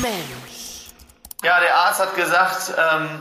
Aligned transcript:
Mensch. 0.00 0.90
Ja, 1.42 1.60
der 1.60 1.76
Arzt 1.76 2.00
hat 2.00 2.16
gesagt, 2.16 2.72
ähm, 2.76 3.20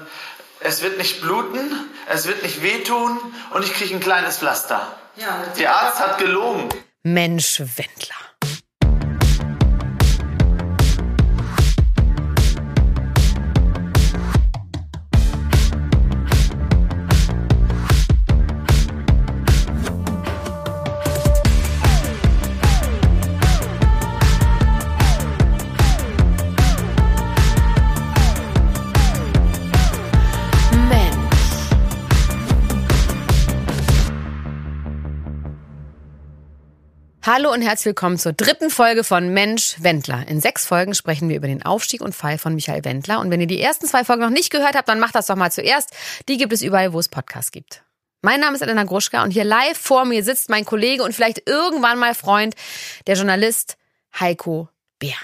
es 0.60 0.82
wird 0.82 0.98
nicht 0.98 1.22
bluten, 1.22 1.72
es 2.08 2.28
wird 2.28 2.44
nicht 2.44 2.62
wehtun 2.62 3.20
und 3.52 3.64
ich 3.64 3.74
kriege 3.74 3.94
ein 3.94 4.00
kleines 4.00 4.38
Pflaster. 4.38 4.82
Ja, 5.16 5.44
der 5.58 5.76
Arzt 5.76 6.00
hat 6.00 6.18
gelogen. 6.18 6.70
Mensch 7.04 7.60
Wendler. 7.60 8.25
Hallo 37.28 37.52
und 37.52 37.64
herzlich 37.64 37.88
willkommen 37.88 38.20
zur 38.20 38.34
dritten 38.34 38.70
Folge 38.70 39.04
von 39.04 39.30
Mensch 39.30 39.78
Wendler. 39.80 40.28
In 40.28 40.40
sechs 40.40 40.68
Folgen 40.68 40.94
sprechen 40.94 41.28
wir 41.28 41.38
über 41.38 41.48
den 41.48 41.64
Aufstieg 41.64 42.02
und 42.02 42.14
Fall 42.14 42.38
von 42.38 42.54
Michael 42.54 42.86
Wendler. 42.86 43.20
Und 43.20 43.32
wenn 43.32 43.42
ihr 43.42 43.48
die 43.48 43.60
ersten 43.60 43.88
zwei 43.88 44.04
Folgen 44.04 44.22
noch 44.22 44.30
nicht 44.30 44.52
gehört 44.52 44.76
habt, 44.76 44.88
dann 44.88 45.00
macht 45.00 45.16
das 45.16 45.26
doch 45.26 45.36
mal 45.36 45.52
zuerst. 45.52 45.90
Die 46.30 46.38
gibt 46.38 46.54
es 46.54 46.62
überall, 46.62 46.94
wo 46.94 47.00
es 47.00 47.10
Podcasts 47.10 47.52
gibt. 47.52 47.84
Mein 48.22 48.42
Name 48.42 48.56
ist 48.56 48.62
Elena 48.62 48.84
Gruschka 48.84 49.24
und 49.24 49.32
hier 49.32 49.44
live 49.44 49.76
vor 49.76 50.06
mir 50.06 50.24
sitzt 50.24 50.50
mein 50.50 50.66
Kollege 50.66 51.02
und 51.02 51.16
vielleicht 51.16 51.50
irgendwann 51.50 51.98
mal 51.98 52.14
Freund, 52.14 52.54
der 53.08 53.16
Journalist 53.16 53.76
Heiko 54.20 54.70
Bär. 55.00 55.16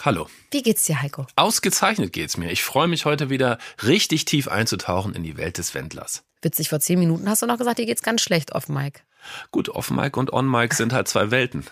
Hallo. 0.00 0.26
Wie 0.50 0.62
geht's 0.62 0.84
dir, 0.84 1.00
Heiko? 1.00 1.28
Ausgezeichnet 1.36 2.12
geht's 2.12 2.36
mir. 2.36 2.50
Ich 2.50 2.64
freue 2.64 2.88
mich 2.88 3.04
heute 3.04 3.30
wieder 3.30 3.58
richtig 3.84 4.24
tief 4.24 4.48
einzutauchen 4.48 5.14
in 5.14 5.22
die 5.22 5.36
Welt 5.36 5.58
des 5.58 5.74
Wendlers. 5.74 6.24
Witzig, 6.42 6.70
vor 6.70 6.80
zehn 6.80 6.98
Minuten 6.98 7.30
hast 7.30 7.40
du 7.40 7.46
noch 7.46 7.58
gesagt, 7.58 7.78
dir 7.78 7.86
geht's 7.86 8.02
ganz 8.02 8.20
schlecht 8.20 8.52
auf 8.52 8.68
Mike. 8.68 9.02
Gut, 9.50 9.68
Off-Mic 9.68 10.16
und 10.16 10.32
On-Mic 10.32 10.74
sind 10.74 10.92
halt 10.92 11.08
zwei 11.08 11.30
Welten. 11.30 11.66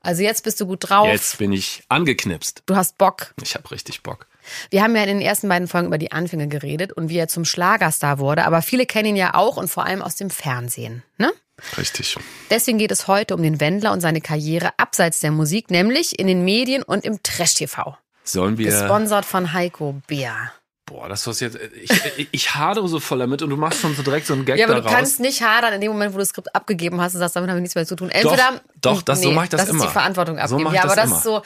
Also 0.00 0.22
jetzt 0.22 0.44
bist 0.44 0.60
du 0.60 0.66
gut 0.66 0.88
drauf. 0.88 1.08
Jetzt 1.08 1.38
bin 1.38 1.52
ich 1.52 1.82
angeknipst. 1.88 2.62
Du 2.66 2.76
hast 2.76 2.98
Bock. 2.98 3.34
Ich 3.42 3.54
habe 3.54 3.70
richtig 3.70 4.02
Bock. 4.02 4.26
Wir 4.70 4.82
haben 4.82 4.94
ja 4.96 5.02
in 5.02 5.08
den 5.08 5.20
ersten 5.20 5.48
beiden 5.48 5.68
Folgen 5.68 5.88
über 5.88 5.98
die 5.98 6.12
Anfänge 6.12 6.48
geredet 6.48 6.92
und 6.92 7.08
wie 7.08 7.18
er 7.18 7.28
zum 7.28 7.44
Schlagerstar 7.44 8.18
wurde, 8.18 8.44
aber 8.44 8.62
viele 8.62 8.86
kennen 8.86 9.10
ihn 9.10 9.16
ja 9.16 9.34
auch 9.34 9.56
und 9.56 9.68
vor 9.68 9.84
allem 9.84 10.00
aus 10.00 10.16
dem 10.16 10.30
Fernsehen, 10.30 11.02
ne? 11.18 11.32
Richtig. 11.76 12.16
Deswegen 12.50 12.78
geht 12.78 12.92
es 12.92 13.08
heute 13.08 13.34
um 13.34 13.42
den 13.42 13.60
Wendler 13.60 13.92
und 13.92 14.00
seine 14.00 14.20
Karriere 14.20 14.70
abseits 14.76 15.20
der 15.20 15.32
Musik, 15.32 15.70
nämlich 15.70 16.18
in 16.18 16.28
den 16.28 16.44
Medien 16.44 16.84
und 16.84 17.04
im 17.04 17.20
Trash-TV. 17.22 17.98
Sollen 18.22 18.58
wir. 18.58 18.70
Gesponsert 18.70 19.24
von 19.24 19.52
Heiko 19.52 20.00
Bär. 20.06 20.52
Boah, 20.88 21.08
das 21.08 21.26
was 21.26 21.40
jetzt. 21.40 21.58
Ich, 21.80 21.90
ich, 22.16 22.28
ich 22.30 22.54
hadere 22.54 22.88
so 22.88 22.98
voll 23.00 23.18
damit 23.18 23.42
und 23.42 23.50
du 23.50 23.56
machst 23.56 23.80
schon 23.80 23.94
so 23.94 24.02
direkt 24.02 24.26
so 24.26 24.32
einen 24.34 24.44
Gag 24.44 24.58
Ja, 24.58 24.66
aber 24.66 24.76
daraus. 24.76 24.90
du 24.90 24.96
kannst 24.96 25.20
nicht 25.20 25.42
hadern 25.42 25.74
in 25.74 25.80
dem 25.80 25.92
Moment, 25.92 26.12
wo 26.12 26.16
du 26.16 26.20
das 26.22 26.30
Skript 26.30 26.54
abgegeben 26.54 27.00
hast 27.00 27.14
und 27.14 27.20
sagst, 27.20 27.36
damit 27.36 27.50
habe 27.50 27.58
ich 27.58 27.62
nichts 27.62 27.74
mehr 27.74 27.86
zu 27.86 27.94
tun. 27.96 28.10
Entweder. 28.10 28.60
Doch, 28.80 28.94
doch, 28.96 29.02
das- 29.02 29.22
so 29.22 29.30
mach 29.32 29.44
ich 29.44 29.50
das 29.50 29.60
das 29.62 29.70
immer. 29.70 29.80
ist 29.84 29.88
die 29.88 29.92
Verantwortung 29.92 30.36
So 30.36 30.42
abgeben. 30.56 30.66
ich 30.68 30.72
ja, 30.74 30.84
aber 30.84 30.96
das 30.96 30.96
das 30.96 31.06
immer. 31.06 31.16
ist 31.16 31.22
so. 31.24 31.42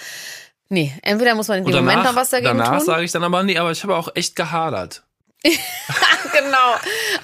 Nee, 0.68 0.92
entweder 1.02 1.34
muss 1.34 1.48
man 1.48 1.58
in 1.58 1.64
dem 1.64 1.74
und 1.74 1.80
Moment 1.80 1.98
danach, 1.98 2.12
noch 2.12 2.20
was 2.20 2.30
dagegen 2.30 2.56
danach 2.58 2.78
tun. 2.78 2.86
sage 2.86 3.04
ich 3.04 3.12
dann 3.12 3.24
aber, 3.24 3.42
nee, 3.42 3.58
aber 3.58 3.70
ich 3.72 3.82
habe 3.82 3.94
auch 3.96 4.08
echt 4.14 4.36
gehadert. 4.36 5.02
genau. 5.44 6.74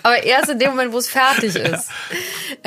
Aber 0.02 0.22
erst 0.22 0.50
in 0.50 0.58
dem 0.58 0.70
Moment, 0.70 0.92
wo 0.92 0.98
es 0.98 1.08
fertig 1.08 1.54
ist. 1.54 1.88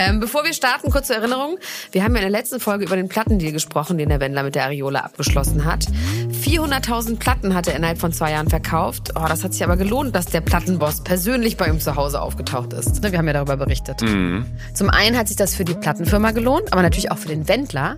Ähm, 0.02 0.20
bevor 0.20 0.44
wir 0.44 0.54
starten, 0.54 0.90
kurze 0.90 1.14
Erinnerung. 1.14 1.60
Wir 1.92 2.04
haben 2.04 2.14
ja 2.16 2.22
in 2.22 2.32
der 2.32 2.40
letzten 2.40 2.60
Folge 2.60 2.86
über 2.86 2.96
den 2.96 3.08
Plattendeal 3.08 3.52
gesprochen, 3.52 4.00
den 4.00 4.10
der 4.10 4.20
Wendler 4.20 4.42
mit 4.42 4.56
der 4.56 4.64
Ariola 4.66 5.02
abgeschlossen 5.02 5.64
hat. 5.66 5.86
400.000 6.44 7.20
Platten 7.20 7.54
hat 7.54 7.68
er 7.68 7.76
innerhalb 7.76 8.00
von 8.00 8.12
zwei 8.12 8.32
Jahren 8.32 8.50
verkauft. 8.50 9.12
Oh, 9.16 9.26
das 9.28 9.44
hat 9.44 9.54
sich 9.54 9.64
aber 9.64 9.78
gelohnt, 9.78 10.16
dass 10.16 10.26
der 10.26 10.42
Plattenboss 10.42 11.04
persönlich 11.04 11.56
bei 11.56 11.68
ihm 11.68 11.80
zu 11.80 11.96
Hause 11.96 12.20
aufgetaucht 12.22 12.74
ist. 12.74 13.04
Ne, 13.04 13.12
Wir 13.12 13.20
haben 13.20 13.28
ja 13.28 13.34
darüber 13.34 13.58
berichtet. 13.58 14.00
Zum 14.00 14.90
einen 14.90 15.18
hat 15.18 15.28
sich 15.28 15.38
das 15.38 15.54
für 15.56 15.66
die 15.66 15.76
Plattenfirma 15.76 16.32
gelohnt, 16.32 16.74
aber 16.74 16.82
natürlich 16.82 17.12
auch 17.12 17.18
für 17.20 17.28
den 17.30 17.48
Wendler. 17.48 17.98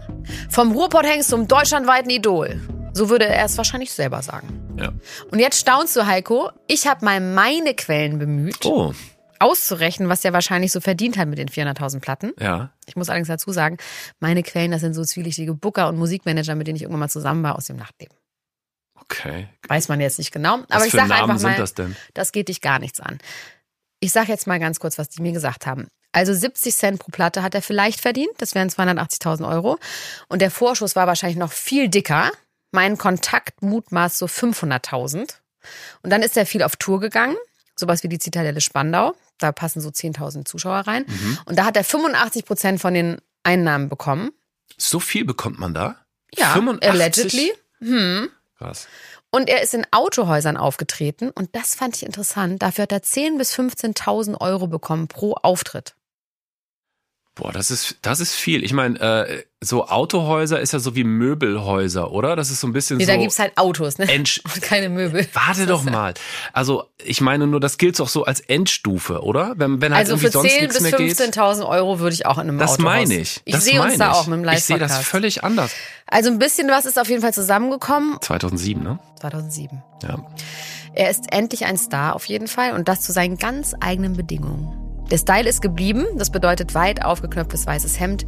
Vom 0.50 0.74
Ruhrpott-Hengst 0.74 1.30
zum 1.30 1.48
deutschlandweiten 1.48 2.10
Idol. 2.10 2.60
So 2.94 3.10
würde 3.10 3.26
er 3.26 3.46
es 3.46 3.58
wahrscheinlich 3.58 3.92
selber 3.94 4.22
sagen. 4.22 4.76
Ja. 4.78 4.90
Und 5.32 5.40
jetzt 5.40 5.60
staunst 5.60 5.96
du, 5.96 6.06
Heiko. 6.06 6.50
Ich 6.68 6.86
habe 6.88 7.06
mal 7.06 7.20
meine 7.22 7.74
Quellen 7.74 8.20
bemüht, 8.20 8.66
Oh, 8.66 8.94
auszurechnen, 9.44 10.10
was 10.10 10.22
der 10.22 10.34
wahrscheinlich 10.34 10.72
so 10.72 10.80
verdient 10.80 11.18
hat 11.18 11.28
mit 11.28 11.38
den 11.38 11.50
400.000 11.50 12.00
Platten. 12.00 12.34
ja. 12.40 12.72
Ich 12.86 12.98
muss 12.98 13.08
allerdings 13.08 13.30
dazu 13.30 13.52
sagen, 13.52 13.78
meine 14.20 14.44
Quellen, 14.44 14.72
das 14.72 14.82
sind 14.82 14.94
so 14.94 15.06
zwielichtige 15.06 15.54
Booker 15.54 15.88
und 15.88 15.98
Musikmanager, 15.98 16.54
mit 16.56 16.68
denen 16.68 16.76
ich 16.76 16.82
irgendwann 16.82 17.00
mal 17.00 17.10
zusammen 17.10 17.42
war 17.42 17.56
aus 17.56 17.66
dem 17.66 17.78
Nachtleben. 17.78 18.16
Okay. 18.96 19.48
Weiß 19.68 19.88
man 19.88 20.02
jetzt 20.02 20.18
nicht 20.18 20.32
genau. 20.32 20.60
Was 20.68 20.70
Aber 20.70 20.86
ich 20.86 20.92
sage 20.92 21.14
einfach 21.14 21.40
mal, 21.40 21.56
das 21.56 21.74
das 22.14 22.32
geht 22.32 22.50
dich 22.50 22.62
gar 22.62 22.80
nichts 22.80 23.00
an. 23.00 23.20
Ich 24.00 24.12
sage 24.12 24.28
jetzt 24.28 24.48
mal 24.48 24.60
ganz 24.60 24.80
kurz, 24.80 24.98
was 24.98 25.10
die 25.10 25.22
mir 25.22 25.32
gesagt 25.32 25.66
haben. 25.66 25.88
Also 26.12 26.34
70 26.34 26.76
Cent 26.76 27.00
pro 27.00 27.10
Platte 27.12 27.42
hat 27.42 27.56
er 27.56 27.62
vielleicht 27.62 28.02
verdient. 28.02 28.34
Das 28.38 28.54
wären 28.54 28.70
280.000 28.70 29.50
Euro. 29.50 29.80
Und 30.28 30.42
der 30.42 30.52
Vorschuss 30.52 30.96
war 30.96 31.08
wahrscheinlich 31.08 31.38
noch 31.38 31.52
viel 31.52 31.90
dicker. 31.90 32.32
Mein 32.72 32.98
Kontakt 32.98 33.62
mutmaßt 33.62 34.18
so 34.18 34.26
500.000. 34.26 35.36
Und 36.02 36.10
dann 36.10 36.22
ist 36.22 36.38
er 36.38 36.46
viel 36.46 36.64
auf 36.64 36.76
Tour 36.76 37.00
gegangen. 37.00 37.36
Sowas 37.76 38.04
wie 38.04 38.10
die 38.10 38.20
Zitadelle 38.20 38.62
Spandau. 38.62 39.16
Da 39.38 39.52
passen 39.52 39.82
so 39.82 39.90
10.000 39.90 40.46
Zuschauer 40.46 40.80
rein. 40.80 41.06
Mhm. 41.08 41.40
Und 41.46 41.58
da 41.58 41.66
hat 41.66 41.76
er 41.76 41.84
85 41.84 42.46
Prozent 42.46 42.82
von 42.82 42.94
den 42.94 43.18
Einnahmen 43.44 43.90
bekommen. 43.90 44.32
So 44.78 45.00
viel 45.00 45.26
bekommt 45.26 45.60
man 45.60 45.74
da? 45.74 45.98
Ja, 46.36 46.54
85? 46.54 46.90
allegedly. 46.90 47.54
Hm. 47.80 48.30
Krass. 48.58 48.88
Und 49.32 49.50
er 49.50 49.62
ist 49.62 49.74
in 49.74 49.86
Autohäusern 49.92 50.58
aufgetreten 50.58 51.32
und 51.32 51.56
das 51.56 51.76
fand 51.76 51.96
ich 51.96 52.06
interessant. 52.06 52.62
Dafür 52.62 52.84
hat 52.84 52.92
er 52.92 53.02
10.000 53.02 53.38
bis 53.38 53.54
15.000 53.56 54.40
Euro 54.40 54.68
bekommen 54.68 55.08
pro 55.08 55.34
Auftritt. 55.34 55.96
Boah, 57.36 57.52
das 57.52 57.72
ist, 57.72 57.96
das 58.04 58.20
ist 58.20 58.36
viel. 58.36 58.64
Ich 58.64 58.74
meine, 58.74 59.00
äh, 59.00 59.44
so 59.60 59.88
Autohäuser 59.88 60.60
ist 60.60 60.72
ja 60.72 60.78
so 60.78 60.96
wie 60.96 61.04
Möbelhäuser, 61.04 62.12
oder? 62.12 62.36
Das 62.36 62.52
ist 62.52 62.60
so 62.60 62.68
ein 62.68 62.74
bisschen 62.74 62.98
Nee, 62.98 63.06
so. 63.06 63.12
da 63.12 63.18
gibt's 63.18 63.40
halt 63.40 63.58
Autos, 63.58 63.98
ne? 63.98 64.06
Endsch- 64.06 64.40
Und 64.54 64.62
keine 64.62 64.88
Möbel. 64.90 65.28
Warte 65.34 65.66
doch 65.66 65.84
mal. 65.84 66.14
Also, 66.54 66.84
ich 67.04 67.22
meine 67.22 67.48
nur, 67.48 67.60
das 67.60 67.80
gilt 67.80 68.00
doch 68.00 68.08
so 68.08 68.24
als 68.26 68.40
Endstufe, 68.40 69.24
oder? 69.24 69.54
Wenn, 69.58 69.82
wenn 69.82 69.96
halt 69.96 70.06
Also 70.08 70.18
für 70.18 70.30
sonst 70.30 70.52
10.000 70.52 70.60
nichts 70.62 70.74
bis 70.76 70.82
mehr 70.84 70.92
geht. 70.92 71.18
15.000 71.18 71.68
Euro 71.68 72.00
würde 72.00 72.14
ich 72.14 72.28
auch 72.28 72.38
in 72.38 72.42
einem 72.50 72.60
Das 72.60 72.74
Autohaus. 72.74 72.84
meine 72.84 73.16
ich. 73.16 73.42
Ich 73.46 73.54
das 73.56 73.66
sehe 73.66 73.82
uns 73.82 73.98
da 73.98 74.12
auch 74.12 74.28
mit 74.28 74.40
dem 74.46 74.50
Ich 74.54 74.64
sehe 74.66 74.78
das 74.78 75.00
völlig 75.00 75.44
anders. 75.44 75.72
Also 76.06 76.30
ein 76.30 76.38
bisschen 76.38 76.68
was 76.70 76.86
ist 76.86 77.00
auf 77.00 77.10
jeden 77.10 77.24
Fall 77.24 77.34
zusammengekommen. 77.34 78.18
2007, 78.22 78.84
ne? 78.84 79.00
2007. 79.22 79.82
Ja. 80.04 80.24
Er 80.94 81.10
ist 81.10 81.24
endlich 81.32 81.66
ein 81.66 81.78
Star 81.78 82.16
auf 82.16 82.26
jeden 82.26 82.48
Fall 82.48 82.74
und 82.74 82.88
das 82.88 83.02
zu 83.02 83.12
seinen 83.12 83.38
ganz 83.40 83.74
eigenen 83.80 84.14
Bedingungen. 84.16 84.78
Der 85.14 85.20
Style 85.20 85.48
ist 85.48 85.62
geblieben, 85.62 86.08
das 86.16 86.32
bedeutet 86.32 86.74
weit 86.74 87.06
aufgeknöpftes 87.06 87.68
weißes 87.68 88.00
Hemd, 88.00 88.26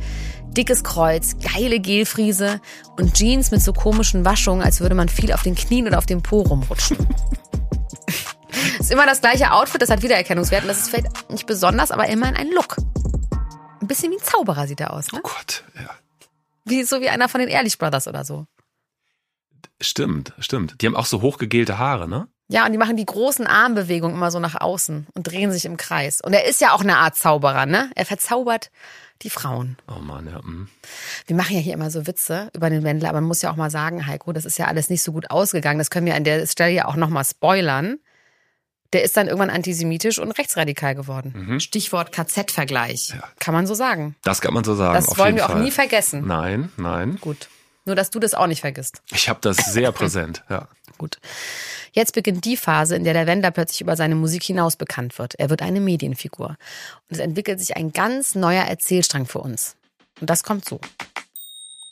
dickes 0.55 0.83
Kreuz, 0.83 1.35
geile 1.39 1.79
Gelfriese 1.79 2.61
und 2.95 3.15
Jeans 3.15 3.49
mit 3.49 3.63
so 3.63 3.73
komischen 3.73 4.23
Waschungen, 4.23 4.61
als 4.61 4.81
würde 4.81 4.93
man 4.93 5.09
viel 5.09 5.33
auf 5.33 5.41
den 5.41 5.55
Knien 5.55 5.87
oder 5.87 5.97
auf 5.97 6.05
dem 6.05 6.21
Po 6.21 6.41
rumrutschen. 6.41 6.95
ist 8.79 8.91
immer 8.91 9.07
das 9.07 9.19
gleiche 9.21 9.51
Outfit, 9.51 9.81
das 9.81 9.89
hat 9.89 10.03
Wiedererkennungswert 10.03 10.61
und 10.61 10.67
das 10.67 10.81
ist 10.81 10.89
vielleicht 10.91 11.31
nicht 11.31 11.47
besonders, 11.47 11.89
aber 11.89 12.07
immerhin 12.07 12.35
ein 12.35 12.51
Look. 12.51 12.77
Ein 13.81 13.87
bisschen 13.87 14.11
wie 14.11 14.17
ein 14.17 14.23
Zauberer 14.23 14.67
sieht 14.67 14.79
er 14.79 14.93
aus, 14.93 15.11
ne? 15.11 15.21
Oh 15.23 15.27
Gott, 15.27 15.63
ja. 15.73 15.89
Wie, 16.65 16.83
so 16.83 17.01
wie 17.01 17.09
einer 17.09 17.29
von 17.29 17.39
den 17.39 17.49
Ehrlich 17.49 17.79
Brothers 17.79 18.07
oder 18.07 18.23
so. 18.23 18.45
Stimmt, 19.81 20.33
stimmt. 20.37 20.83
Die 20.83 20.85
haben 20.85 20.95
auch 20.95 21.07
so 21.07 21.23
hochgegelte 21.23 21.79
Haare, 21.79 22.07
ne? 22.07 22.27
Ja, 22.47 22.65
und 22.65 22.71
die 22.71 22.77
machen 22.77 22.95
die 22.95 23.05
großen 23.05 23.47
Armbewegungen 23.47 24.15
immer 24.15 24.29
so 24.29 24.39
nach 24.39 24.59
außen 24.59 25.07
und 25.13 25.23
drehen 25.23 25.51
sich 25.51 25.65
im 25.65 25.77
Kreis. 25.77 26.21
Und 26.21 26.33
er 26.33 26.45
ist 26.45 26.61
ja 26.61 26.73
auch 26.73 26.81
eine 26.81 26.97
Art 26.97 27.15
Zauberer, 27.15 27.65
ne? 27.65 27.89
Er 27.95 28.05
verzaubert 28.05 28.69
die 29.21 29.29
Frauen. 29.29 29.77
Oh 29.87 29.99
Mann, 29.99 30.27
ja. 30.27 30.39
mm. 30.39 30.67
Wir 31.25 31.35
machen 31.35 31.55
ja 31.55 31.61
hier 31.61 31.73
immer 31.73 31.89
so 31.89 32.05
Witze 32.05 32.49
über 32.53 32.69
den 32.69 32.83
Wendler, 32.83 33.09
aber 33.09 33.21
man 33.21 33.27
muss 33.27 33.41
ja 33.41 33.51
auch 33.51 33.55
mal 33.55 33.71
sagen, 33.71 34.05
Heiko, 34.05 34.31
das 34.31 34.45
ist 34.45 34.59
ja 34.59 34.65
alles 34.67 34.89
nicht 34.89 35.01
so 35.01 35.11
gut 35.11 35.31
ausgegangen. 35.31 35.79
Das 35.79 35.89
können 35.89 36.05
wir 36.05 36.15
an 36.15 36.23
der 36.23 36.45
Stelle 36.45 36.73
ja 36.73 36.85
auch 36.85 36.95
nochmal 36.95 37.25
spoilern. 37.25 37.97
Der 38.93 39.03
ist 39.03 39.17
dann 39.17 39.27
irgendwann 39.27 39.49
antisemitisch 39.49 40.19
und 40.19 40.31
rechtsradikal 40.31 40.95
geworden. 40.95 41.59
Stichwort 41.59 42.11
KZ-Vergleich. 42.11 43.15
Kann 43.39 43.53
man 43.53 43.65
so 43.67 43.73
sagen. 43.73 44.15
Das 44.21 44.41
kann 44.41 44.53
man 44.53 44.63
so 44.63 44.75
sagen. 44.75 44.93
Das 44.93 45.17
wollen 45.17 45.35
wir 45.35 45.45
auch 45.45 45.51
Fall. 45.51 45.63
nie 45.63 45.71
vergessen. 45.71 46.25
Nein, 46.27 46.71
nein. 46.77 47.17
Gut. 47.19 47.49
Nur, 47.85 47.95
dass 47.95 48.09
du 48.09 48.19
das 48.19 48.33
auch 48.33 48.47
nicht 48.47 48.61
vergisst. 48.61 49.01
Ich 49.11 49.27
habe 49.27 49.39
das 49.41 49.57
sehr 49.57 49.91
präsent, 49.91 50.43
ja. 50.49 50.67
Gut. 50.97 51.17
Jetzt 51.91 52.13
beginnt 52.13 52.45
die 52.45 52.57
Phase, 52.57 52.95
in 52.95 53.03
der 53.03 53.13
der 53.13 53.27
Wendler 53.27 53.51
plötzlich 53.51 53.81
über 53.81 53.95
seine 53.95 54.15
Musik 54.15 54.43
hinaus 54.43 54.75
bekannt 54.75 55.17
wird. 55.17 55.35
Er 55.39 55.49
wird 55.49 55.61
eine 55.61 55.79
Medienfigur. 55.79 56.49
Und 56.49 56.57
es 57.09 57.19
entwickelt 57.19 57.59
sich 57.59 57.75
ein 57.75 57.91
ganz 57.91 58.35
neuer 58.35 58.63
Erzählstrang 58.63 59.25
für 59.25 59.39
uns. 59.39 59.75
Und 60.19 60.29
das 60.29 60.43
kommt 60.43 60.65
so. 60.65 60.79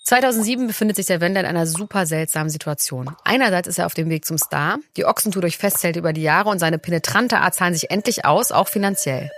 2007 0.06 0.68
befindet 0.68 0.98
sich 0.98 1.06
der 1.06 1.22
Wendler 1.22 1.42
in 1.42 1.48
einer 1.48 1.66
super 1.66 2.06
seltsamen 2.06 2.50
Situation. 2.50 3.16
Einerseits 3.24 3.70
ist 3.70 3.80
er 3.80 3.86
auf 3.86 3.94
dem 3.94 4.10
Weg 4.10 4.26
zum 4.26 4.38
Star, 4.38 4.80
die 4.98 5.06
Ochsentour 5.06 5.42
durch 5.42 5.58
festhält 5.58 5.96
über 5.96 6.12
die 6.12 6.22
Jahre 6.22 6.50
und 6.50 6.60
seine 6.60 6.78
penetrante 6.78 7.40
Art 7.40 7.56
zahlen 7.56 7.74
sich 7.74 7.90
endlich 7.90 8.26
aus, 8.26 8.52
auch 8.52 8.68
finanziell. 8.68 9.32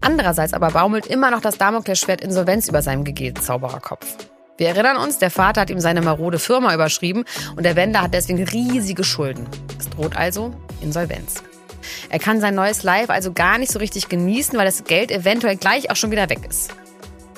Andererseits 0.00 0.54
aber 0.54 0.70
baumelt 0.70 1.06
immer 1.06 1.32
noch 1.32 1.40
das 1.40 1.58
Damoklesschwert 1.58 2.20
Insolvenz 2.20 2.68
über 2.68 2.82
seinem 2.82 3.04
Zaubererkopf. 3.42 4.28
Wir 4.58 4.66
erinnern 4.70 4.96
uns, 4.96 5.18
der 5.18 5.30
Vater 5.30 5.60
hat 5.60 5.70
ihm 5.70 5.78
seine 5.78 6.02
marode 6.02 6.40
Firma 6.40 6.74
überschrieben 6.74 7.24
und 7.54 7.62
der 7.62 7.76
Wender 7.76 8.02
hat 8.02 8.12
deswegen 8.12 8.42
riesige 8.42 9.04
Schulden. 9.04 9.46
Es 9.78 9.88
droht 9.88 10.16
also 10.16 10.52
Insolvenz. 10.80 11.44
Er 12.10 12.18
kann 12.18 12.40
sein 12.40 12.56
neues 12.56 12.82
Live 12.82 13.08
also 13.08 13.32
gar 13.32 13.58
nicht 13.58 13.70
so 13.70 13.78
richtig 13.78 14.08
genießen, 14.08 14.58
weil 14.58 14.66
das 14.66 14.82
Geld 14.82 15.12
eventuell 15.12 15.56
gleich 15.56 15.92
auch 15.92 15.96
schon 15.96 16.10
wieder 16.10 16.28
weg 16.28 16.40
ist. 16.48 16.74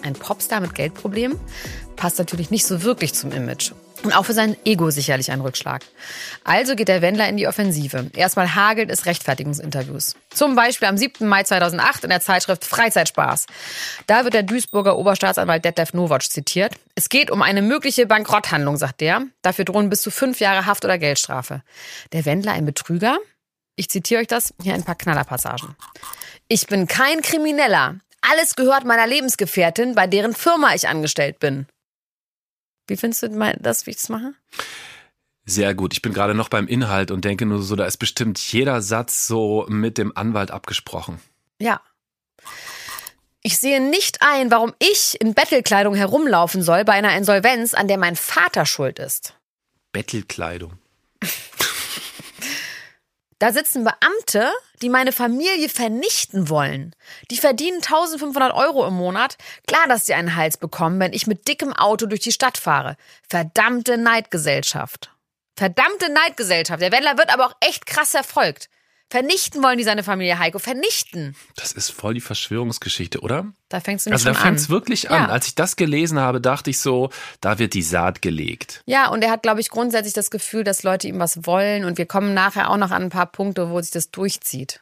Ein 0.02 0.14
Popstar 0.14 0.60
mit 0.60 0.74
Geldproblemen 0.74 1.38
passt 1.94 2.18
natürlich 2.18 2.50
nicht 2.50 2.64
so 2.64 2.84
wirklich 2.84 3.12
zum 3.12 3.32
Image. 3.32 3.72
Und 4.02 4.14
auch 4.14 4.24
für 4.24 4.32
sein 4.32 4.56
Ego 4.64 4.90
sicherlich 4.90 5.30
ein 5.30 5.42
Rückschlag. 5.42 5.82
Also 6.42 6.74
geht 6.74 6.88
der 6.88 7.02
Wendler 7.02 7.28
in 7.28 7.36
die 7.36 7.46
Offensive. 7.46 8.10
Erstmal 8.14 8.54
hagelt 8.54 8.90
es 8.90 9.04
Rechtfertigungsinterviews. 9.04 10.16
Zum 10.30 10.54
Beispiel 10.54 10.88
am 10.88 10.96
7. 10.96 11.28
Mai 11.28 11.42
2008 11.42 12.04
in 12.04 12.10
der 12.10 12.20
Zeitschrift 12.20 12.64
Freizeitspaß. 12.64 13.46
Da 14.06 14.24
wird 14.24 14.32
der 14.32 14.42
Duisburger 14.42 14.96
Oberstaatsanwalt 14.96 15.64
Detlef 15.64 15.92
Nowotsch 15.92 16.30
zitiert. 16.30 16.74
Es 16.94 17.10
geht 17.10 17.30
um 17.30 17.42
eine 17.42 17.60
mögliche 17.60 18.06
Bankrotthandlung, 18.06 18.78
sagt 18.78 19.02
der. 19.02 19.22
Dafür 19.42 19.66
drohen 19.66 19.90
bis 19.90 20.00
zu 20.00 20.10
fünf 20.10 20.40
Jahre 20.40 20.64
Haft 20.64 20.84
oder 20.84 20.96
Geldstrafe. 20.96 21.62
Der 22.12 22.24
Wendler 22.24 22.52
ein 22.52 22.64
Betrüger? 22.64 23.18
Ich 23.76 23.90
zitiere 23.90 24.22
euch 24.22 24.26
das, 24.26 24.54
hier 24.62 24.74
ein 24.74 24.84
paar 24.84 24.94
Knallerpassagen. 24.94 25.76
Ich 26.48 26.66
bin 26.66 26.86
kein 26.86 27.20
Krimineller. 27.20 27.96
Alles 28.22 28.56
gehört 28.56 28.84
meiner 28.84 29.06
Lebensgefährtin, 29.06 29.94
bei 29.94 30.06
deren 30.06 30.34
Firma 30.34 30.74
ich 30.74 30.88
angestellt 30.88 31.38
bin. 31.38 31.66
Wie 32.90 32.96
findest 32.96 33.22
du 33.22 33.54
das, 33.60 33.86
wie 33.86 33.90
ich 33.90 33.96
das 33.96 34.08
mache? 34.08 34.34
Sehr 35.46 35.74
gut. 35.74 35.92
Ich 35.92 36.02
bin 36.02 36.12
gerade 36.12 36.34
noch 36.34 36.48
beim 36.48 36.66
Inhalt 36.66 37.10
und 37.12 37.24
denke 37.24 37.46
nur 37.46 37.62
so, 37.62 37.76
da 37.76 37.86
ist 37.86 37.98
bestimmt 37.98 38.38
jeder 38.52 38.82
Satz 38.82 39.26
so 39.28 39.64
mit 39.68 39.96
dem 39.96 40.16
Anwalt 40.16 40.50
abgesprochen. 40.50 41.20
Ja. 41.60 41.80
Ich 43.42 43.58
sehe 43.58 43.80
nicht 43.80 44.18
ein, 44.20 44.50
warum 44.50 44.74
ich 44.80 45.16
in 45.20 45.34
Bettelkleidung 45.34 45.94
herumlaufen 45.94 46.62
soll 46.62 46.84
bei 46.84 46.92
einer 46.92 47.16
Insolvenz, 47.16 47.74
an 47.74 47.88
der 47.88 47.96
mein 47.96 48.16
Vater 48.16 48.66
schuld 48.66 48.98
ist. 48.98 49.34
Bettelkleidung. 49.92 50.72
Da 53.40 53.54
sitzen 53.54 53.84
Beamte, 53.84 54.52
die 54.82 54.90
meine 54.90 55.12
Familie 55.12 55.70
vernichten 55.70 56.50
wollen. 56.50 56.94
Die 57.30 57.38
verdienen 57.38 57.78
1500 57.78 58.52
Euro 58.52 58.86
im 58.86 58.92
Monat. 58.94 59.38
Klar, 59.66 59.88
dass 59.88 60.04
sie 60.04 60.12
einen 60.12 60.36
Hals 60.36 60.58
bekommen, 60.58 61.00
wenn 61.00 61.14
ich 61.14 61.26
mit 61.26 61.48
dickem 61.48 61.72
Auto 61.72 62.04
durch 62.04 62.20
die 62.20 62.32
Stadt 62.32 62.58
fahre. 62.58 62.96
Verdammte 63.30 63.96
Neidgesellschaft. 63.96 65.10
Verdammte 65.56 66.12
Neidgesellschaft. 66.12 66.82
Der 66.82 66.92
Wendler 66.92 67.16
wird 67.16 67.32
aber 67.32 67.46
auch 67.46 67.56
echt 67.60 67.86
krass 67.86 68.12
erfolgt. 68.12 68.68
Vernichten 69.10 69.60
wollen 69.60 69.76
die 69.76 69.82
seine 69.82 70.04
Familie 70.04 70.38
Heiko. 70.38 70.60
Vernichten. 70.60 71.34
Das 71.56 71.72
ist 71.72 71.90
voll 71.90 72.14
die 72.14 72.20
Verschwörungsgeschichte, 72.20 73.20
oder? 73.20 73.52
Da 73.68 73.80
fängst 73.80 74.06
du 74.06 74.10
nicht 74.10 74.14
also 74.14 74.26
schon 74.26 74.34
da 74.34 74.40
fängt 74.40 74.58
es 74.58 74.70
wirklich 74.70 75.10
an. 75.10 75.24
Ja. 75.24 75.28
Als 75.28 75.48
ich 75.48 75.56
das 75.56 75.74
gelesen 75.74 76.20
habe, 76.20 76.40
dachte 76.40 76.70
ich 76.70 76.78
so, 76.78 77.10
da 77.40 77.58
wird 77.58 77.74
die 77.74 77.82
Saat 77.82 78.22
gelegt. 78.22 78.82
Ja, 78.86 79.08
und 79.08 79.22
er 79.24 79.32
hat, 79.32 79.42
glaube 79.42 79.60
ich, 79.60 79.68
grundsätzlich 79.68 80.14
das 80.14 80.30
Gefühl, 80.30 80.62
dass 80.62 80.84
Leute 80.84 81.08
ihm 81.08 81.18
was 81.18 81.44
wollen. 81.44 81.84
Und 81.84 81.98
wir 81.98 82.06
kommen 82.06 82.34
nachher 82.34 82.70
auch 82.70 82.76
noch 82.76 82.92
an 82.92 83.02
ein 83.02 83.10
paar 83.10 83.26
Punkte, 83.26 83.70
wo 83.70 83.80
sich 83.80 83.90
das 83.90 84.12
durchzieht. 84.12 84.80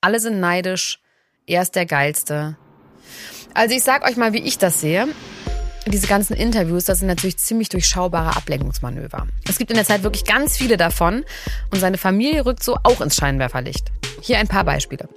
Alle 0.00 0.20
sind 0.20 0.38
neidisch. 0.38 1.00
Er 1.44 1.62
ist 1.62 1.74
der 1.74 1.86
Geilste. 1.86 2.56
Also 3.52 3.74
ich 3.74 3.82
sag 3.82 4.08
euch 4.08 4.16
mal, 4.16 4.32
wie 4.32 4.42
ich 4.42 4.58
das 4.58 4.80
sehe 4.80 5.08
diese 5.92 6.06
ganzen 6.06 6.34
Interviews, 6.34 6.84
das 6.84 6.98
sind 6.98 7.08
natürlich 7.08 7.38
ziemlich 7.38 7.68
durchschaubare 7.68 8.36
Ablenkungsmanöver. 8.36 9.26
Es 9.48 9.58
gibt 9.58 9.70
in 9.70 9.76
der 9.76 9.86
Zeit 9.86 10.02
wirklich 10.02 10.24
ganz 10.24 10.56
viele 10.56 10.76
davon 10.76 11.24
und 11.70 11.80
seine 11.80 11.98
Familie 11.98 12.44
rückt 12.44 12.62
so 12.62 12.76
auch 12.82 13.00
ins 13.00 13.16
Scheinwerferlicht. 13.16 13.92
Hier 14.20 14.38
ein 14.38 14.48
paar 14.48 14.64
Beispiele. 14.64 15.08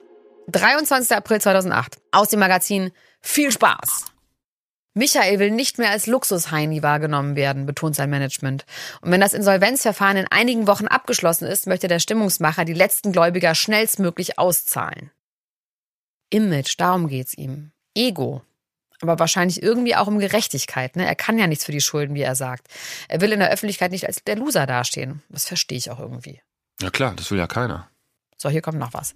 23. 0.48 1.16
April 1.16 1.42
2008 1.42 1.98
aus 2.12 2.30
dem 2.30 2.39
Magazin 2.39 2.92
Viel 3.21 3.51
Spaß. 3.51 4.06
Michael 4.95 5.39
will 5.39 5.51
nicht 5.51 5.77
mehr 5.77 5.92
als 5.92 6.07
Luxusheini 6.07 6.81
wahrgenommen 6.81 7.36
werden, 7.36 7.65
betont 7.65 7.95
sein 7.95 8.10
Management. 8.10 8.65
Und 9.01 9.12
wenn 9.12 9.22
das 9.22 9.33
Insolvenzverfahren 9.33 10.18
in 10.18 10.27
einigen 10.30 10.68
Wochen 10.68 10.88
abgeschlossen 10.88 11.45
ist, 11.45 11.68
möchte 11.68 11.88
der 11.88 12.00
Stimmungsmacher 12.00 12.65
die 12.65 12.74
letzten 12.74 13.12
Gläubiger 13.12 13.56
schnellstmöglich 13.56 14.39
auszahlen. 14.39 15.12
Image, 16.31 16.75
darum 16.77 17.07
geht's 17.07 17.33
ihm. 17.33 17.72
Ego, 17.95 18.42
aber 19.01 19.19
wahrscheinlich 19.19 19.62
irgendwie 19.62 19.96
auch 19.96 20.07
um 20.07 20.19
Gerechtigkeit. 20.19 20.96
Ne? 20.96 21.06
Er 21.06 21.16
kann 21.16 21.38
ja 21.38 21.48
nichts 21.48 21.66
für 21.66 21.72
die 21.72 21.81
Schulden, 21.81 22.16
wie 22.16 22.22
er 22.22 22.36
sagt. 22.36 22.68
Er 23.07 23.22
will 23.22 23.31
in 23.31 23.40
der 23.40 23.51
Öffentlichkeit 23.51 23.92
nicht 23.92 24.07
als 24.07 24.24
der 24.24 24.36
Loser 24.36 24.66
dastehen. 24.66 25.22
Das 25.30 25.46
verstehe 25.46 25.78
ich 25.78 25.90
auch 25.92 26.00
irgendwie. 26.00 26.42
Ja 26.81 26.90
klar, 26.90 27.13
das 27.16 27.31
will 27.31 27.38
ja 27.38 27.48
keiner. 27.48 27.90
So, 28.42 28.50
hier 28.50 28.62
kommt 28.62 28.80
noch 28.80 28.94
was. 28.94 29.16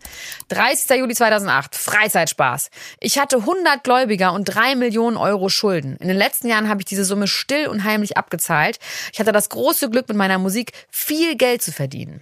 30. 0.49 0.97
Juli 0.97 1.15
2008, 1.15 1.75
Freizeitspaß. 1.75 2.69
Ich 2.99 3.17
hatte 3.17 3.37
100 3.37 3.81
Gläubiger 3.81 4.33
und 4.33 4.43
3 4.43 4.75
Millionen 4.75 5.15
Euro 5.15 5.47
Schulden. 5.47 5.95
In 5.97 6.09
den 6.09 6.17
letzten 6.17 6.49
Jahren 6.49 6.67
habe 6.67 6.81
ich 6.81 6.85
diese 6.85 7.05
Summe 7.05 7.27
still 7.27 7.67
und 7.67 7.85
heimlich 7.85 8.17
abgezahlt. 8.17 8.79
Ich 9.13 9.21
hatte 9.21 9.31
das 9.31 9.47
große 9.47 9.89
Glück, 9.89 10.09
mit 10.09 10.17
meiner 10.17 10.39
Musik 10.39 10.73
viel 10.89 11.37
Geld 11.37 11.61
zu 11.61 11.71
verdienen. 11.71 12.21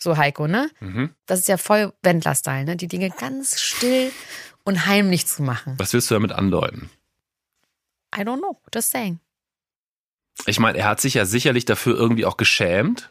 So 0.00 0.16
Heiko, 0.16 0.48
ne? 0.48 0.68
Mhm. 0.80 1.14
Das 1.26 1.38
ist 1.38 1.48
ja 1.48 1.58
voll 1.58 1.92
Wendler-Style, 2.02 2.64
ne? 2.64 2.74
Die 2.74 2.88
Dinge 2.88 3.10
ganz 3.10 3.60
still 3.60 4.10
und 4.70 4.86
heimlich 4.86 5.26
zu 5.26 5.42
machen. 5.42 5.74
Was 5.78 5.92
willst 5.92 6.10
du 6.10 6.14
damit 6.14 6.32
andeuten? 6.32 6.90
I 8.16 8.20
don't 8.20 8.38
know, 8.38 8.60
just 8.72 8.90
saying. 8.90 9.18
Ich 10.46 10.58
meine, 10.58 10.78
er 10.78 10.88
hat 10.88 11.00
sich 11.00 11.14
ja 11.14 11.24
sicherlich 11.24 11.64
dafür 11.64 11.96
irgendwie 11.96 12.24
auch 12.24 12.36
geschämt. 12.36 13.10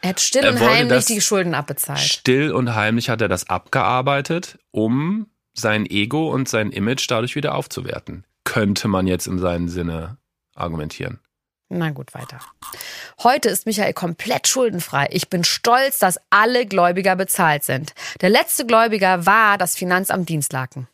Er 0.00 0.10
hat 0.10 0.20
still 0.20 0.44
er 0.44 0.52
und 0.52 0.60
heimlich 0.60 1.04
die 1.06 1.20
Schulden 1.20 1.54
abbezahlt. 1.54 1.98
Still 1.98 2.52
und 2.52 2.74
heimlich 2.74 3.10
hat 3.10 3.20
er 3.20 3.28
das 3.28 3.48
abgearbeitet, 3.48 4.58
um 4.70 5.26
sein 5.52 5.84
Ego 5.86 6.30
und 6.30 6.48
sein 6.48 6.70
Image 6.70 7.10
dadurch 7.10 7.36
wieder 7.36 7.54
aufzuwerten. 7.54 8.24
Könnte 8.44 8.88
man 8.88 9.06
jetzt 9.06 9.26
in 9.26 9.38
seinem 9.38 9.68
Sinne 9.68 10.18
argumentieren. 10.54 11.18
Na 11.76 11.90
gut, 11.90 12.14
weiter. 12.14 12.38
Heute 13.24 13.48
ist 13.48 13.66
Michael 13.66 13.94
komplett 13.94 14.46
schuldenfrei. 14.46 15.08
Ich 15.10 15.28
bin 15.28 15.42
stolz, 15.42 15.98
dass 15.98 16.20
alle 16.30 16.66
Gläubiger 16.66 17.16
bezahlt 17.16 17.64
sind. 17.64 17.94
Der 18.20 18.30
letzte 18.30 18.64
Gläubiger 18.64 19.26
war 19.26 19.58
das 19.58 19.74
Finanzamt 19.74 20.28
Dienstlaken. 20.28 20.86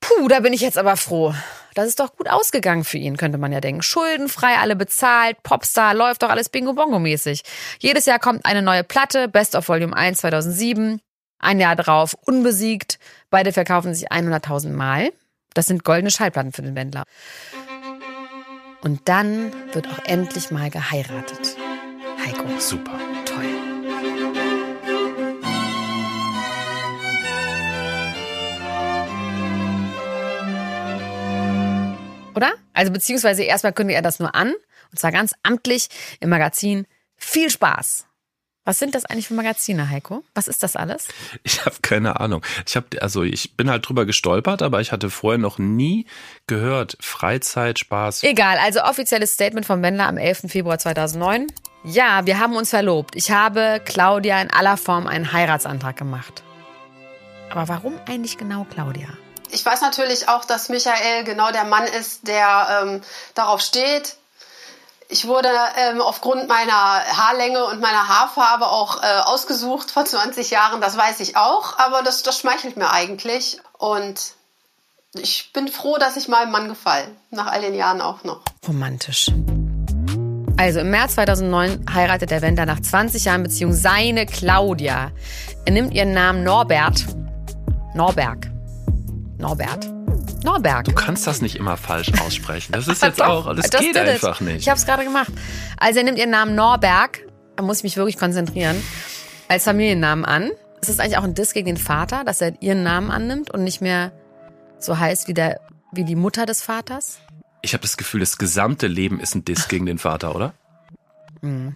Puh, 0.00 0.28
da 0.28 0.40
bin 0.40 0.54
ich 0.54 0.62
jetzt 0.62 0.78
aber 0.78 0.96
froh. 0.96 1.34
Das 1.74 1.86
ist 1.86 2.00
doch 2.00 2.16
gut 2.16 2.30
ausgegangen 2.30 2.82
für 2.82 2.96
ihn, 2.96 3.18
könnte 3.18 3.36
man 3.36 3.52
ja 3.52 3.60
denken. 3.60 3.82
Schuldenfrei, 3.82 4.56
alle 4.56 4.74
bezahlt, 4.74 5.42
Popstar, 5.42 5.92
läuft 5.92 6.22
doch 6.22 6.30
alles 6.30 6.48
Bingo-Bongo-mäßig. 6.48 7.42
Jedes 7.78 8.06
Jahr 8.06 8.18
kommt 8.18 8.46
eine 8.46 8.62
neue 8.62 8.84
Platte, 8.84 9.28
Best 9.28 9.54
of 9.54 9.68
Volume 9.68 9.94
1 9.94 10.18
2007. 10.20 11.02
Ein 11.40 11.60
Jahr 11.60 11.76
drauf, 11.76 12.16
unbesiegt. 12.24 12.98
Beide 13.28 13.52
verkaufen 13.52 13.92
sich 13.92 14.10
100.000 14.10 14.70
Mal. 14.70 15.12
Das 15.52 15.66
sind 15.66 15.84
goldene 15.84 16.10
Schallplatten 16.10 16.52
für 16.52 16.62
den 16.62 16.74
Wendler. 16.74 17.04
Und 18.80 19.08
dann 19.08 19.52
wird 19.72 19.88
auch 19.88 20.04
endlich 20.04 20.50
mal 20.50 20.70
geheiratet. 20.70 21.56
Heiko. 22.24 22.44
Super. 22.58 22.98
Toll. 23.24 23.44
Oder? 32.34 32.52
Also 32.72 32.92
beziehungsweise 32.92 33.42
erstmal 33.42 33.72
kündigt 33.72 33.96
er 33.96 34.02
das 34.02 34.20
nur 34.20 34.34
an, 34.34 34.54
und 34.90 34.98
zwar 34.98 35.10
ganz 35.10 35.34
amtlich 35.42 35.88
im 36.20 36.30
Magazin 36.30 36.86
Viel 37.16 37.50
Spaß. 37.50 38.07
Was 38.68 38.78
sind 38.78 38.94
das 38.94 39.06
eigentlich 39.06 39.28
für 39.28 39.32
Magazine, 39.32 39.88
Heiko? 39.88 40.22
Was 40.34 40.46
ist 40.46 40.62
das 40.62 40.76
alles? 40.76 41.08
Ich 41.42 41.64
habe 41.64 41.76
keine 41.80 42.20
Ahnung. 42.20 42.44
Ich 42.66 42.76
habe 42.76 43.00
also 43.00 43.22
ich 43.22 43.56
bin 43.56 43.70
halt 43.70 43.88
drüber 43.88 44.04
gestolpert, 44.04 44.60
aber 44.60 44.82
ich 44.82 44.92
hatte 44.92 45.08
vorher 45.08 45.38
noch 45.38 45.56
nie 45.56 46.04
gehört 46.46 46.98
Freizeit, 47.00 47.78
Spaß. 47.78 48.24
Egal, 48.24 48.58
also 48.58 48.82
offizielles 48.82 49.32
Statement 49.32 49.64
vom 49.64 49.80
Wendler 49.80 50.06
am 50.06 50.18
11. 50.18 50.50
Februar 50.50 50.78
2009. 50.78 51.46
Ja, 51.82 52.26
wir 52.26 52.40
haben 52.40 52.56
uns 52.56 52.68
verlobt. 52.68 53.16
Ich 53.16 53.30
habe 53.30 53.80
Claudia 53.82 54.38
in 54.42 54.50
aller 54.50 54.76
Form 54.76 55.06
einen 55.06 55.32
Heiratsantrag 55.32 55.96
gemacht. 55.96 56.42
Aber 57.48 57.68
warum 57.68 57.98
eigentlich 58.06 58.36
genau 58.36 58.66
Claudia? 58.70 59.08
Ich 59.50 59.64
weiß 59.64 59.80
natürlich 59.80 60.28
auch, 60.28 60.44
dass 60.44 60.68
Michael 60.68 61.24
genau 61.24 61.50
der 61.52 61.64
Mann 61.64 61.84
ist, 61.84 62.28
der 62.28 62.82
ähm, 62.82 63.00
darauf 63.34 63.62
steht, 63.62 64.17
ich 65.08 65.26
wurde 65.26 65.48
ähm, 65.76 66.00
aufgrund 66.00 66.48
meiner 66.48 66.72
Haarlänge 66.72 67.64
und 67.64 67.80
meiner 67.80 68.08
Haarfarbe 68.08 68.66
auch 68.66 69.02
äh, 69.02 69.06
ausgesucht 69.24 69.90
vor 69.90 70.04
20 70.04 70.50
Jahren, 70.50 70.80
das 70.80 70.96
weiß 70.96 71.20
ich 71.20 71.36
auch, 71.36 71.78
aber 71.78 72.02
das, 72.02 72.22
das 72.22 72.38
schmeichelt 72.38 72.76
mir 72.76 72.90
eigentlich. 72.90 73.58
Und 73.78 74.34
ich 75.14 75.50
bin 75.54 75.68
froh, 75.68 75.96
dass 75.98 76.16
ich 76.16 76.28
meinem 76.28 76.52
Mann 76.52 76.68
gefallen, 76.68 77.16
nach 77.30 77.46
all 77.46 77.62
den 77.62 77.74
Jahren 77.74 78.02
auch 78.02 78.22
noch. 78.24 78.42
Romantisch. 78.66 79.26
Also 80.58 80.80
im 80.80 80.90
März 80.90 81.14
2009 81.14 81.86
heiratet 81.94 82.30
der 82.30 82.42
Wendler 82.42 82.66
nach 82.66 82.80
20 82.80 83.24
Jahren 83.24 83.44
Beziehung 83.44 83.72
seine 83.72 84.26
Claudia. 84.26 85.12
Er 85.64 85.72
nimmt 85.72 85.94
ihren 85.94 86.12
Namen 86.12 86.42
Norbert. 86.42 87.06
Norberg. 87.94 88.50
Norbert. 89.38 89.97
Norberg. 90.48 90.84
Du 90.84 90.92
kannst 90.92 91.26
das 91.26 91.42
nicht 91.42 91.56
immer 91.56 91.76
falsch 91.76 92.12
aussprechen. 92.20 92.72
Das 92.72 92.88
ist 92.88 93.02
jetzt 93.02 93.22
auch, 93.22 93.54
das, 93.54 93.70
das 93.70 93.80
geht 93.80 93.96
einfach 93.96 94.40
nicht. 94.40 94.62
Ich 94.62 94.68
habe 94.68 94.78
es 94.78 94.86
gerade 94.86 95.04
gemacht. 95.04 95.32
Also 95.76 95.98
er 95.98 96.04
nimmt 96.04 96.18
ihren 96.18 96.30
Namen 96.30 96.54
Norberg, 96.54 97.20
da 97.56 97.62
muss 97.62 97.78
ich 97.78 97.84
mich 97.84 97.96
wirklich 97.96 98.16
konzentrieren, 98.16 98.82
als 99.48 99.64
Familiennamen 99.64 100.24
an. 100.24 100.50
Ist 100.80 100.88
das 100.88 101.00
eigentlich 101.00 101.18
auch 101.18 101.24
ein 101.24 101.34
Diss 101.34 101.52
gegen 101.52 101.66
den 101.66 101.76
Vater, 101.76 102.24
dass 102.24 102.40
er 102.40 102.60
ihren 102.62 102.82
Namen 102.82 103.10
annimmt 103.10 103.50
und 103.50 103.64
nicht 103.64 103.80
mehr 103.80 104.12
so 104.78 104.98
heißt 104.98 105.28
wie, 105.28 105.34
der, 105.34 105.60
wie 105.92 106.04
die 106.04 106.14
Mutter 106.14 106.46
des 106.46 106.62
Vaters? 106.62 107.18
Ich 107.62 107.74
habe 107.74 107.82
das 107.82 107.96
Gefühl, 107.96 108.20
das 108.20 108.38
gesamte 108.38 108.86
Leben 108.86 109.20
ist 109.20 109.34
ein 109.34 109.44
Diss 109.44 109.68
gegen 109.68 109.86
den 109.86 109.98
Vater, 109.98 110.34
oder? 110.34 110.54
Mhm. 111.40 111.74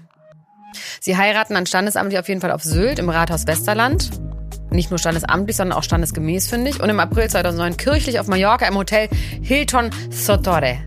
Sie 1.01 1.17
heiraten 1.17 1.55
dann 1.55 1.67
standesamtlich 1.67 2.19
auf 2.19 2.29
jeden 2.29 2.41
Fall 2.41 2.53
auf 2.53 2.63
Sylt 2.63 2.99
im 2.99 3.11
Rathaus 3.11 3.47
Westerland. 3.47 4.11
Nicht 4.73 4.91
nur 4.91 4.99
standesamtlich, 4.99 5.57
sondern 5.57 5.77
auch 5.77 5.83
standesgemäß, 5.83 6.49
finde 6.49 6.71
ich. 6.71 6.83
Und 6.83 6.89
im 6.89 6.99
April 6.99 7.29
2009 7.29 7.77
kirchlich 7.77 8.19
auf 8.19 8.27
Mallorca 8.27 8.67
im 8.67 8.77
Hotel 8.77 9.09
Hilton 9.43 9.91
Sotore. 10.11 10.79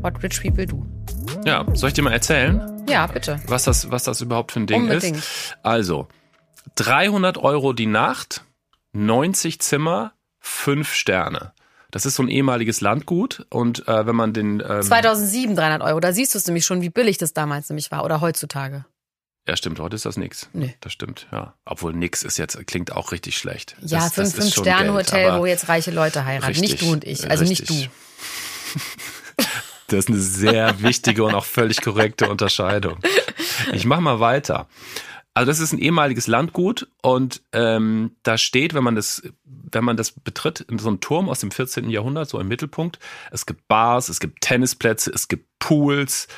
What 0.00 0.22
rich 0.22 0.42
people 0.42 0.66
do. 0.66 0.86
Ja, 1.44 1.66
soll 1.74 1.88
ich 1.88 1.94
dir 1.94 2.02
mal 2.02 2.12
erzählen? 2.12 2.82
Ja, 2.88 3.06
bitte. 3.06 3.40
Was 3.46 3.64
das, 3.64 3.90
was 3.90 4.04
das 4.04 4.22
überhaupt 4.22 4.52
für 4.52 4.60
ein 4.60 4.66
Ding 4.66 4.82
Unbedingt. 4.82 5.18
ist? 5.18 5.56
Also, 5.62 6.08
300 6.76 7.36
Euro 7.36 7.74
die 7.74 7.86
Nacht, 7.86 8.44
90 8.92 9.60
Zimmer, 9.60 10.12
5 10.40 10.92
Sterne. 10.92 11.52
Das 11.90 12.06
ist 12.06 12.16
so 12.16 12.22
ein 12.22 12.28
ehemaliges 12.28 12.80
Landgut 12.80 13.46
und 13.50 13.86
äh, 13.88 14.06
wenn 14.06 14.16
man 14.16 14.32
den... 14.32 14.62
Ähm 14.66 14.82
2007 14.82 15.56
300 15.56 15.82
Euro, 15.82 16.00
da 16.00 16.12
siehst 16.12 16.34
du 16.34 16.38
es 16.38 16.46
nämlich 16.46 16.64
schon, 16.64 16.80
wie 16.80 16.90
billig 16.90 17.18
das 17.18 17.34
damals 17.34 17.68
nämlich 17.68 17.90
war 17.90 18.04
oder 18.04 18.20
heutzutage. 18.20 18.84
Ja, 19.48 19.56
stimmt, 19.56 19.80
heute 19.80 19.96
ist 19.96 20.04
das 20.04 20.18
nix. 20.18 20.50
Nee. 20.52 20.74
Das 20.80 20.92
stimmt, 20.92 21.26
ja. 21.32 21.54
Obwohl 21.64 21.94
nix 21.94 22.22
ist 22.22 22.36
jetzt, 22.36 22.66
klingt 22.66 22.92
auch 22.92 23.12
richtig 23.12 23.38
schlecht. 23.38 23.76
Ja, 23.80 24.00
das, 24.00 24.18
ein 24.18 24.24
das 24.24 24.34
ist 24.34 24.54
schon 24.54 24.64
Fünf-Sterne-Hotel, 24.64 25.30
Geld, 25.30 25.40
wo 25.40 25.46
jetzt 25.46 25.70
reiche 25.70 25.90
Leute 25.90 26.26
heiraten. 26.26 26.52
Richtig, 26.52 26.72
nicht 26.72 26.82
du 26.82 26.92
und 26.92 27.04
ich. 27.04 27.30
Also 27.30 27.44
richtig. 27.44 27.70
nicht 27.70 27.86
du. 27.86 29.44
Das 29.90 30.00
ist 30.00 30.08
eine 30.10 30.18
sehr 30.18 30.82
wichtige 30.82 31.24
und 31.24 31.34
auch 31.34 31.46
völlig 31.46 31.80
korrekte 31.80 32.28
Unterscheidung. 32.28 32.98
Ich 33.72 33.86
mach 33.86 34.00
mal 34.00 34.20
weiter. 34.20 34.68
Also 35.32 35.46
das 35.50 35.60
ist 35.60 35.72
ein 35.72 35.78
ehemaliges 35.78 36.26
Landgut 36.26 36.88
und 37.00 37.40
ähm, 37.52 38.16
da 38.22 38.36
steht, 38.36 38.74
wenn 38.74 38.84
man 38.84 38.96
das, 38.96 39.22
wenn 39.44 39.84
man 39.84 39.96
das 39.96 40.12
betritt, 40.12 40.60
in 40.60 40.78
so 40.78 40.88
einem 40.88 41.00
Turm 41.00 41.30
aus 41.30 41.40
dem 41.40 41.50
14. 41.50 41.88
Jahrhundert, 41.88 42.28
so 42.28 42.38
im 42.38 42.48
Mittelpunkt. 42.48 42.98
Es 43.30 43.46
gibt 43.46 43.66
Bars, 43.66 44.10
es 44.10 44.20
gibt 44.20 44.42
Tennisplätze, 44.42 45.10
es 45.10 45.26
gibt 45.26 45.46
Pools. 45.58 46.28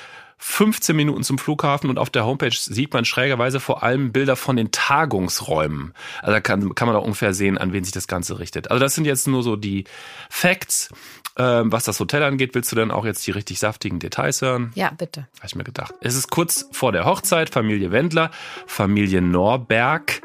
15 0.42 0.96
Minuten 0.96 1.22
zum 1.22 1.36
Flughafen 1.36 1.90
und 1.90 1.98
auf 1.98 2.08
der 2.08 2.24
Homepage 2.24 2.50
sieht 2.50 2.94
man 2.94 3.04
schrägerweise 3.04 3.60
vor 3.60 3.82
allem 3.82 4.10
Bilder 4.10 4.36
von 4.36 4.56
den 4.56 4.70
Tagungsräumen. 4.70 5.92
Also 6.22 6.32
da 6.32 6.40
kann, 6.40 6.74
kann 6.74 6.88
man 6.88 6.96
auch 6.96 7.04
ungefähr 7.04 7.34
sehen, 7.34 7.58
an 7.58 7.74
wen 7.74 7.84
sich 7.84 7.92
das 7.92 8.08
Ganze 8.08 8.38
richtet. 8.38 8.70
Also 8.70 8.82
das 8.82 8.94
sind 8.94 9.04
jetzt 9.04 9.28
nur 9.28 9.42
so 9.42 9.56
die 9.56 9.84
Facts. 10.30 10.88
Ähm, 11.36 11.70
was 11.70 11.84
das 11.84 12.00
Hotel 12.00 12.22
angeht, 12.22 12.54
willst 12.54 12.72
du 12.72 12.76
dann 12.76 12.90
auch 12.90 13.04
jetzt 13.04 13.26
die 13.26 13.32
richtig 13.32 13.58
saftigen 13.58 13.98
Details 13.98 14.40
hören? 14.40 14.72
Ja, 14.74 14.90
bitte. 14.96 15.28
Habe 15.36 15.46
ich 15.46 15.54
mir 15.54 15.64
gedacht. 15.64 15.94
Es 16.00 16.14
ist 16.14 16.30
kurz 16.30 16.68
vor 16.72 16.92
der 16.92 17.04
Hochzeit, 17.04 17.50
Familie 17.50 17.92
Wendler, 17.92 18.30
Familie 18.66 19.20
Norberg. 19.20 20.22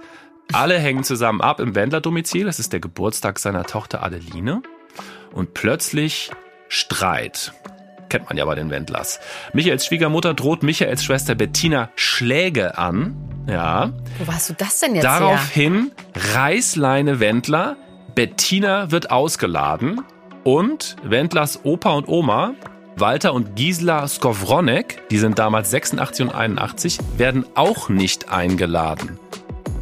Alle 0.53 0.79
hängen 0.79 1.03
zusammen 1.03 1.41
ab 1.41 1.59
im 1.59 1.75
Wendler-Domizil. 1.75 2.47
Es 2.47 2.59
ist 2.59 2.71
der 2.71 2.79
Geburtstag 2.79 3.37
seiner 3.37 3.65
Tochter 3.65 4.01
Adeline. 4.01 4.63
Und 5.33 5.53
plötzlich 5.53 6.31
Streit. 6.69 7.53
Kennt 8.15 8.29
man 8.29 8.37
ja 8.37 8.45
bei 8.45 8.55
den 8.55 8.69
Wendlers. 8.69 9.19
Michaels 9.51 9.85
Schwiegermutter 9.85 10.33
droht 10.33 10.63
Michaels 10.63 11.03
Schwester 11.03 11.35
Bettina 11.35 11.89
Schläge 11.95 12.77
an. 12.77 13.13
Ja. 13.45 13.91
Wo 14.23 14.31
hast 14.31 14.49
du 14.49 14.53
das 14.53 14.79
denn 14.79 14.95
jetzt 14.95 15.03
her? 15.03 15.19
Daraufhin 15.19 15.91
Reißleine 16.33 17.19
Wendler. 17.19 17.75
Bettina 18.15 18.89
wird 18.89 19.11
ausgeladen. 19.11 19.99
Und 20.45 20.95
Wendlers 21.03 21.65
Opa 21.65 21.91
und 21.91 22.07
Oma, 22.07 22.53
Walter 22.95 23.33
und 23.33 23.57
Gisela 23.57 24.07
Skowronek, 24.07 25.09
die 25.09 25.17
sind 25.17 25.37
damals 25.37 25.71
86 25.71 26.27
und 26.27 26.33
81, 26.33 26.99
werden 27.17 27.45
auch 27.55 27.89
nicht 27.89 28.29
eingeladen. 28.29 29.19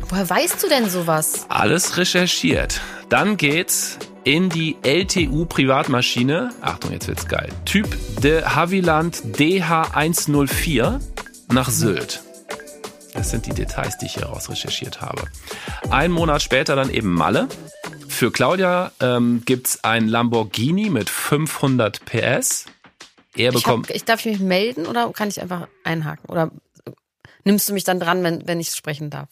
Woher 0.09 0.27
weißt 0.27 0.63
du 0.63 0.69
denn 0.69 0.89
sowas? 0.89 1.45
Alles 1.49 1.97
recherchiert. 1.97 2.81
Dann 3.09 3.37
geht's 3.37 3.99
in 4.23 4.49
die 4.49 4.77
LTU 4.83 5.45
Privatmaschine. 5.45 6.49
Achtung, 6.61 6.91
jetzt 6.91 7.07
wird's 7.07 7.27
geil. 7.27 7.49
Typ 7.65 7.97
de 8.21 8.43
Haviland 8.43 9.17
DH104 9.37 10.99
nach 11.51 11.69
Sylt. 11.69 12.21
Das 13.13 13.29
sind 13.29 13.45
die 13.45 13.53
Details, 13.53 13.97
die 13.99 14.05
ich 14.07 14.15
hier 14.15 14.25
raus 14.25 14.49
recherchiert 14.49 15.01
habe. 15.01 15.23
Ein 15.91 16.11
Monat 16.11 16.41
später 16.41 16.75
dann 16.75 16.89
eben 16.89 17.13
Malle. 17.13 17.47
Für 18.07 18.31
Claudia 18.31 18.91
ähm, 18.99 19.43
gibt's 19.45 19.83
ein 19.83 20.07
Lamborghini 20.07 20.89
mit 20.89 21.09
500 21.09 22.03
PS. 22.05 22.65
Er 23.35 23.49
Ich, 23.53 23.63
bekommt. 23.63 23.89
hab, 23.89 23.95
ich 23.95 24.05
darf 24.05 24.19
ich 24.25 24.31
mich 24.33 24.39
melden 24.39 24.85
oder 24.87 25.11
kann 25.11 25.27
ich 25.29 25.41
einfach 25.41 25.67
einhaken? 25.83 26.29
Oder 26.29 26.51
nimmst 27.43 27.69
du 27.69 27.73
mich 27.73 27.83
dann 27.83 27.99
dran, 27.99 28.23
wenn, 28.23 28.47
wenn 28.47 28.59
ich 28.59 28.69
sprechen 28.69 29.09
darf? 29.09 29.29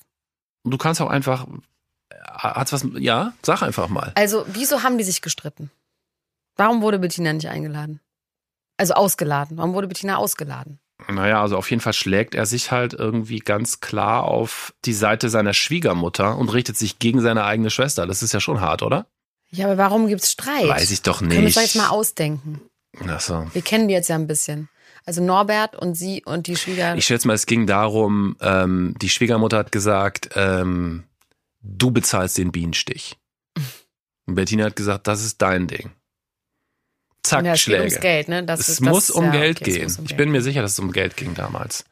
du 0.64 0.78
kannst 0.78 1.02
auch 1.02 1.10
einfach. 1.10 1.48
Hat's 2.34 2.74
was? 2.74 2.86
Ja, 2.98 3.34
sag 3.44 3.62
einfach 3.62 3.88
mal. 3.90 4.12
Also, 4.16 4.46
wieso 4.48 4.84
haben 4.84 4.98
die 4.98 5.04
sich 5.04 5.22
gestritten? 5.22 5.72
Warum 6.56 6.82
wurde 6.82 7.00
Bettina 7.00 7.34
nicht 7.34 7.48
eingeladen? 7.50 8.00
Also 8.78 8.94
ausgeladen. 8.94 9.58
Warum 9.58 9.74
wurde 9.74 9.88
Bettina 9.88 10.18
ausgeladen? 10.18 10.80
Naja, 11.08 11.42
also 11.42 11.58
auf 11.58 11.70
jeden 11.70 11.82
Fall 11.82 11.94
schlägt 11.94 12.36
er 12.36 12.46
sich 12.46 12.72
halt 12.72 12.94
irgendwie 12.94 13.40
ganz 13.40 13.80
klar 13.80 14.24
auf 14.26 14.74
die 14.86 14.94
Seite 14.94 15.30
seiner 15.30 15.54
Schwiegermutter 15.54 16.38
und 16.38 16.50
richtet 16.50 16.78
sich 16.78 17.00
gegen 17.00 17.22
seine 17.22 17.44
eigene 17.44 17.70
Schwester. 17.72 18.06
Das 18.06 18.22
ist 18.22 18.34
ja 18.34 18.40
schon 18.40 18.62
hart, 18.62 18.84
oder? 18.84 19.08
Ja, 19.50 19.66
aber 19.66 19.78
warum 19.78 20.08
gibt's 20.08 20.32
Streit? 20.32 20.68
Weiß 20.68 20.92
ich 20.92 21.02
doch 21.02 21.20
Können 21.20 21.32
wir 21.32 21.40
uns 21.40 21.56
nicht. 21.56 21.58
jetzt 21.58 21.76
mal 21.76 21.90
ausdenken. 21.90 22.62
Ach 23.08 23.20
so. 23.20 23.48
Wir 23.54 23.62
kennen 23.62 23.88
die 23.88 23.94
jetzt 23.94 24.10
ja 24.10 24.16
ein 24.16 24.28
bisschen. 24.28 24.70
Also 25.06 25.24
Norbert 25.24 25.76
und 25.76 25.96
sie 25.96 26.24
und 26.24 26.46
die 26.48 26.56
Schwieger. 26.56 26.96
Ich 26.96 27.06
schätze 27.06 27.28
mal, 27.28 27.34
es 27.34 27.48
ging 27.48 27.66
darum, 27.66 28.36
ähm, 28.40 28.94
die 29.02 29.10
Schwiegermutter 29.10 29.58
hat 29.58 29.72
gesagt, 29.72 30.30
ähm, 30.36 31.04
du 31.62 31.92
bezahlst 31.92 32.38
den 32.38 32.52
Bienenstich. 32.52 33.18
Und 34.26 34.36
Bettina 34.36 34.66
hat 34.66 34.76
gesagt, 34.76 35.08
das 35.08 35.24
ist 35.24 35.42
dein 35.42 35.68
Ding. 35.68 35.92
Zack, 37.24 37.46
ja, 37.46 37.56
es 37.56 37.64
geht 37.66 37.76
Schläge. 37.76 37.80
ums 37.80 38.00
Geld, 38.00 38.30
ne? 38.30 38.44
Das 38.44 38.60
es 38.60 38.70
ist, 38.70 38.82
muss 38.82 39.08
das, 39.08 39.16
um 39.16 39.26
ja, 39.26 39.32
Geld 39.32 39.62
okay, 39.62 39.72
es 39.72 39.76
gehen. 39.76 39.84
muss 39.84 40.00
um 40.00 40.06
ich 40.06 40.10
Geld 40.10 40.18
bin 40.18 40.32
mir 40.32 40.40
gehen. 40.40 40.44
sicher, 40.44 40.62
dass 40.62 40.74
es 40.74 40.80
um 40.80 40.92
Geld 40.92 41.18
ging 41.18 41.34
damals. 41.36 41.86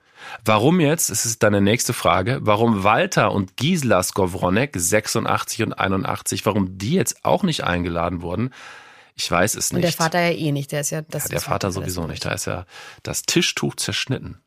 Warum 0.43 0.79
jetzt? 0.79 1.09
Es 1.09 1.25
ist 1.25 1.43
deine 1.43 1.61
nächste 1.61 1.93
Frage. 1.93 2.39
Warum 2.41 2.83
Walter 2.83 3.31
und 3.31 3.55
Gisela 3.57 4.03
Skowronek, 4.03 4.73
86 4.75 5.63
und 5.63 5.73
81, 5.73 6.45
warum 6.45 6.77
die 6.77 6.93
jetzt 6.93 7.23
auch 7.23 7.43
nicht 7.43 7.63
eingeladen 7.63 8.21
wurden? 8.21 8.53
Ich 9.15 9.29
weiß 9.29 9.55
es 9.55 9.71
Und 9.71 9.77
nicht. 9.77 9.85
der 9.85 9.93
Vater 9.93 10.19
ja 10.21 10.31
eh 10.37 10.51
nicht. 10.51 10.71
Der 10.71 10.81
ist 10.81 10.89
ja 10.91 11.01
das. 11.01 11.23
ja, 11.23 11.29
der 11.29 11.35
das 11.37 11.43
Vater 11.45 11.67
das 11.67 11.75
sowieso 11.75 12.07
nicht. 12.07 12.25
Da 12.25 12.31
ist 12.31 12.45
ja 12.45 12.65
das 13.03 13.23
Tischtuch 13.23 13.75
zerschnitten. 13.75 14.39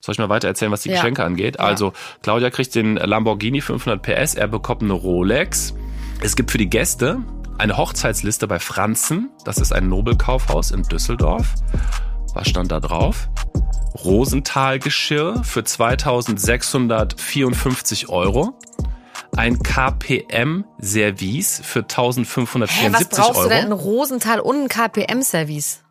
Soll 0.00 0.12
ich 0.12 0.18
mal 0.18 0.28
weiter 0.28 0.48
erzählen, 0.48 0.70
was 0.72 0.82
die 0.82 0.90
Ja. 0.90 0.96
Geschenke 0.96 1.24
angeht? 1.24 1.58
Also, 1.60 1.92
Claudia 2.22 2.50
kriegt 2.50 2.74
den 2.74 2.96
Lamborghini 2.96 3.60
500 3.60 4.02
PS, 4.02 4.34
er 4.34 4.48
bekommt 4.48 4.82
eine 4.82 4.92
Rolex. 4.92 5.74
Es 6.22 6.36
gibt 6.36 6.50
für 6.52 6.58
die 6.58 6.68
Gäste 6.70 7.18
eine 7.58 7.76
Hochzeitsliste 7.76 8.46
bei 8.46 8.58
Franzen. 8.60 9.30
Das 9.44 9.58
ist 9.58 9.72
ein 9.72 9.88
Nobelkaufhaus 9.88 10.70
in 10.70 10.82
Düsseldorf. 10.84 11.54
Was 12.34 12.48
stand 12.48 12.70
da 12.70 12.78
drauf? 12.80 13.28
Rosenthal-Geschirr 14.04 15.42
für 15.42 15.64
2654 15.64 18.08
Euro. 18.08 18.56
Ein 19.36 19.60
KPM-Service 19.62 21.60
für 21.64 21.80
Hä, 21.80 21.84
1574 21.84 22.92
was 22.92 23.08
brauchst 23.08 23.38
Euro. 23.40 23.48
du 23.48 23.54
denn 23.54 23.66
in 23.66 23.72
Rosenthal 23.72 24.38
und 24.40 24.62
ein 24.62 24.68
KPM-Service? 24.68 25.82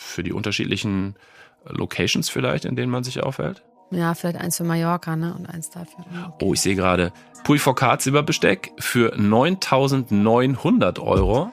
für 0.00 0.22
die 0.22 0.32
unterschiedlichen 0.32 1.16
Locations 1.64 2.28
vielleicht, 2.28 2.64
in 2.64 2.76
denen 2.76 2.90
man 2.90 3.04
sich 3.04 3.22
aufhält. 3.22 3.62
Ja, 3.90 4.14
vielleicht 4.14 4.36
eins 4.36 4.58
für 4.58 4.64
Mallorca, 4.64 5.16
ne? 5.16 5.34
Und 5.34 5.48
eins 5.48 5.70
dafür. 5.70 6.04
Okay. 6.10 6.44
Oh, 6.44 6.52
ich 6.52 6.60
sehe 6.60 6.74
gerade 6.74 7.10
Puy 7.44 7.58
Focat 7.58 8.02
Silberbesteck 8.02 8.72
für 8.78 9.14
9.900 9.14 11.00
Euro. 11.00 11.50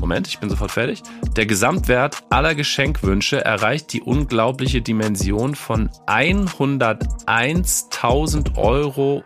Moment, 0.00 0.26
ich 0.28 0.38
bin 0.40 0.50
sofort 0.50 0.72
fertig. 0.72 1.02
Der 1.36 1.46
Gesamtwert 1.46 2.24
aller 2.30 2.54
Geschenkwünsche 2.54 3.44
erreicht 3.44 3.92
die 3.92 4.02
unglaubliche 4.02 4.82
Dimension 4.82 5.54
von 5.54 5.90
101.000 6.06 8.58
Euro 8.58 9.24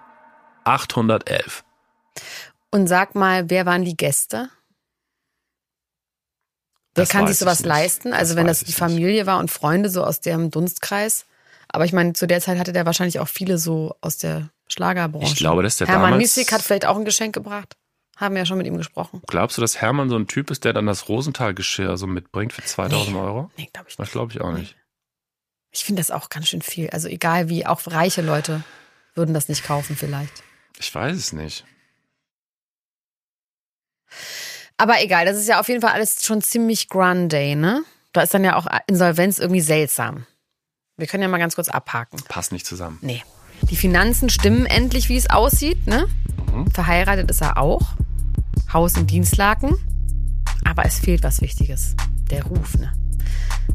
811. 0.65 1.65
Und 2.71 2.87
sag 2.87 3.15
mal, 3.15 3.49
wer 3.51 3.67
waren 3.67 3.85
die 3.85 3.97
Gäste? 3.97 4.49
Wer 6.95 7.05
Das 7.05 7.09
kann 7.11 7.27
sich 7.27 7.39
sowas 7.39 7.61
nicht. 7.61 7.69
leisten? 7.69 8.13
Also 8.13 8.35
Das 8.35 8.37
wenn 8.37 8.47
das 8.47 8.65
die 8.65 8.73
Familie 8.73 9.27
war 9.27 9.39
und 9.39 9.51
Freunde 9.51 9.91
so 9.91 10.03
aus 10.05 10.21
dem 10.21 10.51
Dunstkreis. 10.51 11.27
Aber 11.69 11.85
ich 11.85 11.93
meine, 11.93 12.15
zu 12.15 12.27
der 12.27 12.41
Zeit 12.41 12.59
hatte 12.59 12.73
der 12.73 12.85
wahrscheinlich 12.87 13.21
auch 13.21 13.29
viele 13.29 13.59
so 13.59 13.95
aus 14.01 14.17
der 14.19 14.51
Schlagerbranche. 14.69 15.33
Ich 15.33 15.37
glaube, 15.37 15.63
dass 15.63 15.77
der 15.77 15.87
Hermann 15.87 16.13
damals- 16.13 16.23
Missig 16.23 16.53
hat 16.53 16.63
vielleicht 16.63 16.87
auch 16.87 16.97
ein 16.97 17.05
Geschenk 17.05 17.33
gebracht. 17.35 17.77
Haben 18.17 18.35
wir 18.35 18.41
ja 18.43 18.47
schon 18.47 18.59
mit 18.59 18.67
ihm 18.67 18.77
gesprochen. 18.77 19.23
Glaubst 19.29 19.57
du, 19.57 19.63
dass 19.63 19.81
Hermann 19.81 20.11
so 20.11 20.17
ein 20.17 20.27
Typ 20.27 20.51
ist, 20.51 20.65
der 20.65 20.73
dann 20.73 20.87
das 20.87 21.09
Rosenthal-Geschirr 21.09 21.97
so 21.97 22.07
mitbringt 22.07 22.53
für 22.53 22.63
2000 22.63 23.15
nee. 23.17 23.23
Euro? 23.23 23.51
Nee, 23.57 23.71
glaube 23.73 23.89
ich 23.89 23.97
nicht. 23.99 24.07
Das 24.07 24.11
glaube 24.13 24.33
ich 24.33 24.41
auch 24.41 24.53
nicht. 24.53 24.77
Ich 25.71 25.85
finde 25.85 26.01
das 26.01 26.11
auch 26.11 26.29
ganz 26.29 26.49
schön 26.49 26.61
viel. 26.61 26.91
Also 26.91 27.09
egal 27.09 27.49
wie, 27.49 27.65
auch 27.65 27.81
reiche 27.87 28.21
Leute 28.21 28.63
würden 29.15 29.33
das 29.33 29.49
nicht 29.49 29.65
kaufen 29.65 29.97
vielleicht. 29.97 30.43
Ich 30.79 30.93
weiß 30.95 31.17
es 31.17 31.33
nicht. 31.33 31.65
Aber 34.81 35.03
egal, 35.03 35.27
das 35.27 35.37
ist 35.37 35.47
ja 35.47 35.61
auf 35.61 35.69
jeden 35.69 35.83
Fall 35.83 35.93
alles 35.93 36.25
schon 36.25 36.41
ziemlich 36.41 36.89
grande, 36.89 37.55
ne? 37.55 37.85
Da 38.15 38.23
ist 38.23 38.33
dann 38.33 38.45
ja 38.45 38.57
auch 38.57 38.67
Insolvenz 38.87 39.39
irgendwie 39.39 39.61
seltsam. 39.61 40.25
Wir 40.97 41.07
können 41.07 41.23
ja 41.23 41.29
mal 41.29 41.37
ganz 41.37 41.55
kurz 41.55 41.69
abhaken. 41.69 42.19
Passt 42.31 42.51
nicht 42.51 42.65
zusammen. 42.65 42.97
Nee. 43.03 43.23
Die 43.69 43.77
Finanzen 43.77 44.31
stimmen 44.31 44.65
endlich, 44.65 45.11
wie 45.11 45.19
es 45.19 45.29
aussieht, 45.29 45.87
ne? 45.87 46.07
Mhm. 46.51 46.71
Verheiratet 46.71 47.31
ist 47.31 47.43
er 47.43 47.59
auch. 47.59 47.83
Haus 48.73 48.97
und 48.97 49.11
Dienstlaken. 49.11 49.77
Aber 50.65 50.87
es 50.87 50.99
fehlt 50.99 51.25
was 51.25 51.43
Wichtiges. 51.43 51.95
Der 52.31 52.45
Ruf, 52.45 52.79
ne? 52.79 52.91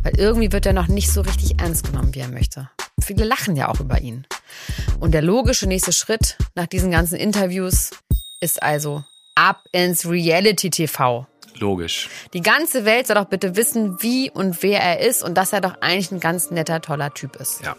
Weil 0.01 0.17
irgendwie 0.17 0.51
wird 0.51 0.65
er 0.65 0.73
noch 0.73 0.87
nicht 0.87 1.11
so 1.11 1.21
richtig 1.21 1.59
ernst 1.59 1.85
genommen, 1.85 2.15
wie 2.15 2.21
er 2.21 2.29
möchte. 2.29 2.71
Viele 2.99 3.25
lachen 3.25 3.55
ja 3.55 3.67
auch 3.67 3.79
über 3.79 4.01
ihn. 4.01 4.25
Und 4.99 5.11
der 5.11 5.21
logische 5.21 5.67
nächste 5.67 5.93
Schritt 5.93 6.35
nach 6.55 6.65
diesen 6.65 6.89
ganzen 6.89 7.15
Interviews 7.15 7.91
ist 8.39 8.63
also 8.63 9.03
ab 9.35 9.63
ins 9.71 10.07
Reality 10.07 10.69
TV. 10.69 11.27
Logisch. 11.59 12.09
Die 12.33 12.41
ganze 12.41 12.85
Welt 12.85 13.07
soll 13.07 13.15
doch 13.15 13.25
bitte 13.25 13.55
wissen, 13.55 14.01
wie 14.01 14.29
und 14.29 14.61
wer 14.63 14.81
er 14.81 14.99
ist 14.99 15.23
und 15.23 15.35
dass 15.35 15.53
er 15.53 15.61
doch 15.61 15.75
eigentlich 15.81 16.11
ein 16.11 16.19
ganz 16.19 16.51
netter, 16.51 16.81
toller 16.81 17.13
Typ 17.13 17.35
ist. 17.37 17.63
Ja. 17.63 17.75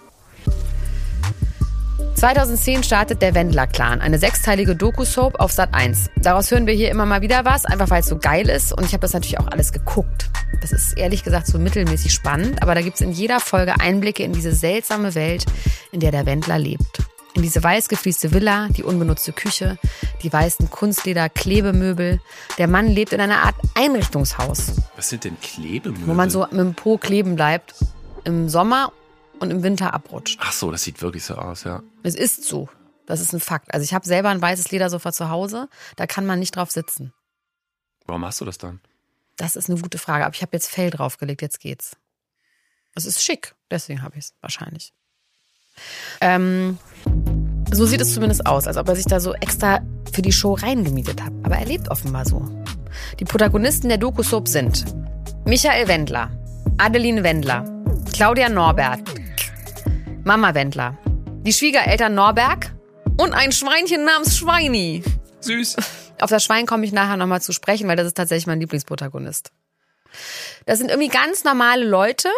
2010 2.15 2.83
startet 2.83 3.21
der 3.21 3.35
Wendler-Clan, 3.35 4.01
eine 4.01 4.19
sechsteilige 4.19 4.75
Doku-Soap 4.75 5.39
auf 5.39 5.53
Sat 5.53 5.75
1. 5.75 6.09
Daraus 6.17 6.51
hören 6.51 6.67
wir 6.67 6.73
hier 6.73 6.91
immer 6.91 7.05
mal 7.05 7.21
wieder 7.21 7.45
was, 7.45 7.67
einfach 7.67 7.91
weil 7.91 8.01
es 8.01 8.07
so 8.07 8.17
geil 8.17 8.49
ist. 8.49 8.73
Und 8.73 8.87
ich 8.87 8.93
habe 8.93 9.03
das 9.03 9.13
natürlich 9.13 9.39
auch 9.39 9.49
alles 9.49 9.73
geguckt. 9.73 10.31
Das 10.63 10.73
ist 10.73 10.97
ehrlich 10.97 11.25
gesagt 11.25 11.47
so 11.47 11.59
mittelmäßig 11.59 12.15
spannend, 12.15 12.63
aber 12.63 12.75
da 12.75 12.81
gibt 12.81 12.95
es 12.95 13.03
in 13.03 13.13
jeder 13.13 13.39
Folge 13.39 13.81
Einblicke 13.81 14.23
in 14.23 14.33
diese 14.33 14.53
seltsame 14.53 15.15
Welt, 15.15 15.45
in 15.93 16.01
der 16.01 16.11
der 16.11 16.25
Wendler 16.25 16.59
lebt. 16.59 17.03
In 17.37 17.43
diese 17.43 17.63
weiß 17.63 17.91
gefließte 17.91 18.33
Villa, 18.33 18.69
die 18.69 18.83
unbenutzte 18.83 19.31
Küche, 19.31 19.79
die 20.23 20.33
weißen 20.33 20.71
Kunstleder-Klebemöbel. 20.71 22.19
Der 22.57 22.67
Mann 22.67 22.89
lebt 22.89 23.13
in 23.13 23.21
einer 23.21 23.43
Art 23.43 23.57
Einrichtungshaus. 23.75 24.73
Was 24.97 25.11
sind 25.11 25.25
denn 25.25 25.39
Klebemöbel? 25.39 26.07
Wo 26.07 26.15
man 26.15 26.31
so 26.31 26.47
mit 26.51 26.53
dem 26.61 26.75
Po 26.75 26.97
kleben 26.97 27.37
bleibt 27.37 27.75
im 28.25 28.49
Sommer 28.49 28.91
und 29.39 29.51
im 29.51 29.63
Winter 29.63 29.93
abrutscht. 29.93 30.41
Ach 30.43 30.51
so, 30.51 30.71
das 30.71 30.83
sieht 30.83 31.03
wirklich 31.03 31.27
so 31.27 31.35
aus, 31.35 31.65
ja. 31.65 31.83
Es 32.03 32.15
ist 32.15 32.45
so. 32.45 32.71
Das 33.05 33.21
ist 33.21 33.35
ein 33.35 33.41
Fakt. 33.41 33.73
Also 33.75 33.85
ich 33.85 33.93
habe 33.93 34.07
selber 34.07 34.31
ein 34.31 34.41
weißes 34.41 34.71
Ledersofa 34.71 35.13
zu 35.13 35.29
Hause. 35.29 35.69
Da 35.97 36.07
kann 36.07 36.25
man 36.25 36.39
nicht 36.39 36.57
drauf 36.57 36.71
sitzen. 36.71 37.13
Warum 38.07 38.25
hast 38.25 38.41
du 38.41 38.47
das 38.47 38.57
dann? 38.57 38.81
Das 39.37 39.57
ist 39.57 39.69
eine 39.69 39.79
gute 39.79 39.99
Frage. 39.99 40.25
Aber 40.25 40.35
ich 40.35 40.41
habe 40.41 40.53
jetzt 40.55 40.71
Fell 40.71 40.89
draufgelegt. 40.89 41.43
Jetzt 41.43 41.61
geht's. 41.61 41.99
Es 42.95 43.05
ist 43.05 43.23
schick. 43.23 43.55
Deswegen 43.71 44.01
habe 44.01 44.17
ich 44.17 44.25
es 44.25 44.35
wahrscheinlich. 44.41 44.95
Ähm, 46.23 46.79
so 47.73 47.85
sieht 47.85 48.01
es 48.01 48.15
zumindest 48.15 48.47
aus, 48.47 48.67
als 48.67 48.77
ob 48.77 48.89
er 48.89 48.97
sich 48.97 49.05
da 49.05 49.21
so 49.21 49.35
extra 49.35 49.81
für 50.13 50.23
die 50.23 50.33
Show 50.33 50.55
reingemietet 50.55 51.23
hat. 51.23 51.33
Aber 51.43 51.57
er 51.57 51.67
lebt 51.67 51.91
offenbar 51.91 52.25
so. 52.25 52.43
Die 53.21 53.25
Protagonisten 53.25 53.89
der 53.89 53.99
Doku-Soap 53.99 54.49
sind 54.49 54.85
Michael 55.45 55.89
Wendler, 55.89 56.31
Adeline 56.79 57.23
Wendler, 57.23 57.65
Claudia 58.13 58.49
Norbert, 58.49 59.01
Mama 60.25 60.55
Wendler, 60.55 60.97
die 61.43 61.53
Schwiegereltern 61.53 62.15
Norberg 62.15 62.75
und 63.19 63.33
ein 63.33 63.53
Schweinchen 63.53 64.05
namens 64.05 64.37
Schweini. 64.37 65.03
Süß. 65.41 65.77
Auf 66.21 66.31
das 66.31 66.45
Schwein 66.45 66.67
komme 66.67 66.85
ich 66.85 66.93
nachher 66.93 67.17
nochmal 67.17 67.43
zu 67.43 67.53
sprechen, 67.53 67.89
weil 67.89 67.97
das 67.97 68.07
ist 68.07 68.17
tatsächlich 68.17 68.47
mein 68.47 68.61
Lieblingsprotagonist. 68.61 69.53
Das 70.65 70.79
sind 70.79 70.91
irgendwie 70.91 71.09
ganz 71.11 71.45
normale 71.45 71.85
Leute. 71.85 72.29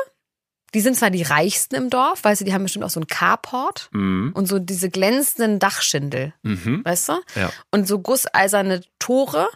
Die 0.74 0.80
sind 0.80 0.96
zwar 0.96 1.10
die 1.10 1.22
reichsten 1.22 1.74
im 1.76 1.90
Dorf, 1.90 2.24
weißt 2.24 2.40
du, 2.42 2.44
die 2.44 2.52
haben 2.52 2.62
bestimmt 2.62 2.84
auch 2.84 2.90
so 2.90 3.00
ein 3.00 3.06
Carport 3.06 3.88
Mhm. 3.92 4.32
und 4.34 4.46
so 4.46 4.58
diese 4.58 4.90
glänzenden 4.90 5.58
Dachschindel, 5.58 6.34
Mhm. 6.42 6.82
weißt 6.84 7.08
du? 7.08 7.12
Ja. 7.36 7.50
Und 7.70 7.88
so 7.88 8.00
gusseiserne 8.00 8.82
Tore, 8.98 9.48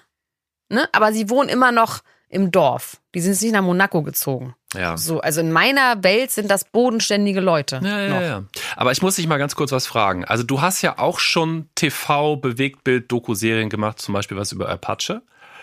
ne? 0.71 0.89
Aber 0.93 1.13
sie 1.13 1.29
wohnen 1.29 1.49
immer 1.49 1.71
noch 1.73 2.01
im 2.29 2.51
Dorf. 2.51 2.97
Die 3.15 3.21
sind 3.21 3.39
nicht 3.43 3.53
nach 3.53 3.61
Monaco 3.61 4.03
gezogen. 4.03 4.55
Ja. 4.75 4.97
So, 4.97 5.21
also 5.21 5.43
in 5.43 5.53
meiner 5.53 6.03
Welt 6.03 6.31
sind 6.31 6.51
das 6.51 6.65
bodenständige 6.65 7.41
Leute. 7.41 7.81
Ja, 7.85 8.01
ja, 8.01 8.09
noch. 8.09 8.21
ja. 8.23 8.45
Aber 8.77 8.91
ich 8.91 9.03
muss 9.03 9.17
dich 9.17 9.27
mal 9.27 9.37
ganz 9.37 9.55
kurz 9.55 9.71
was 9.71 9.87
fragen. 9.87 10.25
Also 10.25 10.43
du 10.45 10.63
hast 10.63 10.81
ja 10.81 10.99
auch 10.99 11.19
schon 11.19 11.69
TV, 11.75 12.37
Bewegtbild, 12.37 13.13
Doku-Serien 13.13 13.69
gemacht, 13.69 14.01
zum 14.01 14.15
Beispiel 14.15 14.39
was 14.39 14.51
über 14.53 14.71
Apache. 14.71 15.21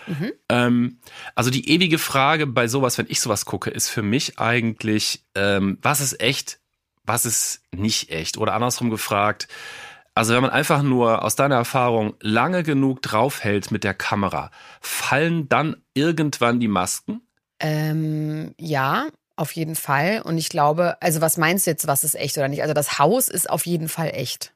Mhm. 0.09 0.31
Ähm, 0.49 0.99
also 1.35 1.49
die 1.49 1.69
ewige 1.69 1.97
Frage 1.99 2.47
bei 2.47 2.67
sowas, 2.67 2.97
wenn 2.97 3.05
ich 3.09 3.21
sowas 3.21 3.45
gucke, 3.45 3.69
ist 3.69 3.89
für 3.89 4.01
mich 4.01 4.39
eigentlich, 4.39 5.23
ähm, 5.35 5.77
was 5.81 6.01
ist 6.01 6.19
echt, 6.19 6.59
was 7.03 7.25
ist 7.25 7.61
nicht 7.71 8.09
echt? 8.11 8.37
Oder 8.37 8.53
andersrum 8.53 8.89
gefragt, 8.89 9.47
also 10.15 10.33
wenn 10.33 10.41
man 10.41 10.51
einfach 10.51 10.81
nur 10.81 11.23
aus 11.23 11.35
deiner 11.35 11.55
Erfahrung 11.55 12.15
lange 12.19 12.63
genug 12.63 13.01
draufhält 13.01 13.71
mit 13.71 13.83
der 13.83 13.93
Kamera, 13.93 14.51
fallen 14.81 15.47
dann 15.47 15.77
irgendwann 15.93 16.59
die 16.59 16.67
Masken? 16.67 17.21
Ähm, 17.59 18.53
ja, 18.59 19.07
auf 19.35 19.51
jeden 19.53 19.75
Fall. 19.75 20.21
Und 20.23 20.37
ich 20.37 20.49
glaube, 20.49 21.01
also 21.01 21.21
was 21.21 21.37
meinst 21.37 21.65
du 21.67 21.71
jetzt, 21.71 21.87
was 21.87 22.03
ist 22.03 22.15
echt 22.15 22.37
oder 22.37 22.47
nicht? 22.47 22.61
Also 22.63 22.73
das 22.73 22.99
Haus 22.99 23.27
ist 23.27 23.49
auf 23.49 23.65
jeden 23.65 23.87
Fall 23.89 24.11
echt. 24.13 24.53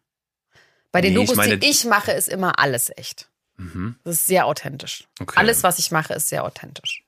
Bei 0.92 1.02
den 1.02 1.14
Nee, 1.14 1.22
ich 1.22 1.26
Dokus, 1.28 1.38
meine- 1.38 1.58
die 1.58 1.70
ich 1.70 1.86
mache, 1.86 2.12
ist 2.12 2.28
immer 2.30 2.60
alles 2.60 2.92
echt. 2.98 3.30
Mhm. 3.58 3.96
Das 4.04 4.16
ist 4.16 4.26
sehr 4.26 4.46
authentisch. 4.46 5.08
Okay. 5.20 5.36
Alles, 5.40 5.64
was 5.64 5.80
ich 5.80 5.92
mache, 5.92 6.14
ist 6.14 6.30
sehr 6.30 6.44
authentisch. 6.44 7.04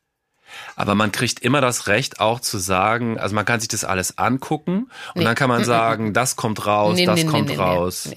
Aber 0.75 0.93
man 0.93 1.11
kriegt 1.11 1.39
immer 1.39 1.59
das 1.59 1.87
Recht 1.87 2.19
auch 2.19 2.39
zu 2.39 2.59
sagen, 2.59 3.19
also 3.19 3.33
man 3.33 3.45
kann 3.45 3.59
sich 3.59 3.67
das 3.67 3.83
alles 3.83 4.17
angucken 4.19 4.91
und 5.13 5.19
Nee. 5.19 5.23
dann 5.23 5.35
kann 5.35 5.49
man 5.49 5.63
sagen, 5.65 6.13
das 6.13 6.35
kommt 6.35 6.65
raus, 6.65 6.95
Nee, 6.95 7.05
das 7.05 7.23
nee, 7.23 7.29
kommt 7.29 7.57
raus. 7.57 8.09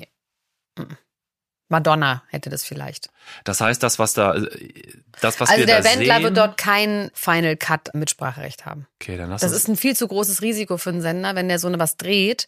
Madonna 1.71 2.23
hätte 2.29 2.49
das 2.49 2.65
vielleicht. 2.65 3.11
Das 3.45 3.61
heißt, 3.61 3.83
das, 3.83 3.99
was 3.99 4.15
da, 4.15 4.35
äh, 4.35 4.49
das, 5.21 5.39
was 5.39 5.51
also 5.51 5.61
wir 5.61 5.67
der 5.67 5.83
da 5.83 5.85
Wendler 5.85 6.15
sehen, 6.15 6.25
wird 6.25 6.37
dort 6.37 6.57
kein 6.57 7.11
Final 7.13 7.57
Cut 7.57 7.93
Mitspracherecht 7.95 8.65
haben. 8.65 8.87
okay, 9.01 9.19
dann 9.19 9.29
lass 9.29 9.43
Das 9.43 9.53
uns, 9.53 9.63
ist 9.63 9.69
ein 9.69 9.77
viel 9.77 9.95
zu 9.95 10.09
großes 10.09 10.41
Risiko 10.41 10.79
für 10.79 10.91
einen 10.91 11.03
Sender, 11.03 11.35
wenn 11.35 11.49
der 11.49 11.59
so 11.59 11.67
eine 11.69 11.79
was 11.79 11.97
dreht 11.99 12.47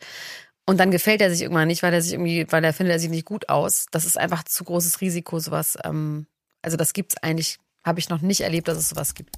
und 0.66 0.78
dann 0.78 0.90
gefällt 0.90 1.20
er 1.20 1.30
sich 1.30 1.42
irgendwann 1.42 1.68
nicht, 1.68 1.82
weil 1.82 1.92
er 1.92 2.02
sich 2.02 2.12
irgendwie, 2.12 2.46
weil 2.50 2.64
er 2.64 2.72
findet 2.72 2.94
er 2.94 2.98
sieht 3.00 3.10
nicht 3.10 3.24
gut 3.24 3.48
aus. 3.48 3.86
Das 3.90 4.04
ist 4.04 4.18
einfach 4.18 4.44
zu 4.44 4.64
großes 4.64 5.00
Risiko, 5.00 5.38
sowas. 5.38 5.76
Ähm, 5.84 6.26
also 6.62 6.76
das 6.76 6.92
gibt's 6.92 7.16
eigentlich, 7.22 7.58
habe 7.84 7.98
ich 7.98 8.08
noch 8.08 8.20
nicht 8.20 8.42
erlebt, 8.42 8.68
dass 8.68 8.78
es 8.78 8.90
sowas 8.90 9.14
gibt. 9.14 9.36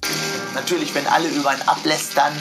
Natürlich, 0.53 0.93
wenn 0.93 1.07
alle 1.07 1.27
über 1.29 1.49
einen 1.49 1.61
ablästern, 1.63 2.33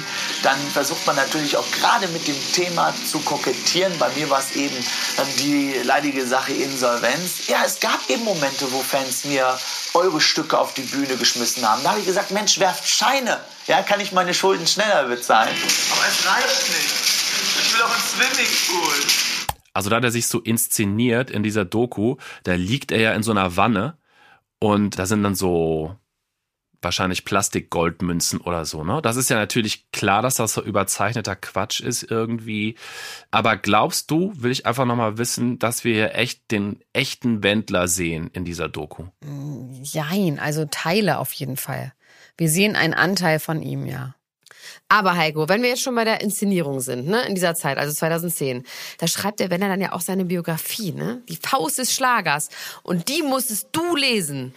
dann 0.43 0.59
versucht 0.59 1.07
man 1.07 1.17
natürlich 1.17 1.57
auch 1.57 1.71
gerade 1.73 2.07
mit 2.09 2.27
dem 2.29 2.37
Thema 2.53 2.93
zu 3.11 3.21
kokettieren. 3.21 3.93
Bei 3.99 4.11
mir 4.11 4.29
war 4.29 4.41
es 4.41 4.55
eben 4.57 4.77
ähm, 4.77 5.27
die 5.39 5.73
leidige 5.85 6.27
Sache 6.27 6.53
Insolvenz. 6.53 7.47
Ja, 7.49 7.63
es 7.65 7.81
gab 7.81 7.99
eben 8.11 8.25
Momente, 8.25 8.71
wo 8.71 8.81
Fans 8.81 9.25
mir 9.25 9.59
eure 9.95 10.21
Stücke 10.21 10.59
auf 10.59 10.75
die 10.75 10.83
Bühne 10.83 11.17
geschmissen 11.17 11.67
haben. 11.67 11.83
Da 11.83 11.91
habe 11.91 12.01
ich 12.01 12.07
gesagt, 12.07 12.31
Mensch, 12.31 12.59
werft 12.59 12.87
Scheine. 12.87 13.41
Ja, 13.67 13.83
kann 13.83 14.01
ich 14.01 14.13
meine 14.13 14.35
Schulden 14.35 14.67
schneller 14.67 15.05
bezahlen. 15.05 15.49
Aber 15.49 16.07
es 16.09 16.27
reicht 16.27 16.69
nicht. 16.69 17.22
Ich 17.73 17.79
will 17.79 17.85
auch 17.85 17.95
ins 17.95 18.13
Swimmingpool. 18.13 19.55
also 19.73 19.89
da 19.89 20.01
der 20.01 20.11
sich 20.11 20.27
so 20.27 20.41
inszeniert 20.41 21.31
in 21.31 21.43
dieser 21.43 21.65
Doku, 21.65 22.17
da 22.43 22.53
liegt 22.53 22.93
er 22.93 23.01
ja 23.01 23.13
in 23.15 23.23
so 23.23 23.31
einer 23.31 23.57
Wanne 23.57 23.97
und 24.59 24.99
da 24.99 25.07
sind 25.07 25.23
dann 25.23 25.35
so 25.35 25.97
wahrscheinlich 26.83 27.25
Plastikgoldmünzen 27.25 28.43
oder 28.43 28.67
so, 28.67 28.85
ne? 28.85 29.01
Das 29.01 29.17
ist 29.17 29.31
ja 29.31 29.37
natürlich 29.37 29.91
klar, 29.91 30.21
dass 30.21 30.37
das 30.37 30.53
so 30.53 30.63
überzeichneter 30.63 31.35
Quatsch 31.35 31.81
ist 31.81 32.03
irgendwie. 32.03 32.75
Aber 33.31 33.57
glaubst 33.57 34.11
du, 34.11 34.33
will 34.37 34.51
ich 34.51 34.67
einfach 34.67 34.85
nochmal 34.85 35.17
wissen, 35.17 35.59
dass 35.59 35.83
wir 35.83 35.95
hier 35.95 36.15
echt 36.15 36.51
den 36.51 36.85
echten 36.93 37.43
Wendler 37.43 37.89
sehen 37.89 38.29
in 38.35 38.45
dieser 38.45 38.69
Doku? 38.69 39.05
Jein, 39.83 40.39
also 40.39 40.67
Teile 40.71 41.19
auf 41.19 41.33
jeden 41.33 41.57
Fall. 41.57 41.95
Wir 42.37 42.51
sehen 42.51 42.77
einen 42.77 42.95
Anteil 42.95 43.39
von 43.39 43.63
ihm, 43.63 43.87
ja. 43.87 44.15
Aber 44.89 45.17
Heiko, 45.17 45.49
wenn 45.49 45.63
wir 45.63 45.71
jetzt 45.71 45.83
schon 45.83 45.95
bei 45.95 46.05
der 46.05 46.21
Inszenierung 46.21 46.81
sind, 46.81 47.07
ne, 47.07 47.23
in 47.27 47.35
dieser 47.35 47.55
Zeit, 47.55 47.79
also 47.79 47.93
2010, 47.93 48.65
da 48.99 49.07
schreibt 49.07 49.41
der 49.41 49.51
Wendler 49.51 49.69
dann 49.69 49.81
ja 49.81 49.93
auch 49.93 50.01
seine 50.01 50.25
Biografie, 50.25 50.93
ne? 50.93 51.23
Die 51.29 51.37
Faust 51.37 51.79
des 51.79 51.95
Schlagers. 51.95 52.49
Und 52.83 53.09
die 53.09 53.23
musstest 53.23 53.69
du 53.73 53.97
lesen. 53.97 54.55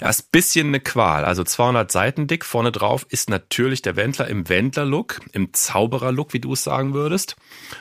Ja, 0.00 0.08
ist 0.08 0.22
ein 0.22 0.28
bisschen 0.32 0.68
eine 0.68 0.80
Qual. 0.80 1.24
Also 1.24 1.44
200 1.44 1.90
Seiten 1.90 2.26
dick. 2.26 2.44
Vorne 2.44 2.72
drauf 2.72 3.06
ist 3.08 3.30
natürlich 3.30 3.82
der 3.82 3.96
Wendler 3.96 4.28
im 4.28 4.48
Wendler-Look, 4.48 5.20
im 5.32 5.52
Zauberer-Look, 5.52 6.32
wie 6.32 6.40
du 6.40 6.52
es 6.52 6.64
sagen 6.64 6.94
würdest. 6.94 7.36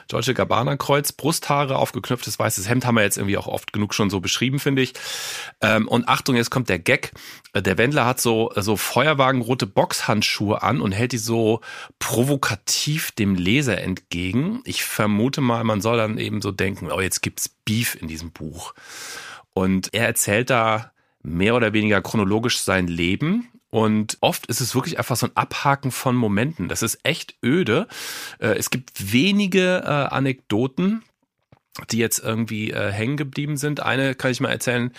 Deutsche 0.08 0.34
Gabbana-Kreuz, 0.34 1.12
Brusthaare, 1.14 1.78
aufgeknöpftes 1.78 2.38
weißes 2.40 2.70
Hemd 2.70 2.86
haben 2.86 2.96
wir 2.96 3.04
jetzt 3.04 3.18
irgendwie 3.18 3.38
auch 3.38 3.48
oft 3.48 3.74
genug 3.74 3.94
schon 3.94 4.10
so 4.10 4.20
beschrieben, 4.20 4.60
finde 4.60 4.82
ich. 4.84 4.94
Ähm, 5.62 5.88
und 5.88 6.08
Achtung, 6.08 6.36
jetzt 6.36 6.52
kommt 6.52 6.70
der 6.70 6.80
Gag. 6.80 7.12
Äh, 7.54 7.62
Der 7.62 7.78
Wendler 7.78 8.06
hat 8.06 8.22
so, 8.22 8.52
so 8.56 8.78
feuerwagenrote 8.78 9.68
Boxhandschuhe 9.68 10.62
an 10.62 10.82
und 10.82 10.92
hält 10.92 11.12
die 11.12 11.18
so 11.18 11.62
provokativ 12.00 13.12
dem 13.12 13.36
Leser 13.36 13.82
entgegen. 13.82 14.62
Ich 14.66 14.84
vermute 14.84 15.42
mal, 15.42 15.64
man 15.64 15.82
soll 15.82 15.98
dann 15.98 16.18
eben 16.18 16.42
so 16.42 16.52
denken, 16.52 16.92
oh, 16.92 17.02
jetzt 17.02 17.22
gibt's 17.22 17.50
Beef 17.50 17.96
in 17.96 18.08
diesem 18.08 18.32
Buch. 18.32 18.74
Und 19.54 19.94
er 19.94 20.08
erzählt 20.08 20.50
da 20.50 20.93
mehr 21.24 21.56
oder 21.56 21.74
weniger 21.74 22.02
chronologisch 22.02 22.60
sein 22.60 22.88
Leben. 22.88 23.50
Und 23.70 24.18
oft 24.22 24.46
ist 24.46 24.62
es 24.62 24.76
wirklich 24.76 25.00
einfach 25.00 25.16
so 25.16 25.26
ein 25.26 25.36
Abhaken 25.36 25.92
von 25.92 26.16
Momenten. 26.16 26.70
Das 26.70 26.84
ist 26.84 27.00
echt 27.04 27.36
öde. 27.44 27.88
Äh, 28.38 28.50
es 28.50 28.70
gibt 28.70 29.12
wenige 29.12 29.82
äh, 29.84 29.88
Anekdoten, 29.88 31.02
die 31.90 31.98
jetzt 31.98 32.20
irgendwie 32.20 32.70
äh, 32.70 32.92
hängen 32.92 33.18
geblieben 33.18 33.58
sind. 33.58 33.80
Eine 33.80 34.14
kann 34.14 34.30
ich 34.30 34.42
mal 34.42 34.52
erzählen. 34.52 34.92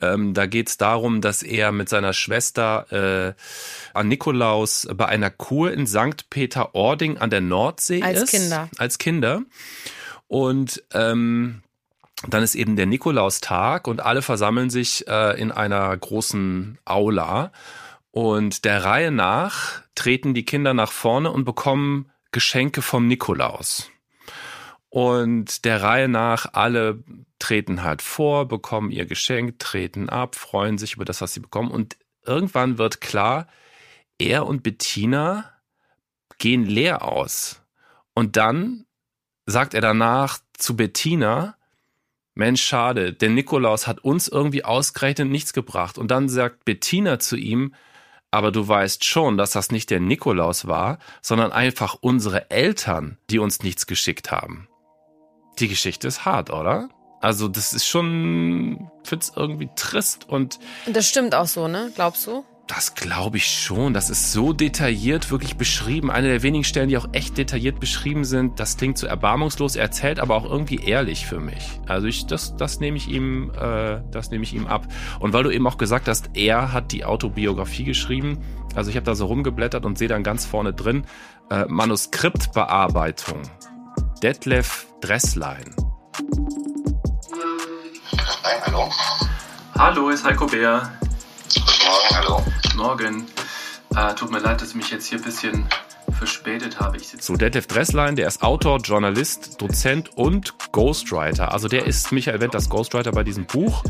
Ähm, 0.00 0.32
da 0.32 0.46
geht 0.46 0.68
es 0.68 0.76
darum, 0.76 1.20
dass 1.20 1.42
er 1.42 1.72
mit 1.72 1.88
seiner 1.88 2.12
Schwester 2.12 3.34
äh, 3.34 3.98
an 3.98 4.06
Nikolaus 4.06 4.86
bei 4.94 5.06
einer 5.06 5.30
Kur 5.30 5.72
in 5.72 5.88
St. 5.88 6.30
Peter-Ording 6.30 7.18
an 7.18 7.30
der 7.30 7.40
Nordsee 7.40 8.02
als 8.02 8.16
ist. 8.16 8.20
Als 8.22 8.30
Kinder. 8.30 8.68
Als 8.78 8.98
Kinder. 8.98 9.42
Und 10.28 10.84
ähm, 10.94 11.62
dann 12.28 12.42
ist 12.42 12.54
eben 12.54 12.76
der 12.76 12.86
Nikolaustag 12.86 13.86
und 13.86 14.00
alle 14.00 14.22
versammeln 14.22 14.70
sich 14.70 15.06
äh, 15.08 15.40
in 15.40 15.52
einer 15.52 15.96
großen 15.96 16.78
Aula. 16.84 17.52
Und 18.10 18.64
der 18.64 18.84
Reihe 18.84 19.10
nach 19.10 19.82
treten 19.94 20.34
die 20.34 20.44
Kinder 20.44 20.74
nach 20.74 20.92
vorne 20.92 21.30
und 21.30 21.44
bekommen 21.44 22.10
Geschenke 22.32 22.82
vom 22.82 23.06
Nikolaus. 23.06 23.90
Und 24.90 25.64
der 25.64 25.82
Reihe 25.82 26.08
nach, 26.08 26.46
alle 26.52 27.02
treten 27.38 27.82
halt 27.84 28.02
vor, 28.02 28.48
bekommen 28.48 28.90
ihr 28.90 29.06
Geschenk, 29.06 29.58
treten 29.58 30.08
ab, 30.08 30.34
freuen 30.34 30.78
sich 30.78 30.94
über 30.94 31.04
das, 31.04 31.20
was 31.20 31.32
sie 31.32 31.40
bekommen. 31.40 31.70
Und 31.70 31.96
irgendwann 32.26 32.76
wird 32.76 33.00
klar, 33.00 33.46
er 34.18 34.46
und 34.46 34.62
Bettina 34.62 35.50
gehen 36.38 36.64
leer 36.64 37.02
aus. 37.02 37.62
Und 38.14 38.36
dann 38.36 38.84
sagt 39.46 39.74
er 39.74 39.80
danach 39.80 40.38
zu 40.54 40.76
Bettina, 40.76 41.56
Mensch, 42.40 42.62
schade, 42.62 43.12
der 43.12 43.28
Nikolaus 43.28 43.86
hat 43.86 44.02
uns 44.02 44.26
irgendwie 44.26 44.64
ausgerechnet 44.64 45.28
nichts 45.28 45.52
gebracht. 45.52 45.98
Und 45.98 46.10
dann 46.10 46.30
sagt 46.30 46.64
Bettina 46.64 47.18
zu 47.18 47.36
ihm, 47.36 47.74
aber 48.30 48.50
du 48.50 48.66
weißt 48.66 49.04
schon, 49.04 49.36
dass 49.36 49.50
das 49.50 49.70
nicht 49.70 49.90
der 49.90 50.00
Nikolaus 50.00 50.66
war, 50.66 50.98
sondern 51.20 51.52
einfach 51.52 51.98
unsere 52.00 52.50
Eltern, 52.50 53.18
die 53.28 53.38
uns 53.38 53.62
nichts 53.62 53.86
geschickt 53.86 54.30
haben. 54.30 54.68
Die 55.58 55.68
Geschichte 55.68 56.08
ist 56.08 56.24
hart, 56.24 56.48
oder? 56.50 56.88
Also 57.20 57.46
das 57.46 57.74
ist 57.74 57.86
schon, 57.86 58.90
find's 59.04 59.32
irgendwie 59.36 59.68
trist 59.76 60.26
und. 60.26 60.58
Das 60.86 61.06
stimmt 61.06 61.34
auch 61.34 61.46
so, 61.46 61.68
ne? 61.68 61.92
Glaubst 61.94 62.26
du? 62.26 62.42
Das 62.72 62.94
glaube 62.94 63.38
ich 63.38 63.46
schon. 63.46 63.94
Das 63.94 64.10
ist 64.10 64.32
so 64.32 64.52
detailliert 64.52 65.32
wirklich 65.32 65.56
beschrieben. 65.56 66.08
Eine 66.08 66.28
der 66.28 66.44
wenigen 66.44 66.62
Stellen, 66.62 66.88
die 66.88 66.96
auch 66.96 67.08
echt 67.10 67.36
detailliert 67.36 67.80
beschrieben 67.80 68.24
sind. 68.24 68.60
Das 68.60 68.76
klingt 68.76 68.96
so 68.96 69.08
erbarmungslos. 69.08 69.74
Er 69.74 69.82
erzählt 69.82 70.20
aber 70.20 70.36
auch 70.36 70.44
irgendwie 70.44 70.76
ehrlich 70.76 71.26
für 71.26 71.40
mich. 71.40 71.80
Also 71.88 72.06
ich, 72.06 72.26
das, 72.26 72.54
das 72.56 72.78
nehme 72.78 72.96
ich 72.96 73.08
ihm, 73.08 73.50
äh, 73.60 74.00
das 74.12 74.30
nehme 74.30 74.44
ich 74.44 74.54
ihm 74.54 74.68
ab. 74.68 74.86
Und 75.18 75.32
weil 75.32 75.42
du 75.42 75.50
eben 75.50 75.66
auch 75.66 75.78
gesagt 75.78 76.06
hast, 76.06 76.30
er 76.34 76.72
hat 76.72 76.92
die 76.92 77.04
Autobiografie 77.04 77.82
geschrieben. 77.82 78.38
Also 78.76 78.88
ich 78.90 78.96
habe 78.96 79.04
da 79.04 79.16
so 79.16 79.26
rumgeblättert 79.26 79.84
und 79.84 79.98
sehe 79.98 80.08
dann 80.08 80.22
ganz 80.22 80.46
vorne 80.46 80.72
drin 80.72 81.06
äh, 81.50 81.64
Manuskriptbearbeitung. 81.66 83.42
Detlef 84.22 84.86
Dresslein. 85.00 85.74
Hallo, 89.76 90.10
ist 90.10 90.24
Heiko 90.24 90.46
Bär. 90.46 90.88
Guten 91.90 92.14
Morgen, 92.14 92.16
hallo. 92.16 92.44
Morgen. 92.76 93.26
Äh, 93.96 94.14
tut 94.14 94.30
mir 94.30 94.38
leid, 94.38 94.60
dass 94.60 94.68
ich 94.68 94.74
mich 94.76 94.90
jetzt 94.92 95.08
hier 95.08 95.18
ein 95.18 95.24
bisschen 95.24 95.68
verspätet 96.16 96.78
habe. 96.78 96.96
Ich 96.98 97.08
so, 97.08 97.34
Detlef 97.34 97.66
Dresslein, 97.66 98.14
der 98.14 98.28
ist 98.28 98.44
Autor, 98.44 98.78
Journalist, 98.78 99.60
Dozent 99.60 100.16
und 100.16 100.54
Ghostwriter. 100.70 101.50
Also 101.52 101.66
der 101.66 101.86
ist 101.86 102.12
Michael 102.12 102.40
Wendt, 102.40 102.54
das 102.54 102.68
Ghostwriter 102.68 103.10
bei 103.10 103.24
diesem 103.24 103.46
Buch. 103.46 103.82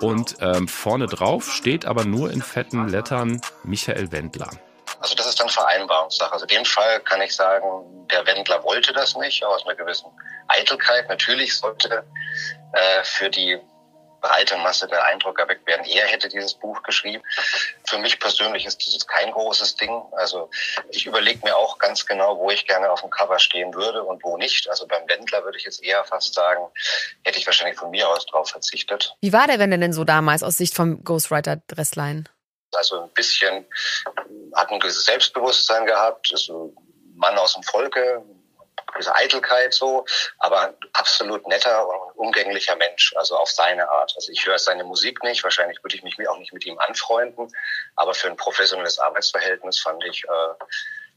Und 0.00 0.36
ähm, 0.40 0.68
vorne 0.68 1.06
drauf 1.06 1.52
steht 1.52 1.86
aber 1.86 2.04
nur 2.04 2.30
in 2.30 2.40
fetten 2.40 2.86
Lettern 2.86 3.40
Michael 3.64 4.12
Wendler. 4.12 4.50
Also 5.00 5.16
das 5.16 5.26
ist 5.26 5.40
dann 5.40 5.48
Vereinbarungssache. 5.48 6.32
Also 6.32 6.44
in 6.44 6.56
dem 6.58 6.64
Fall 6.64 7.00
kann 7.00 7.20
ich 7.20 7.34
sagen, 7.34 7.66
der 8.12 8.24
Wendler 8.26 8.62
wollte 8.62 8.92
das 8.92 9.16
nicht, 9.16 9.44
aus 9.44 9.66
einer 9.66 9.74
gewissen 9.74 10.06
Eitelkeit. 10.46 11.08
Natürlich 11.08 11.58
sollte 11.58 12.04
äh, 12.74 13.02
für 13.02 13.28
die 13.28 13.58
breite 14.20 14.56
Masse 14.58 14.86
der 14.86 15.04
Eindruck 15.04 15.38
erweckt 15.38 15.66
werden, 15.66 15.84
er 15.84 16.06
hätte 16.06 16.28
dieses 16.28 16.54
Buch 16.54 16.82
geschrieben. 16.82 17.22
Für 17.88 17.98
mich 17.98 18.18
persönlich 18.18 18.66
ist 18.66 18.86
das 18.86 19.06
kein 19.06 19.30
großes 19.32 19.76
Ding. 19.76 20.02
Also 20.12 20.50
ich 20.90 21.06
überlege 21.06 21.40
mir 21.44 21.56
auch 21.56 21.78
ganz 21.78 22.06
genau, 22.06 22.38
wo 22.38 22.50
ich 22.50 22.66
gerne 22.66 22.90
auf 22.90 23.00
dem 23.00 23.10
Cover 23.10 23.38
stehen 23.38 23.74
würde 23.74 24.02
und 24.02 24.22
wo 24.24 24.36
nicht. 24.36 24.68
Also 24.68 24.86
beim 24.86 25.08
Wendler 25.08 25.44
würde 25.44 25.58
ich 25.58 25.64
jetzt 25.64 25.82
eher 25.82 26.04
fast 26.04 26.34
sagen, 26.34 26.66
hätte 27.24 27.38
ich 27.38 27.46
wahrscheinlich 27.46 27.78
von 27.78 27.90
mir 27.90 28.08
aus 28.08 28.26
drauf 28.26 28.50
verzichtet. 28.50 29.14
Wie 29.20 29.32
war 29.32 29.46
der 29.46 29.58
Wendler 29.58 29.78
denn 29.78 29.92
so 29.92 30.04
damals 30.04 30.42
aus 30.42 30.56
Sicht 30.56 30.74
vom 30.74 31.02
Ghostwriter 31.04 31.56
Dresslein? 31.66 32.28
Also 32.72 33.02
ein 33.02 33.10
bisschen 33.10 33.66
hat 34.54 34.70
ein 34.70 34.78
gewisses 34.78 35.04
Selbstbewusstsein 35.04 35.86
gehabt, 35.86 36.30
ist 36.32 36.48
ein 36.48 36.76
Mann 37.16 37.36
aus 37.36 37.54
dem 37.54 37.62
Volke, 37.64 38.22
gewisse 38.92 39.14
Eitelkeit 39.14 39.74
so, 39.74 40.04
aber 40.38 40.74
absolut 40.92 41.46
netter 41.46 41.86
und 41.88 42.16
umgänglicher 42.16 42.76
Mensch, 42.76 43.12
also 43.16 43.36
auf 43.36 43.50
seine 43.50 43.88
Art. 43.88 44.12
Also 44.16 44.32
ich 44.32 44.46
höre 44.46 44.58
seine 44.58 44.84
Musik 44.84 45.22
nicht, 45.22 45.42
wahrscheinlich 45.44 45.82
würde 45.82 45.96
ich 45.96 46.02
mich 46.02 46.28
auch 46.28 46.38
nicht 46.38 46.52
mit 46.52 46.64
ihm 46.66 46.78
anfreunden, 46.78 47.48
aber 47.96 48.14
für 48.14 48.28
ein 48.28 48.36
professionelles 48.36 48.98
Arbeitsverhältnis 48.98 49.80
fand 49.80 50.04
ich 50.04 50.24
äh, 50.24 50.64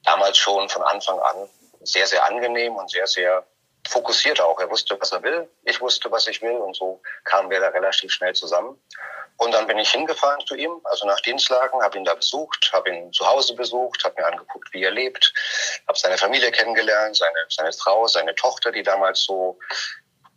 damals 0.04 0.38
schon 0.38 0.70
von 0.70 0.84
Anfang 0.84 1.20
an 1.20 1.50
sehr, 1.82 2.08
sehr 2.08 2.26
angenehm 2.26 2.76
und 2.76 2.90
sehr, 2.90 3.08
sehr 3.08 3.46
fokussiert 3.88 4.40
auch. 4.40 4.60
Er 4.60 4.70
wusste, 4.70 5.00
was 5.00 5.12
er 5.12 5.24
will, 5.24 5.50
ich 5.64 5.82
wusste, 5.82 6.12
was 6.12 6.28
ich 6.28 6.42
will 6.42 6.56
und 6.56 6.76
so 6.76 7.02
kamen 7.26 7.50
wir 7.50 7.60
da 7.60 7.70
relativ 7.70 8.12
schnell 8.12 8.34
zusammen. 8.34 8.80
Und 9.38 9.52
dann 9.52 9.68
bin 9.68 9.78
ich 9.78 9.90
hingefahren 9.90 10.46
zu 10.46 10.56
ihm, 10.56 10.72
also 10.86 11.08
nach 11.08 11.20
Dienstlagen, 11.22 11.82
habe 11.82 11.98
ihn 11.98 12.06
da 12.06 12.14
besucht, 12.14 12.70
habe 12.72 12.90
ihn 12.90 13.12
zu 13.12 13.26
Hause 13.26 13.56
besucht, 13.56 14.04
habe 14.06 14.22
mir 14.22 14.28
angeguckt, 14.28 14.72
wie 14.74 14.84
er 14.84 14.92
lebt, 14.92 15.34
habe 15.88 15.98
seine 15.98 16.18
Familie 16.18 16.52
kennengelernt, 16.52 17.16
seine, 17.18 17.40
seine 17.50 17.74
Frau, 17.74 18.08
seine 18.08 18.36
Tochter, 18.36 18.72
die 18.72 18.84
damals 18.84 19.24
so 19.24 19.58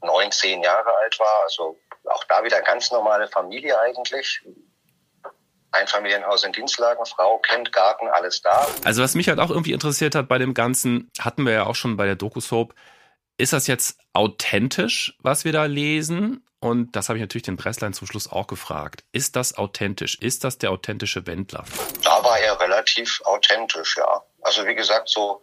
neun, 0.02 0.32
zehn 0.32 0.62
Jahre 0.62 0.94
alt 1.02 1.18
war. 1.20 1.42
Also 1.44 1.78
auch 2.04 2.24
da 2.24 2.42
wieder 2.44 2.60
ganz 2.62 2.90
normale 2.90 3.28
Familie 3.28 3.78
eigentlich. 3.80 4.42
Ein 5.72 5.86
Familienhaus 5.86 6.44
in 6.44 6.52
Dienstlagen, 6.52 7.04
Frau 7.04 7.38
kennt 7.38 7.72
Garten, 7.72 8.08
alles 8.08 8.40
da. 8.40 8.66
Also 8.84 9.02
was 9.02 9.14
mich 9.14 9.28
halt 9.28 9.40
auch 9.40 9.50
irgendwie 9.50 9.72
interessiert 9.72 10.14
hat 10.14 10.26
bei 10.26 10.38
dem 10.38 10.54
Ganzen, 10.54 11.10
hatten 11.18 11.44
wir 11.44 11.52
ja 11.52 11.66
auch 11.66 11.74
schon 11.74 11.96
bei 11.96 12.06
der 12.06 12.16
Doku-Soap, 12.16 12.74
ist 13.36 13.52
das 13.52 13.66
jetzt 13.66 13.98
authentisch, 14.14 15.18
was 15.20 15.44
wir 15.44 15.52
da 15.52 15.66
lesen? 15.66 16.45
Und 16.66 16.96
das 16.96 17.08
habe 17.08 17.18
ich 17.18 17.22
natürlich 17.22 17.44
den 17.44 17.56
Dresslein 17.56 17.92
zum 17.92 18.08
Schluss 18.08 18.30
auch 18.30 18.48
gefragt. 18.48 19.04
Ist 19.12 19.36
das 19.36 19.56
authentisch? 19.56 20.18
Ist 20.20 20.42
das 20.42 20.58
der 20.58 20.72
authentische 20.72 21.24
Wendler? 21.24 21.64
Da 22.02 22.24
war 22.24 22.40
er 22.40 22.60
relativ 22.60 23.20
authentisch, 23.24 23.96
ja. 23.96 24.22
Also 24.42 24.66
wie 24.66 24.74
gesagt, 24.74 25.08
so 25.08 25.42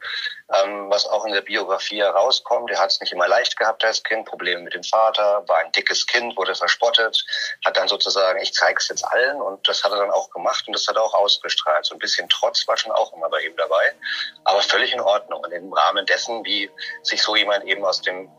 ähm, 0.53 0.89
was 0.89 1.05
auch 1.05 1.25
in 1.25 1.31
der 1.31 1.41
Biografie 1.41 2.01
herauskommt, 2.01 2.71
er 2.71 2.79
hat 2.79 2.91
es 2.91 2.99
nicht 2.99 3.13
immer 3.13 3.27
leicht 3.27 3.57
gehabt 3.57 3.85
als 3.85 4.03
Kind, 4.03 4.25
Probleme 4.25 4.63
mit 4.63 4.73
dem 4.73 4.83
Vater, 4.83 5.43
war 5.47 5.59
ein 5.59 5.71
dickes 5.71 6.07
Kind, 6.07 6.35
wurde 6.37 6.55
verspottet, 6.55 7.25
hat 7.65 7.77
dann 7.77 7.87
sozusagen, 7.87 8.41
ich 8.41 8.53
zeige 8.53 8.77
es 8.79 8.89
jetzt 8.89 9.03
allen 9.03 9.41
und 9.41 9.65
das 9.67 9.83
hat 9.83 9.91
er 9.93 9.99
dann 9.99 10.11
auch 10.11 10.29
gemacht 10.29 10.65
und 10.67 10.73
das 10.73 10.87
hat 10.87 10.97
er 10.97 11.03
auch 11.03 11.13
ausgestrahlt. 11.13 11.85
So 11.85 11.95
ein 11.95 11.99
bisschen 11.99 12.27
Trotz 12.27 12.67
war 12.67 12.75
schon 12.75 12.91
auch 12.91 13.13
immer 13.13 13.29
bei 13.29 13.41
ihm 13.41 13.55
dabei, 13.55 13.93
aber 14.43 14.61
völlig 14.61 14.93
in 14.93 15.01
Ordnung 15.01 15.41
und 15.41 15.51
im 15.51 15.71
Rahmen 15.71 16.05
dessen, 16.05 16.43
wie 16.43 16.69
sich 17.01 17.21
so 17.21 17.35
jemand 17.35 17.63
eben 17.65 17.85
aus 17.85 18.01
dem 18.01 18.29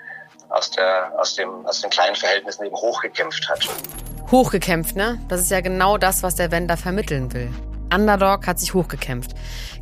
aus, 0.49 0.71
der, 0.71 1.13
aus, 1.19 1.35
dem, 1.35 1.67
aus 1.67 1.81
den 1.81 1.91
kleinen 1.91 2.17
Verhältnissen 2.17 2.65
eben 2.65 2.77
hochgekämpft 2.77 3.49
hat. 3.49 3.69
Hochgekämpft, 4.31 4.97
ne? 4.97 5.21
Das 5.29 5.41
ist 5.41 5.51
ja 5.51 5.61
genau 5.61 5.99
das, 5.99 6.23
was 6.23 6.35
der 6.35 6.51
Wender 6.51 6.77
vermitteln 6.77 7.33
will. 7.33 7.51
Underdog 7.93 8.47
hat 8.47 8.59
sich 8.59 8.75
hochgekämpft. 8.75 9.35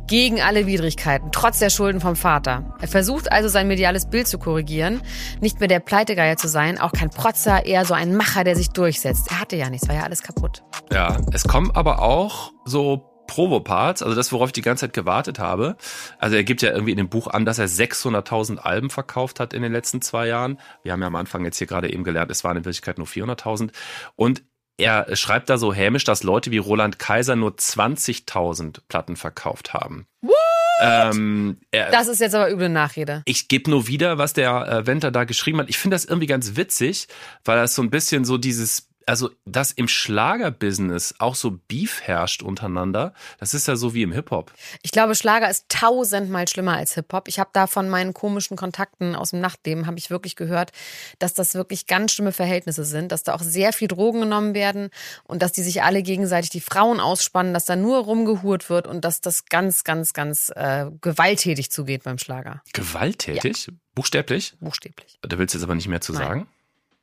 Gegen 0.05 0.41
alle 0.41 0.67
Widrigkeiten, 0.67 1.31
trotz 1.31 1.59
der 1.59 1.69
Schulden 1.69 2.01
vom 2.01 2.15
Vater. 2.15 2.75
Er 2.81 2.87
versucht 2.87 3.31
also 3.31 3.47
sein 3.47 3.67
mediales 3.67 4.09
Bild 4.09 4.27
zu 4.27 4.37
korrigieren, 4.37 5.01
nicht 5.39 5.59
mehr 5.59 5.69
der 5.69 5.79
Pleitegeier 5.79 6.35
zu 6.35 6.49
sein, 6.49 6.77
auch 6.77 6.91
kein 6.91 7.09
Protzer, 7.09 7.65
eher 7.65 7.85
so 7.85 7.93
ein 7.93 8.15
Macher, 8.15 8.43
der 8.43 8.55
sich 8.55 8.69
durchsetzt. 8.69 9.31
Er 9.31 9.39
hatte 9.39 9.55
ja 9.55 9.69
nichts, 9.69 9.87
war 9.87 9.95
ja 9.95 10.03
alles 10.03 10.21
kaputt. 10.21 10.63
Ja, 10.91 11.17
es 11.31 11.45
kommen 11.45 11.71
aber 11.73 12.01
auch 12.01 12.51
so 12.65 13.12
Provo-Parts, 13.27 14.03
also 14.03 14.15
das, 14.15 14.31
worauf 14.31 14.49
ich 14.49 14.53
die 14.53 14.61
ganze 14.61 14.81
Zeit 14.85 14.93
gewartet 14.93 15.39
habe. 15.39 15.75
Also 16.19 16.35
er 16.35 16.43
gibt 16.43 16.61
ja 16.61 16.71
irgendwie 16.71 16.91
in 16.91 16.97
dem 16.97 17.09
Buch 17.09 17.27
an, 17.27 17.45
dass 17.45 17.59
er 17.59 17.67
600.000 17.67 18.57
Alben 18.57 18.89
verkauft 18.89 19.39
hat 19.39 19.53
in 19.53 19.61
den 19.61 19.71
letzten 19.71 20.01
zwei 20.01 20.27
Jahren. 20.27 20.59
Wir 20.83 20.91
haben 20.91 21.01
ja 21.01 21.07
am 21.07 21.15
Anfang 21.15 21.45
jetzt 21.45 21.57
hier 21.57 21.67
gerade 21.67 21.91
eben 21.91 22.03
gelernt, 22.03 22.31
es 22.31 22.43
waren 22.43 22.57
in 22.57 22.65
Wirklichkeit 22.65 22.97
nur 22.97 23.07
400.000. 23.07 23.71
Und 24.15 24.43
er 24.77 25.15
schreibt 25.15 25.49
da 25.49 25.57
so 25.57 25.73
hämisch, 25.73 26.03
dass 26.03 26.23
Leute 26.23 26.51
wie 26.51 26.57
Roland 26.57 26.97
Kaiser 26.97 27.35
nur 27.35 27.51
20.000 27.51 28.79
Platten 28.87 29.15
verkauft 29.15 29.73
haben. 29.73 30.07
What? 30.21 30.33
Ähm, 30.81 31.57
er, 31.71 31.91
das 31.91 32.07
ist 32.07 32.19
jetzt 32.19 32.33
aber 32.33 32.49
üble 32.51 32.69
Nachrede. 32.69 33.21
Ich 33.25 33.47
gebe 33.47 33.69
nur 33.69 33.87
wieder, 33.87 34.17
was 34.17 34.33
der 34.33 34.67
äh, 34.67 34.87
Wenter 34.87 35.11
da 35.11 35.23
geschrieben 35.23 35.59
hat. 35.59 35.69
Ich 35.69 35.77
finde 35.77 35.95
das 35.95 36.05
irgendwie 36.05 36.27
ganz 36.27 36.55
witzig, 36.55 37.07
weil 37.45 37.57
das 37.57 37.75
so 37.75 37.83
ein 37.83 37.91
bisschen 37.91 38.25
so 38.25 38.37
dieses 38.37 38.89
also 39.05 39.31
dass 39.45 39.71
im 39.71 39.87
Schlagerbusiness 39.87 41.15
auch 41.19 41.35
so 41.35 41.59
Beef 41.67 42.01
herrscht 42.01 42.41
untereinander, 42.43 43.13
das 43.39 43.53
ist 43.53 43.67
ja 43.67 43.75
so 43.75 43.93
wie 43.93 44.03
im 44.03 44.11
Hip-Hop. 44.11 44.53
Ich 44.81 44.91
glaube, 44.91 45.15
Schlager 45.15 45.49
ist 45.49 45.65
tausendmal 45.69 46.47
schlimmer 46.47 46.77
als 46.77 46.93
Hip-Hop. 46.95 47.27
Ich 47.27 47.39
habe 47.39 47.49
da 47.53 47.67
von 47.67 47.89
meinen 47.89 48.13
komischen 48.13 48.57
Kontakten 48.57 49.15
aus 49.15 49.31
dem 49.31 49.41
Nachtleben, 49.41 49.87
habe 49.87 49.97
ich 49.97 50.09
wirklich 50.09 50.35
gehört, 50.35 50.71
dass 51.19 51.33
das 51.33 51.55
wirklich 51.55 51.87
ganz 51.87 52.13
schlimme 52.13 52.31
Verhältnisse 52.31 52.85
sind, 52.85 53.11
dass 53.11 53.23
da 53.23 53.33
auch 53.33 53.41
sehr 53.41 53.73
viel 53.73 53.87
Drogen 53.87 54.21
genommen 54.21 54.53
werden 54.53 54.89
und 55.23 55.41
dass 55.41 55.51
die 55.51 55.63
sich 55.63 55.83
alle 55.83 56.03
gegenseitig 56.03 56.49
die 56.49 56.61
Frauen 56.61 56.99
ausspannen, 56.99 57.53
dass 57.53 57.65
da 57.65 57.75
nur 57.75 57.99
rumgehurt 57.99 58.69
wird 58.69 58.87
und 58.87 59.05
dass 59.05 59.21
das 59.21 59.45
ganz, 59.45 59.83
ganz, 59.83 60.13
ganz 60.13 60.51
äh, 60.55 60.85
gewalttätig 61.01 61.71
zugeht 61.71 62.03
beim 62.03 62.17
Schlager. 62.17 62.61
Gewalttätig? 62.73 63.67
Ja. 63.67 63.73
Buchstäblich? 63.95 64.55
Buchstäblich. 64.59 65.19
Da 65.21 65.37
willst 65.37 65.53
du 65.53 65.57
jetzt 65.57 65.63
aber 65.63 65.75
nicht 65.75 65.87
mehr 65.87 66.01
zu 66.01 66.13
Nein. 66.13 66.21
sagen? 66.21 66.47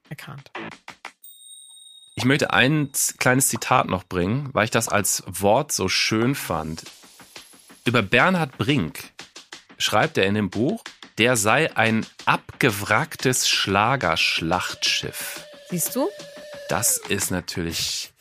Erkannt. 0.09 0.51
Ich 2.21 2.27
möchte 2.27 2.53
ein 2.53 2.91
kleines 3.17 3.49
Zitat 3.49 3.89
noch 3.89 4.05
bringen, 4.05 4.51
weil 4.53 4.65
ich 4.65 4.71
das 4.71 4.91
als 4.91 5.23
Wort 5.27 5.73
so 5.73 5.89
schön 5.89 6.35
fand. 6.35 6.83
Über 7.87 8.03
Bernhard 8.03 8.59
Brink 8.59 9.05
schreibt 9.79 10.19
er 10.19 10.27
in 10.27 10.35
dem 10.35 10.51
Buch, 10.51 10.85
der 11.17 11.39
sei 11.39 11.75
ein 11.79 12.05
abgewracktes 12.27 13.49
Schlagerschlachtschiff. 13.49 15.47
Siehst 15.71 15.97
du? 15.97 16.11
Das 16.69 16.99
ist 16.99 17.31
natürlich 17.31 18.13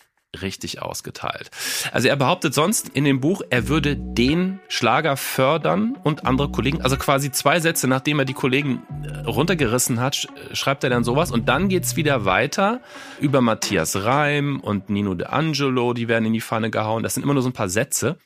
richtig 0.42 0.82
ausgeteilt. 0.82 1.50
Also 1.92 2.08
er 2.08 2.16
behauptet 2.16 2.54
sonst 2.54 2.90
in 2.90 3.04
dem 3.04 3.20
Buch, 3.20 3.42
er 3.50 3.68
würde 3.68 3.96
den 3.98 4.60
Schlager 4.68 5.18
fördern 5.18 5.98
und 6.04 6.26
andere 6.26 6.52
Kollegen, 6.52 6.82
also 6.82 6.98
quasi 6.98 7.32
zwei 7.32 7.60
Sätze, 7.60 7.88
nachdem 7.88 8.20
er 8.20 8.26
die 8.26 8.34
Kollegen 8.34 8.84
äh, 9.04 9.20
runtergerissen 9.22 10.00
hat, 10.00 10.28
schreibt 10.54 10.84
er 10.84 10.90
dann 10.90 11.04
sowas 11.04 11.32
und 11.32 11.50
dann 11.50 11.68
geht's 11.68 11.96
wieder 11.96 12.26
weiter 12.26 12.82
über 13.20 13.42
Matthias 13.42 14.04
Reim 14.04 14.60
und 14.60 14.90
Nino 14.90 15.16
De 15.16 15.28
Angelo, 15.28 15.94
die 15.94 16.08
werden 16.08 16.26
in 16.26 16.34
die 16.34 16.42
Pfanne 16.42 16.70
gehauen. 16.70 17.04
Das 17.04 17.16
sind 17.16 17.24
immer 17.24 17.34
nur 17.34 17.44
so 17.44 17.50
ein 17.50 17.54
paar 17.54 17.70
Sätze. 17.70 18.18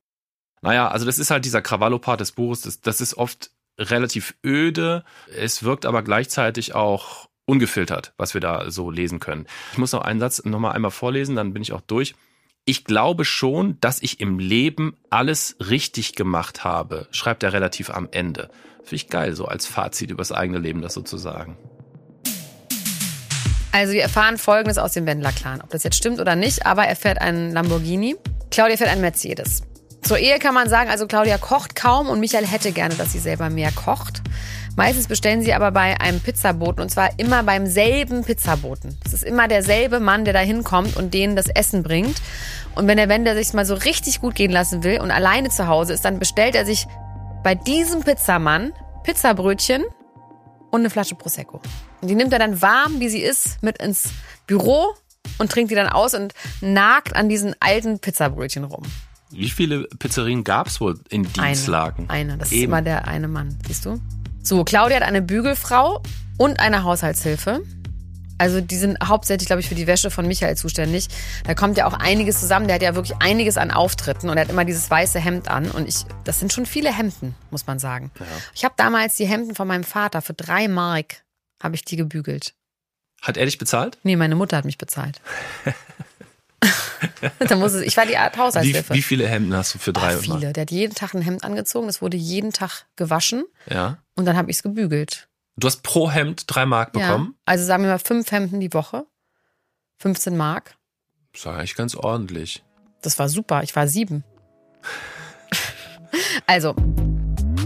Naja, 0.62 0.88
also 0.90 1.06
das 1.06 1.20
ist 1.20 1.32
halt 1.32 1.46
dieser 1.46 1.62
Krawallo-Part 1.62 2.20
des 2.20 2.34
Buches, 2.34 2.62
das, 2.62 2.82
das 2.82 3.02
ist 3.02 3.18
oft 3.18 3.52
relativ 3.78 4.36
öde, 4.46 5.04
es 5.36 5.64
wirkt 5.64 5.86
aber 5.86 6.04
gleichzeitig 6.04 6.76
auch 6.76 7.28
ungefiltert, 7.46 8.14
was 8.18 8.34
wir 8.34 8.42
da 8.42 8.72
so 8.72 8.90
lesen 8.90 9.20
können. 9.20 9.48
Ich 9.72 9.78
muss 9.78 9.92
noch 9.92 10.02
einen 10.02 10.20
Satz 10.20 10.44
nochmal 10.46 10.74
einmal 10.74 10.92
vorlesen, 10.92 11.36
dann 11.36 11.54
bin 11.54 11.62
ich 11.62 11.74
auch 11.74 11.82
durch. 11.82 12.16
Ich 12.66 12.86
glaube 12.86 13.26
schon, 13.26 13.78
dass 13.82 14.02
ich 14.02 14.22
im 14.22 14.40
Leben 14.40 14.96
alles 15.10 15.58
richtig 15.60 16.16
gemacht 16.16 16.64
habe, 16.64 17.08
schreibt 17.12 17.44
er 17.44 17.52
relativ 17.52 17.90
am 17.90 18.08
Ende. 18.12 18.50
Finde 18.84 18.96
ich 18.96 19.10
geil, 19.10 19.36
so 19.36 19.46
als 19.46 19.66
Fazit 19.66 20.12
übers 20.12 20.32
eigene 20.32 20.60
Leben 20.60 20.82
das 20.82 20.94
sozusagen. 20.94 21.58
Also 23.74 23.94
wir 23.94 24.04
erfahren 24.04 24.38
Folgendes 24.38 24.78
aus 24.78 24.94
dem 24.94 25.06
Wendler-Clan. 25.06 25.62
Ob 25.62 25.72
das 25.72 25.84
jetzt 25.84 25.96
stimmt 25.96 26.20
oder 26.20 26.36
nicht, 26.36 26.66
aber 26.66 26.86
er 26.86 26.96
fährt 26.96 27.20
einen 27.20 27.52
Lamborghini. 27.52 28.16
Claudia 28.52 28.78
fährt 28.78 28.92
einen 28.92 29.02
Mercedes. 29.02 29.64
Zur 30.04 30.20
Ehe 30.20 30.38
kann 30.38 30.54
man 30.54 30.70
sagen, 30.70 30.90
also 30.90 31.08
Claudia 31.08 31.38
kocht 31.38 31.76
kaum 31.76 32.08
und 32.10 32.20
Michael 32.20 32.46
hätte 32.46 32.72
gerne, 32.72 32.96
dass 32.96 33.14
sie 33.14 33.20
selber 33.20 33.50
mehr 33.50 33.72
kocht. 33.72 34.22
Meistens 34.76 35.08
bestellen 35.08 35.44
sie 35.44 35.54
aber 35.54 35.72
bei 35.72 36.00
einem 36.02 36.20
Pizzaboten 36.20 36.82
und 36.82 36.90
zwar 36.90 37.12
immer 37.20 37.44
beim 37.44 37.68
selben 37.68 38.24
Pizzaboten. 38.24 38.98
Das 39.04 39.14
ist 39.14 39.24
immer 39.24 39.48
derselbe 39.48 40.00
Mann, 40.00 40.26
der 40.26 40.34
da 40.34 40.40
hinkommt 40.40 40.98
und 40.98 41.14
denen 41.14 41.36
das 41.36 41.48
Essen 41.48 41.84
bringt. 41.84 42.22
Und 42.74 42.88
wenn 42.88 42.98
der 42.98 43.08
Wender 43.08 43.36
sich 43.36 43.54
mal 43.54 43.66
so 43.66 43.76
richtig 43.76 44.20
gut 44.20 44.34
gehen 44.34 44.52
lassen 44.52 44.84
will 44.84 45.00
und 45.00 45.12
alleine 45.12 45.50
zu 45.50 45.68
Hause 45.68 45.94
ist, 45.94 46.06
dann 46.06 46.18
bestellt 46.18 46.56
er 46.56 46.66
sich 46.66 46.88
bei 47.44 47.54
diesem 47.54 48.02
Pizzamann 48.02 48.74
Pizzabrötchen 49.04 49.84
und 50.72 50.80
eine 50.80 50.90
Flasche 50.90 51.14
Prosecco. 51.14 51.62
Und 52.02 52.08
die 52.08 52.16
nimmt 52.16 52.34
er 52.34 52.40
dann 52.40 52.62
warm, 52.62 53.00
wie 53.00 53.10
sie 53.10 53.22
ist, 53.22 53.62
mit 53.62 53.78
ins 53.78 54.10
Büro 54.48 54.96
und 55.38 55.52
trinkt 55.52 55.70
die 55.70 55.76
dann 55.76 55.88
aus 55.88 56.16
und 56.16 56.34
nagt 56.62 57.16
an 57.16 57.30
diesen 57.30 57.56
alten 57.60 58.00
Pizzabrötchen 58.00 58.64
rum. 58.64 58.84
Wie 59.30 59.50
viele 59.50 59.84
Pizzerien 60.00 60.44
gab 60.44 60.68
es 60.68 60.82
wohl 60.82 61.00
in 61.10 61.32
Dienstlagen? 61.32 62.10
Eine, 62.10 62.34
eine. 62.34 62.38
das 62.38 62.52
Eben. 62.52 62.62
ist 62.62 62.64
immer 62.66 62.82
der 62.82 63.08
eine 63.08 63.28
Mann, 63.28 63.58
siehst 63.68 63.86
du? 63.86 64.00
So, 64.46 64.66
Claudia 64.66 64.98
hat 64.98 65.04
eine 65.04 65.22
Bügelfrau 65.22 66.04
und 66.38 66.60
eine 66.60 66.84
Haushaltshilfe. 66.84 67.64
Also 68.38 68.60
die 68.60 68.76
sind 68.76 68.98
hauptsächlich, 69.02 69.48
glaube 69.48 69.62
ich, 69.62 69.70
für 69.70 69.76
die 69.76 69.88
Wäsche 69.88 70.12
von 70.12 70.28
Michael 70.28 70.58
zuständig. 70.58 71.08
Da 71.46 71.54
kommt 71.54 71.78
ja 71.78 71.88
auch 71.88 71.94
einiges 71.94 72.42
zusammen. 72.42 72.68
Der 72.68 72.76
hat 72.76 72.82
ja 72.82 72.94
wirklich 72.94 73.16
einiges 73.22 73.58
an 73.58 73.72
Auftritten 73.72 74.30
und 74.30 74.36
er 74.36 74.42
hat 74.42 74.50
immer 74.50 74.66
dieses 74.66 74.92
weiße 74.92 75.18
Hemd 75.18 75.48
an. 75.48 75.72
Und 75.72 75.88
ich, 75.88 76.04
das 76.26 76.42
sind 76.42 76.52
schon 76.52 76.66
viele 76.66 76.96
Hemden, 76.96 77.36
muss 77.52 77.68
man 77.68 77.80
sagen. 77.80 78.12
Ja. 78.20 78.26
Ich 78.54 78.66
habe 78.66 78.74
damals 78.76 79.16
die 79.16 79.26
Hemden 79.26 79.56
von 79.56 79.66
meinem 79.66 79.86
Vater 79.86 80.22
für 80.22 80.34
drei 80.34 80.68
Mark 80.68 81.24
habe 81.62 81.76
ich 81.76 81.86
die 81.86 81.96
gebügelt. 81.96 82.54
Hat 83.22 83.38
er 83.38 83.46
dich 83.46 83.58
bezahlt? 83.58 83.98
Nee, 84.04 84.18
meine 84.18 84.36
Mutter 84.36 84.58
hat 84.58 84.66
mich 84.66 84.78
bezahlt. 84.78 85.22
da 87.40 87.56
muss 87.56 87.74
es, 87.74 87.82
ich 87.82 87.98
war 87.98 88.06
die 88.06 88.18
Art 88.18 88.38
Haushaltshilfe. 88.38 88.94
Wie, 88.94 88.98
wie 88.98 89.02
viele 89.02 89.28
Hemden 89.28 89.56
hast 89.56 89.74
du 89.74 89.80
für 89.80 89.94
drei? 89.94 90.16
Oh, 90.16 90.20
viele. 90.20 90.54
Der 90.54 90.62
hat 90.62 90.72
jeden 90.72 90.96
Tag 90.96 91.14
ein 91.14 91.22
Hemd 91.22 91.44
angezogen. 91.44 91.88
Das 91.88 92.02
wurde 92.02 92.18
jeden 92.18 92.52
Tag 92.52 92.86
gewaschen. 92.96 93.44
Ja. 93.70 93.98
Und 94.16 94.26
dann 94.26 94.38
habe 94.38 94.50
ich 94.52 94.58
es 94.58 94.64
gebügelt. 94.64 95.28
Du 95.56 95.68
hast 95.68 95.84
pro 95.84 96.10
Hemd 96.10 96.44
drei 96.48 96.66
Mark 96.66 96.94
bekommen? 96.94 97.30
Ja. 97.32 97.42
Also 97.46 97.66
sagen 97.66 97.84
wir 97.84 97.92
mal 97.92 98.00
fünf 98.00 98.32
Hemden 98.32 98.60
die 98.60 98.74
Woche. 98.74 99.06
15 100.00 100.36
Mark. 100.36 100.76
Das 101.32 101.42
ist 101.42 101.48
eigentlich 101.48 101.76
ganz 101.76 101.96
ordentlich. 101.96 102.64
Das 103.02 103.20
war 103.20 103.30
super. 103.30 103.64
Ich 103.64 103.76
war 103.76 103.88
sieben. 103.88 104.24
also, 106.48 106.76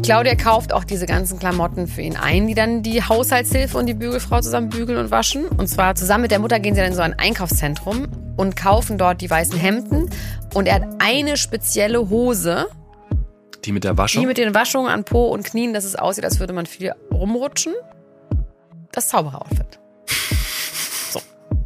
Claudia 0.04 0.36
kauft 0.36 0.74
auch 0.74 0.84
diese 0.84 1.06
ganzen 1.06 1.40
Klamotten 1.40 1.88
für 1.88 2.02
ihn 2.02 2.16
ein, 2.16 2.48
die 2.48 2.54
dann 2.54 2.84
die 2.84 3.04
Haushaltshilfe 3.04 3.78
und 3.78 3.88
die 3.88 3.94
Bügelfrau 3.94 4.42
zusammen 4.42 4.70
bügeln 4.70 5.00
und 5.00 5.12
waschen. 5.12 5.48
Und 5.48 5.68
zwar 5.68 5.96
zusammen 5.96 6.24
mit 6.24 6.32
der 6.32 6.40
Mutter 6.40 6.60
gehen 6.60 6.76
sie 6.76 6.82
dann 6.82 6.92
in 6.92 6.96
so 6.96 7.02
ein 7.02 7.18
Einkaufszentrum 7.18 8.27
und 8.38 8.56
kaufen 8.56 8.98
dort 8.98 9.20
die 9.22 9.30
weißen 9.30 9.60
Hemden. 9.60 10.10
Und 10.54 10.68
er 10.68 10.76
hat 10.76 10.88
eine 11.00 11.36
spezielle 11.36 12.10
Hose. 12.10 12.68
Die 13.66 13.72
mit 13.74 13.84
der 13.84 13.98
Waschung? 13.98 14.22
Die 14.22 14.28
mit 14.28 14.38
den 14.38 14.54
Waschungen 14.54 14.90
an 14.90 15.04
Po 15.04 15.26
und 15.26 15.44
Knien, 15.44 15.74
dass 15.74 15.84
es 15.84 15.96
aussieht, 15.96 16.24
als 16.24 16.40
würde 16.40 16.54
man 16.54 16.66
viel 16.66 16.94
rumrutschen. 17.12 17.74
Das 18.92 19.10
Zauberer-Outfit. 19.10 19.80
So. 21.12 21.20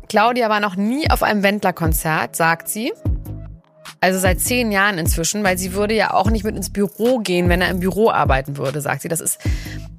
Claudia 0.10 0.50
war 0.50 0.60
noch 0.60 0.76
nie 0.76 1.10
auf 1.12 1.22
einem 1.22 1.44
Wendler-Konzert, 1.44 2.36
sagt 2.36 2.68
sie. 2.68 2.92
Also 4.04 4.18
seit 4.18 4.40
zehn 4.40 4.72
Jahren 4.72 4.98
inzwischen, 4.98 5.44
weil 5.44 5.60
sie 5.60 5.74
würde 5.74 5.94
ja 5.94 6.12
auch 6.12 6.32
nicht 6.32 6.44
mit 6.44 6.56
ins 6.56 6.72
Büro 6.72 7.20
gehen, 7.20 7.50
wenn 7.50 7.62
er 7.62 7.70
im 7.70 7.82
Büro 7.82 8.10
arbeiten 8.10 8.58
würde, 8.58 8.82
sagt 8.82 9.04
sie. 9.04 9.10
Das 9.10 9.22
ist 9.22 9.38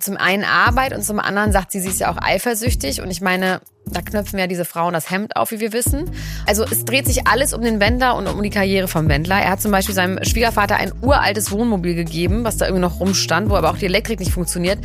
zum 0.00 0.16
einen 0.16 0.42
Arbeit 0.42 0.92
und 0.92 1.04
zum 1.04 1.20
anderen 1.20 1.52
sagt 1.52 1.70
sie, 1.70 1.78
sie 1.78 1.90
ist 1.90 2.00
ja 2.00 2.10
auch 2.10 2.18
eifersüchtig. 2.20 3.00
Und 3.00 3.12
ich 3.12 3.20
meine, 3.20 3.60
da 3.86 4.02
knöpfen 4.02 4.40
ja 4.40 4.48
diese 4.48 4.64
Frauen 4.64 4.92
das 4.92 5.08
Hemd 5.08 5.36
auf, 5.36 5.52
wie 5.52 5.60
wir 5.60 5.72
wissen. 5.72 6.10
Also 6.48 6.64
es 6.64 6.84
dreht 6.84 7.06
sich 7.06 7.28
alles 7.28 7.54
um 7.54 7.62
den 7.62 7.78
Wendler 7.78 8.16
und 8.16 8.26
um 8.26 8.42
die 8.42 8.50
Karriere 8.50 8.88
vom 8.88 9.08
Wendler. 9.08 9.36
Er 9.36 9.50
hat 9.50 9.60
zum 9.60 9.70
Beispiel 9.70 9.94
seinem 9.94 10.18
Schwiegervater 10.24 10.74
ein 10.74 10.92
uraltes 11.00 11.52
Wohnmobil 11.52 11.94
gegeben, 11.94 12.42
was 12.42 12.56
da 12.56 12.66
irgendwie 12.66 12.82
noch 12.82 12.98
rumstand, 12.98 13.50
wo 13.50 13.54
aber 13.54 13.70
auch 13.70 13.78
die 13.78 13.86
Elektrik 13.86 14.18
nicht 14.18 14.32
funktioniert. 14.32 14.80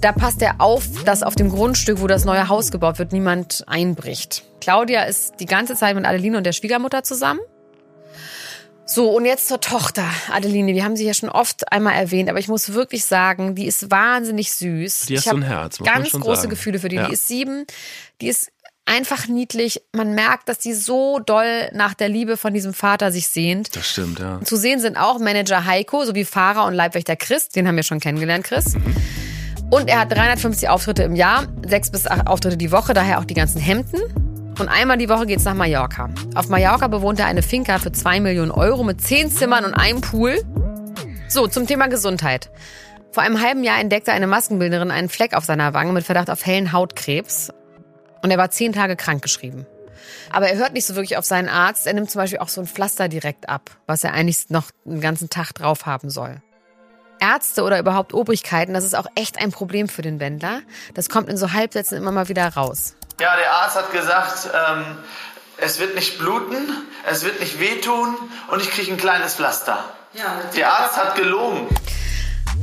Da 0.00 0.12
passt 0.12 0.40
er 0.40 0.62
auf, 0.62 1.04
dass 1.04 1.22
auf 1.22 1.34
dem 1.34 1.50
Grundstück, 1.50 2.00
wo 2.00 2.06
das 2.06 2.24
neue 2.24 2.48
Haus 2.48 2.70
gebaut 2.70 2.98
wird, 2.98 3.12
niemand 3.12 3.64
einbricht. 3.66 4.44
Claudia 4.62 5.02
ist 5.02 5.34
die 5.40 5.46
ganze 5.46 5.76
Zeit 5.76 5.94
mit 5.94 6.06
Adeline 6.06 6.38
und 6.38 6.46
der 6.46 6.52
Schwiegermutter 6.52 7.02
zusammen. 7.02 7.40
So, 8.94 9.08
und 9.10 9.24
jetzt 9.24 9.48
zur 9.48 9.58
Tochter, 9.58 10.04
Adeline. 10.30 10.74
Wir 10.74 10.84
haben 10.84 10.96
sie 10.96 11.06
ja 11.06 11.14
schon 11.14 11.30
oft 11.30 11.72
einmal 11.72 11.94
erwähnt, 11.94 12.28
aber 12.28 12.38
ich 12.38 12.48
muss 12.48 12.74
wirklich 12.74 13.06
sagen, 13.06 13.54
die 13.54 13.66
ist 13.66 13.90
wahnsinnig 13.90 14.52
süß. 14.52 15.06
Die 15.06 15.16
hat 15.16 15.24
so 15.24 15.30
ein 15.30 15.42
Herz. 15.42 15.80
Muss 15.80 15.88
ganz 15.88 16.10
große 16.10 16.42
sagen. 16.42 16.50
Gefühle 16.50 16.78
für 16.78 16.90
die. 16.90 16.96
Ja. 16.96 17.06
Die 17.06 17.14
ist 17.14 17.26
sieben. 17.26 17.64
Die 18.20 18.28
ist 18.28 18.52
einfach 18.84 19.28
niedlich. 19.28 19.80
Man 19.94 20.14
merkt, 20.14 20.50
dass 20.50 20.58
die 20.58 20.74
so 20.74 21.20
doll 21.20 21.70
nach 21.72 21.94
der 21.94 22.10
Liebe 22.10 22.36
von 22.36 22.52
diesem 22.52 22.74
Vater 22.74 23.10
sich 23.12 23.28
sehnt. 23.28 23.74
Das 23.74 23.88
stimmt, 23.88 24.18
ja. 24.18 24.42
Zu 24.44 24.56
sehen 24.56 24.78
sind 24.78 24.98
auch 24.98 25.18
Manager 25.18 25.64
Heiko 25.64 26.04
sowie 26.04 26.26
Fahrer 26.26 26.66
und 26.66 26.74
Leibwächter 26.74 27.16
Chris. 27.16 27.48
Den 27.48 27.66
haben 27.66 27.76
wir 27.76 27.84
schon 27.84 27.98
kennengelernt, 27.98 28.44
Chris. 28.44 28.74
Mhm. 28.74 28.94
Und 29.70 29.88
er 29.88 30.00
hat 30.00 30.12
350 30.12 30.68
Auftritte 30.68 31.02
im 31.02 31.16
Jahr, 31.16 31.46
sechs 31.66 31.90
bis 31.90 32.06
acht 32.06 32.26
Auftritte 32.26 32.58
die 32.58 32.70
Woche, 32.70 32.92
daher 32.92 33.20
auch 33.20 33.24
die 33.24 33.32
ganzen 33.32 33.58
Hemden. 33.58 34.21
Und 34.62 34.68
einmal 34.68 34.96
die 34.96 35.08
Woche 35.08 35.26
geht's 35.26 35.44
nach 35.44 35.54
Mallorca. 35.54 36.08
Auf 36.36 36.48
Mallorca 36.48 36.86
bewohnt 36.86 37.18
er 37.18 37.26
eine 37.26 37.42
Finca 37.42 37.80
für 37.80 37.90
zwei 37.90 38.20
Millionen 38.20 38.52
Euro 38.52 38.84
mit 38.84 39.00
zehn 39.00 39.28
Zimmern 39.28 39.64
und 39.64 39.74
einem 39.74 40.00
Pool. 40.00 40.40
So, 41.26 41.48
zum 41.48 41.66
Thema 41.66 41.88
Gesundheit. 41.88 42.48
Vor 43.10 43.24
einem 43.24 43.42
halben 43.42 43.64
Jahr 43.64 43.80
entdeckte 43.80 44.12
eine 44.12 44.28
Maskenbildnerin 44.28 44.92
einen 44.92 45.08
Fleck 45.08 45.34
auf 45.34 45.44
seiner 45.44 45.74
Wange 45.74 45.90
mit 45.92 46.04
Verdacht 46.04 46.30
auf 46.30 46.46
hellen 46.46 46.70
Hautkrebs. 46.70 47.50
Und 48.22 48.30
er 48.30 48.38
war 48.38 48.52
zehn 48.52 48.72
Tage 48.72 48.94
krankgeschrieben. 48.94 49.66
Aber 50.30 50.46
er 50.46 50.56
hört 50.58 50.74
nicht 50.74 50.86
so 50.86 50.94
wirklich 50.94 51.16
auf 51.16 51.24
seinen 51.24 51.48
Arzt. 51.48 51.88
Er 51.88 51.94
nimmt 51.94 52.12
zum 52.12 52.20
Beispiel 52.20 52.38
auch 52.38 52.48
so 52.48 52.60
ein 52.60 52.68
Pflaster 52.68 53.08
direkt 53.08 53.48
ab, 53.48 53.68
was 53.88 54.04
er 54.04 54.12
eigentlich 54.12 54.48
noch 54.48 54.70
einen 54.86 55.00
ganzen 55.00 55.28
Tag 55.28 55.54
drauf 55.54 55.86
haben 55.86 56.08
soll. 56.08 56.40
Ärzte 57.18 57.64
oder 57.64 57.80
überhaupt 57.80 58.14
Obrigkeiten, 58.14 58.74
das 58.74 58.84
ist 58.84 58.96
auch 58.96 59.06
echt 59.14 59.40
ein 59.40 59.50
Problem 59.50 59.88
für 59.88 60.02
den 60.02 60.20
Wendler. 60.20 60.60
Das 60.94 61.08
kommt 61.08 61.28
in 61.28 61.36
so 61.36 61.52
Halbsätzen 61.52 61.96
immer 61.98 62.12
mal 62.12 62.28
wieder 62.28 62.46
raus. 62.48 62.94
Ja, 63.22 63.36
der 63.36 63.52
Arzt 63.52 63.76
hat 63.76 63.92
gesagt, 63.92 64.50
ähm, 64.52 64.84
es 65.56 65.78
wird 65.78 65.94
nicht 65.94 66.18
bluten, 66.18 66.68
es 67.08 67.22
wird 67.24 67.38
nicht 67.38 67.60
wehtun 67.60 68.16
und 68.50 68.60
ich 68.60 68.68
kriege 68.68 68.90
ein 68.90 68.96
kleines 68.96 69.34
Pflaster. 69.34 69.78
Ja, 70.12 70.40
der 70.56 70.72
Arzt 70.72 70.96
hat 70.96 71.14
gelogen. 71.14 71.68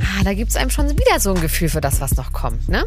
Ah, 0.02 0.24
da 0.26 0.34
gibt 0.34 0.50
es 0.50 0.58
einem 0.58 0.70
schon 0.70 0.90
wieder 0.90 1.18
so 1.22 1.34
ein 1.34 1.40
Gefühl 1.40 1.70
für 1.70 1.80
das, 1.80 2.02
was 2.02 2.18
noch 2.18 2.34
kommt, 2.34 2.68
ne? 2.68 2.84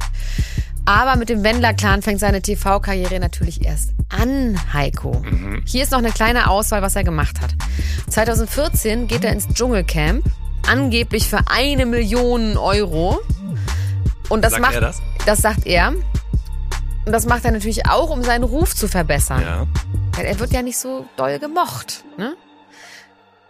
Aber 0.85 1.17
mit 1.17 1.31
dem 1.31 1.45
Wendler-Clan 1.45 2.03
fängt 2.03 2.21
seine 2.21 2.43
TV-Karriere 2.43 3.19
natürlich 3.21 3.65
erst 3.65 3.93
an, 4.11 4.61
Heiko. 4.75 5.23
Mhm. 5.25 5.63
Hier 5.65 5.83
ist 5.83 5.93
noch 5.93 5.99
eine 6.01 6.13
kleine 6.13 6.51
Auswahl, 6.51 6.83
was 6.83 6.95
er 6.95 7.05
gemacht 7.05 7.41
hat. 7.41 7.55
2014 8.11 9.09
geht 9.09 9.25
er 9.25 9.33
ins 9.33 9.49
Dschungelcamp, 9.49 10.27
angeblich 10.69 11.27
für 11.27 11.41
eine 11.47 11.87
Million 11.87 12.59
Euro. 12.59 13.23
Und 14.29 14.45
das 14.45 14.53
sagt 14.53 14.61
macht, 14.61 14.75
er 14.75 14.83
das? 14.83 15.01
das 15.25 15.39
sagt 15.39 15.65
er. 15.65 15.95
Und 17.05 17.13
das 17.13 17.27
macht 17.27 17.45
er 17.45 17.51
natürlich 17.51 17.87
auch, 17.87 18.11
um 18.11 18.23
seinen 18.23 18.45
Ruf 18.45 18.75
zu 18.75 18.89
verbessern. 18.89 19.43
Ja. 19.43 19.67
Weil 20.13 20.27
er 20.27 20.39
wird 20.39 20.53
ja 20.53 20.63
nicht 20.63 20.79
so 20.79 21.07
doll 21.17 21.39
gemocht. 21.39 22.05
Ne? 22.17 22.35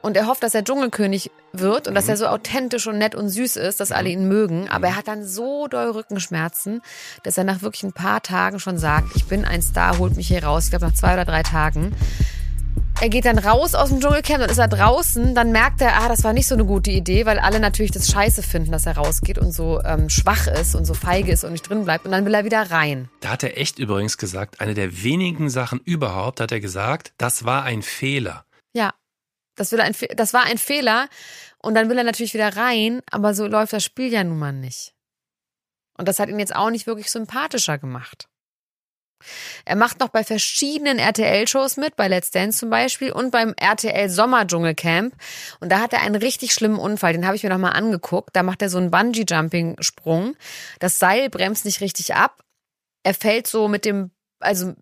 Und 0.00 0.16
er 0.16 0.26
hofft, 0.26 0.42
dass 0.42 0.54
er 0.54 0.64
Dschungelkönig 0.64 1.30
wird 1.52 1.86
und 1.86 1.94
dass 1.94 2.08
er 2.08 2.16
so 2.16 2.26
authentisch 2.26 2.86
und 2.88 2.98
nett 2.98 3.14
und 3.14 3.28
süß 3.28 3.56
ist, 3.56 3.78
dass 3.78 3.92
alle 3.92 4.08
ihn 4.08 4.26
mögen. 4.26 4.68
Aber 4.68 4.88
er 4.88 4.96
hat 4.96 5.06
dann 5.06 5.24
so 5.24 5.68
doll 5.68 5.90
Rückenschmerzen, 5.90 6.82
dass 7.22 7.38
er 7.38 7.44
nach 7.44 7.62
wirklich 7.62 7.84
ein 7.84 7.92
paar 7.92 8.20
Tagen 8.20 8.58
schon 8.58 8.78
sagt, 8.78 9.14
ich 9.14 9.26
bin 9.26 9.44
ein 9.44 9.62
Star, 9.62 9.98
holt 9.98 10.16
mich 10.16 10.28
hier 10.28 10.42
raus. 10.42 10.64
Ich 10.64 10.70
glaube 10.70 10.86
nach 10.86 10.94
zwei 10.94 11.12
oder 11.12 11.24
drei 11.24 11.42
Tagen. 11.42 11.94
Er 13.02 13.08
geht 13.08 13.24
dann 13.24 13.38
raus 13.38 13.74
aus 13.74 13.88
dem 13.88 14.00
Dschungelcamp, 14.00 14.38
dann 14.38 14.50
ist 14.50 14.58
er 14.58 14.68
draußen, 14.68 15.34
dann 15.34 15.50
merkt 15.50 15.80
er, 15.80 16.00
ah, 16.00 16.08
das 16.08 16.22
war 16.22 16.32
nicht 16.32 16.46
so 16.46 16.54
eine 16.54 16.64
gute 16.64 16.92
Idee, 16.92 17.26
weil 17.26 17.40
alle 17.40 17.58
natürlich 17.58 17.90
das 17.90 18.06
scheiße 18.06 18.44
finden, 18.44 18.70
dass 18.70 18.86
er 18.86 18.96
rausgeht 18.96 19.38
und 19.38 19.50
so 19.50 19.82
ähm, 19.82 20.08
schwach 20.08 20.46
ist 20.46 20.76
und 20.76 20.84
so 20.84 20.94
feige 20.94 21.32
ist 21.32 21.42
und 21.42 21.50
nicht 21.50 21.68
drin 21.68 21.84
bleibt. 21.84 22.04
Und 22.04 22.12
dann 22.12 22.24
will 22.24 22.32
er 22.32 22.44
wieder 22.44 22.70
rein. 22.70 23.08
Da 23.18 23.30
hat 23.30 23.42
er 23.42 23.58
echt 23.58 23.80
übrigens 23.80 24.18
gesagt, 24.18 24.60
eine 24.60 24.74
der 24.74 25.02
wenigen 25.02 25.50
Sachen 25.50 25.80
überhaupt, 25.80 26.38
hat 26.38 26.52
er 26.52 26.60
gesagt, 26.60 27.12
das 27.18 27.44
war 27.44 27.64
ein 27.64 27.82
Fehler. 27.82 28.44
Ja, 28.72 28.94
das, 29.56 29.72
will 29.72 29.80
ein, 29.80 29.96
das 30.14 30.32
war 30.32 30.44
ein 30.44 30.58
Fehler. 30.58 31.08
Und 31.58 31.74
dann 31.74 31.90
will 31.90 31.98
er 31.98 32.04
natürlich 32.04 32.34
wieder 32.34 32.56
rein, 32.56 33.00
aber 33.10 33.34
so 33.34 33.48
läuft 33.48 33.72
das 33.72 33.82
Spiel 33.82 34.12
ja 34.12 34.22
nun 34.22 34.38
mal 34.38 34.52
nicht. 34.52 34.94
Und 35.98 36.06
das 36.06 36.20
hat 36.20 36.28
ihn 36.28 36.38
jetzt 36.38 36.54
auch 36.54 36.70
nicht 36.70 36.86
wirklich 36.86 37.10
sympathischer 37.10 37.78
gemacht. 37.78 38.28
Er 39.64 39.76
macht 39.76 40.00
noch 40.00 40.08
bei 40.08 40.24
verschiedenen 40.24 40.98
RTL-Shows 40.98 41.76
mit, 41.76 41.96
bei 41.96 42.08
Let's 42.08 42.30
Dance 42.30 42.58
zum 42.58 42.70
Beispiel 42.70 43.12
und 43.12 43.30
beim 43.30 43.54
RTL 43.56 44.08
Sommerdschungelcamp. 44.08 45.14
Und 45.60 45.70
da 45.70 45.80
hat 45.80 45.92
er 45.92 46.02
einen 46.02 46.16
richtig 46.16 46.52
schlimmen 46.52 46.78
Unfall, 46.78 47.12
den 47.12 47.26
habe 47.26 47.36
ich 47.36 47.42
mir 47.42 47.50
nochmal 47.50 47.72
angeguckt. 47.72 48.34
Da 48.34 48.42
macht 48.42 48.62
er 48.62 48.68
so 48.68 48.78
einen 48.78 48.90
Bungee-Jumping-Sprung. 48.90 50.36
Das 50.78 50.98
Seil 50.98 51.30
bremst 51.30 51.64
nicht 51.64 51.80
richtig 51.80 52.14
ab. 52.14 52.42
Er 53.02 53.14
fällt 53.14 53.46
so 53.46 53.68
mit 53.68 53.84
dem, 53.84 54.10
also 54.40 54.74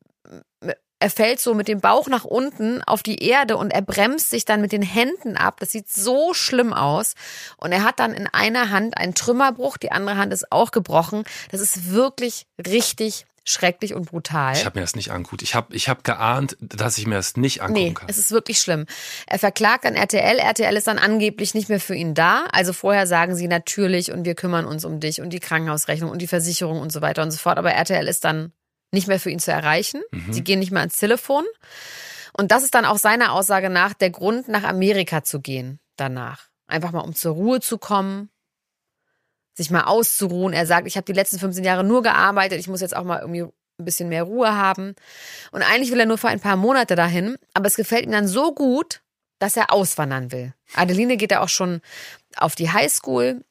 er 1.02 1.10
fällt 1.10 1.40
so 1.40 1.54
mit 1.54 1.66
dem 1.66 1.80
Bauch 1.80 2.08
nach 2.08 2.24
unten 2.24 2.82
auf 2.82 3.02
die 3.02 3.24
Erde 3.24 3.56
und 3.56 3.72
er 3.72 3.80
bremst 3.80 4.28
sich 4.28 4.44
dann 4.44 4.60
mit 4.60 4.70
den 4.70 4.82
Händen 4.82 5.38
ab. 5.38 5.58
Das 5.58 5.72
sieht 5.72 5.88
so 5.88 6.34
schlimm 6.34 6.74
aus. 6.74 7.14
Und 7.56 7.72
er 7.72 7.84
hat 7.84 7.98
dann 7.98 8.12
in 8.12 8.26
einer 8.26 8.68
Hand 8.68 8.98
einen 8.98 9.14
Trümmerbruch, 9.14 9.78
die 9.78 9.92
andere 9.92 10.18
Hand 10.18 10.30
ist 10.30 10.52
auch 10.52 10.70
gebrochen. 10.72 11.24
Das 11.50 11.62
ist 11.62 11.90
wirklich 11.90 12.46
richtig 12.58 13.24
schrecklich 13.50 13.94
und 13.94 14.06
brutal. 14.06 14.54
Ich 14.54 14.64
habe 14.64 14.78
mir 14.78 14.82
das 14.82 14.94
nicht 14.94 15.10
angeguckt. 15.10 15.42
Ich 15.42 15.54
habe 15.54 15.74
ich 15.74 15.88
hab 15.88 16.04
geahnt, 16.04 16.56
dass 16.60 16.98
ich 16.98 17.06
mir 17.06 17.16
das 17.16 17.36
nicht 17.36 17.62
angucken 17.62 17.80
nee, 17.80 17.94
kann. 17.94 18.08
es 18.08 18.18
ist 18.18 18.30
wirklich 18.30 18.58
schlimm. 18.58 18.86
Er 19.26 19.38
verklagt 19.38 19.84
dann 19.84 19.94
RTL. 19.94 20.38
RTL 20.38 20.76
ist 20.76 20.86
dann 20.86 20.98
angeblich 20.98 21.54
nicht 21.54 21.68
mehr 21.68 21.80
für 21.80 21.94
ihn 21.94 22.14
da. 22.14 22.44
Also 22.52 22.72
vorher 22.72 23.06
sagen 23.06 23.34
sie 23.34 23.48
natürlich 23.48 24.12
und 24.12 24.24
wir 24.24 24.34
kümmern 24.34 24.64
uns 24.64 24.84
um 24.84 25.00
dich 25.00 25.20
und 25.20 25.30
die 25.30 25.40
Krankenhausrechnung 25.40 26.10
und 26.10 26.22
die 26.22 26.26
Versicherung 26.26 26.80
und 26.80 26.92
so 26.92 27.00
weiter 27.00 27.22
und 27.22 27.30
so 27.30 27.38
fort. 27.38 27.58
Aber 27.58 27.72
RTL 27.72 28.06
ist 28.06 28.24
dann 28.24 28.52
nicht 28.92 29.08
mehr 29.08 29.20
für 29.20 29.30
ihn 29.30 29.38
zu 29.38 29.52
erreichen. 29.52 30.02
Mhm. 30.10 30.32
Sie 30.32 30.42
gehen 30.42 30.58
nicht 30.58 30.72
mehr 30.72 30.80
ans 30.80 30.98
Telefon. 30.98 31.44
Und 32.32 32.52
das 32.52 32.62
ist 32.62 32.74
dann 32.74 32.84
auch 32.84 32.98
seiner 32.98 33.32
Aussage 33.32 33.70
nach 33.70 33.94
der 33.94 34.10
Grund, 34.10 34.48
nach 34.48 34.64
Amerika 34.64 35.22
zu 35.22 35.40
gehen 35.40 35.80
danach. 35.96 36.48
Einfach 36.66 36.92
mal 36.92 37.00
um 37.00 37.14
zur 37.14 37.34
Ruhe 37.34 37.60
zu 37.60 37.78
kommen, 37.78 38.30
sich 39.60 39.70
mal 39.70 39.84
auszuruhen. 39.84 40.54
Er 40.54 40.66
sagt, 40.66 40.86
ich 40.86 40.96
habe 40.96 41.04
die 41.04 41.12
letzten 41.12 41.38
15 41.38 41.64
Jahre 41.64 41.84
nur 41.84 42.02
gearbeitet, 42.02 42.58
ich 42.58 42.68
muss 42.68 42.80
jetzt 42.80 42.96
auch 42.96 43.04
mal 43.04 43.20
irgendwie 43.20 43.42
ein 43.42 43.84
bisschen 43.84 44.08
mehr 44.08 44.22
Ruhe 44.22 44.56
haben. 44.56 44.94
Und 45.52 45.62
eigentlich 45.62 45.90
will 45.92 46.00
er 46.00 46.06
nur 46.06 46.18
für 46.18 46.28
ein 46.28 46.40
paar 46.40 46.56
Monate 46.56 46.96
dahin, 46.96 47.36
aber 47.54 47.66
es 47.66 47.76
gefällt 47.76 48.04
ihm 48.04 48.12
dann 48.12 48.26
so 48.26 48.54
gut, 48.54 49.02
dass 49.38 49.56
er 49.56 49.72
auswandern 49.72 50.32
will. 50.32 50.54
Adeline 50.74 51.16
geht 51.16 51.30
ja 51.30 51.40
auch 51.40 51.48
schon 51.48 51.80
auf 52.36 52.54
die 52.54 52.72
Highschool. 52.72 53.44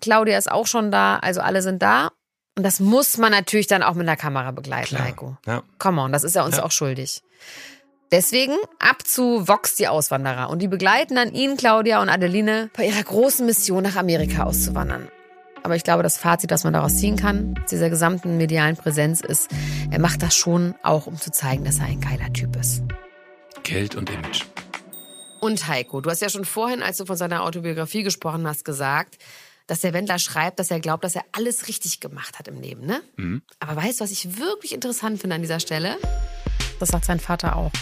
Claudia 0.00 0.36
ist 0.36 0.50
auch 0.50 0.66
schon 0.66 0.90
da, 0.90 1.16
also 1.16 1.40
alle 1.40 1.62
sind 1.62 1.82
da. 1.82 2.10
Und 2.56 2.62
das 2.62 2.80
muss 2.80 3.18
man 3.18 3.32
natürlich 3.32 3.66
dann 3.66 3.82
auch 3.82 3.94
mit 3.94 4.06
der 4.06 4.16
Kamera 4.16 4.50
begleiten, 4.50 4.96
Klar. 4.96 5.04
Heiko. 5.04 5.36
Ja. 5.46 5.62
Come 5.78 6.00
on, 6.00 6.12
das 6.12 6.24
ist 6.24 6.36
er 6.36 6.44
uns 6.44 6.56
ja. 6.56 6.64
auch 6.64 6.70
schuldig. 6.70 7.22
Deswegen 8.12 8.56
ab 8.78 9.06
zu 9.06 9.48
Vox 9.48 9.74
die 9.74 9.88
Auswanderer. 9.88 10.48
Und 10.48 10.60
die 10.60 10.68
begleiten 10.68 11.16
dann 11.16 11.32
ihn, 11.32 11.56
Claudia 11.56 12.00
und 12.00 12.08
Adeline 12.08 12.70
bei 12.74 12.86
ihrer 12.86 13.02
großen 13.02 13.44
Mission 13.44 13.82
nach 13.82 13.96
Amerika 13.96 14.44
auszuwandern. 14.44 15.10
Aber 15.66 15.74
ich 15.74 15.82
glaube, 15.82 16.04
das 16.04 16.16
Fazit, 16.16 16.52
das 16.52 16.62
man 16.62 16.74
daraus 16.74 16.96
ziehen 16.96 17.16
kann, 17.16 17.58
aus 17.60 17.70
dieser 17.70 17.90
gesamten 17.90 18.36
medialen 18.36 18.76
Präsenz 18.76 19.20
ist, 19.20 19.50
er 19.90 19.98
macht 19.98 20.22
das 20.22 20.36
schon 20.36 20.76
auch, 20.84 21.08
um 21.08 21.16
zu 21.16 21.32
zeigen, 21.32 21.64
dass 21.64 21.80
er 21.80 21.86
ein 21.86 22.00
geiler 22.00 22.32
Typ 22.32 22.54
ist. 22.54 22.84
Geld 23.64 23.96
und 23.96 24.08
Image. 24.08 24.44
Und 25.40 25.66
Heiko, 25.66 26.00
du 26.00 26.08
hast 26.08 26.22
ja 26.22 26.28
schon 26.28 26.44
vorhin, 26.44 26.84
als 26.84 26.98
du 26.98 27.04
von 27.04 27.16
seiner 27.16 27.42
Autobiografie 27.42 28.04
gesprochen 28.04 28.46
hast, 28.46 28.64
gesagt, 28.64 29.18
dass 29.66 29.80
der 29.80 29.92
Wendler 29.92 30.20
schreibt, 30.20 30.60
dass 30.60 30.70
er 30.70 30.78
glaubt, 30.78 31.02
dass 31.02 31.16
er 31.16 31.24
alles 31.32 31.66
richtig 31.66 31.98
gemacht 31.98 32.38
hat 32.38 32.46
im 32.46 32.60
Leben, 32.60 32.86
ne? 32.86 33.02
Mhm. 33.16 33.42
Aber 33.58 33.74
weißt 33.74 33.98
du, 33.98 34.04
was 34.04 34.12
ich 34.12 34.38
wirklich 34.38 34.72
interessant 34.72 35.20
finde 35.20 35.34
an 35.34 35.42
dieser 35.42 35.58
Stelle? 35.58 35.96
Das 36.78 36.90
sagt 36.90 37.06
sein 37.06 37.18
Vater 37.18 37.56
auch. 37.56 37.72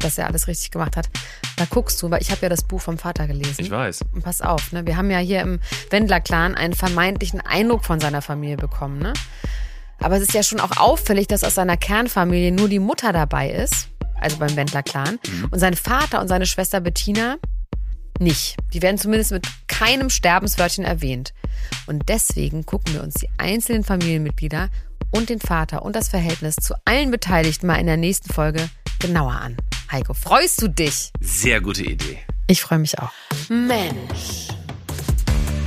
Dass 0.00 0.18
er 0.18 0.26
alles 0.26 0.46
richtig 0.46 0.70
gemacht 0.70 0.96
hat. 0.96 1.08
Da 1.56 1.64
guckst 1.64 2.00
du, 2.02 2.10
weil 2.10 2.22
ich 2.22 2.30
habe 2.30 2.42
ja 2.42 2.48
das 2.48 2.62
Buch 2.62 2.80
vom 2.80 2.98
Vater 2.98 3.26
gelesen. 3.26 3.56
Ich 3.58 3.70
weiß. 3.70 4.02
Und 4.12 4.22
pass 4.22 4.42
auf, 4.42 4.72
ne? 4.72 4.86
Wir 4.86 4.96
haben 4.96 5.10
ja 5.10 5.18
hier 5.18 5.40
im 5.40 5.60
Wendler-Clan 5.90 6.54
einen 6.54 6.74
vermeintlichen 6.74 7.40
Eindruck 7.40 7.84
von 7.84 8.00
seiner 8.00 8.22
Familie 8.22 8.56
bekommen, 8.56 9.00
ne? 9.00 9.12
Aber 10.00 10.16
es 10.16 10.22
ist 10.22 10.34
ja 10.34 10.42
schon 10.42 10.60
auch 10.60 10.76
auffällig, 10.76 11.26
dass 11.26 11.42
aus 11.42 11.56
seiner 11.56 11.76
Kernfamilie 11.76 12.52
nur 12.52 12.68
die 12.68 12.78
Mutter 12.78 13.12
dabei 13.12 13.50
ist, 13.50 13.88
also 14.20 14.36
beim 14.36 14.54
Wendler-Clan. 14.54 15.18
Mhm. 15.26 15.48
Und 15.50 15.58
sein 15.58 15.74
Vater 15.74 16.20
und 16.20 16.28
seine 16.28 16.46
Schwester 16.46 16.80
Bettina 16.80 17.36
nicht. 18.20 18.56
Die 18.72 18.82
werden 18.82 18.98
zumindest 18.98 19.32
mit 19.32 19.46
keinem 19.66 20.10
Sterbenswörtchen 20.10 20.84
erwähnt. 20.84 21.32
Und 21.86 22.08
deswegen 22.08 22.66
gucken 22.66 22.94
wir 22.94 23.02
uns 23.02 23.14
die 23.14 23.28
einzelnen 23.38 23.84
Familienmitglieder 23.84 24.70
und 25.10 25.28
den 25.28 25.40
Vater 25.40 25.82
und 25.82 25.96
das 25.96 26.08
Verhältnis 26.08 26.56
zu 26.56 26.74
allen 26.84 27.10
Beteiligten 27.10 27.66
mal 27.66 27.76
in 27.76 27.86
der 27.86 27.96
nächsten 27.96 28.32
Folge 28.32 28.68
genauer 28.98 29.32
an. 29.32 29.56
Heiko, 29.90 30.12
freust 30.12 30.60
du 30.60 30.68
dich? 30.68 31.12
Sehr 31.20 31.62
gute 31.62 31.82
Idee. 31.82 32.18
Ich 32.46 32.60
freue 32.60 32.78
mich 32.78 32.98
auch. 32.98 33.10
Mensch. 33.48 34.48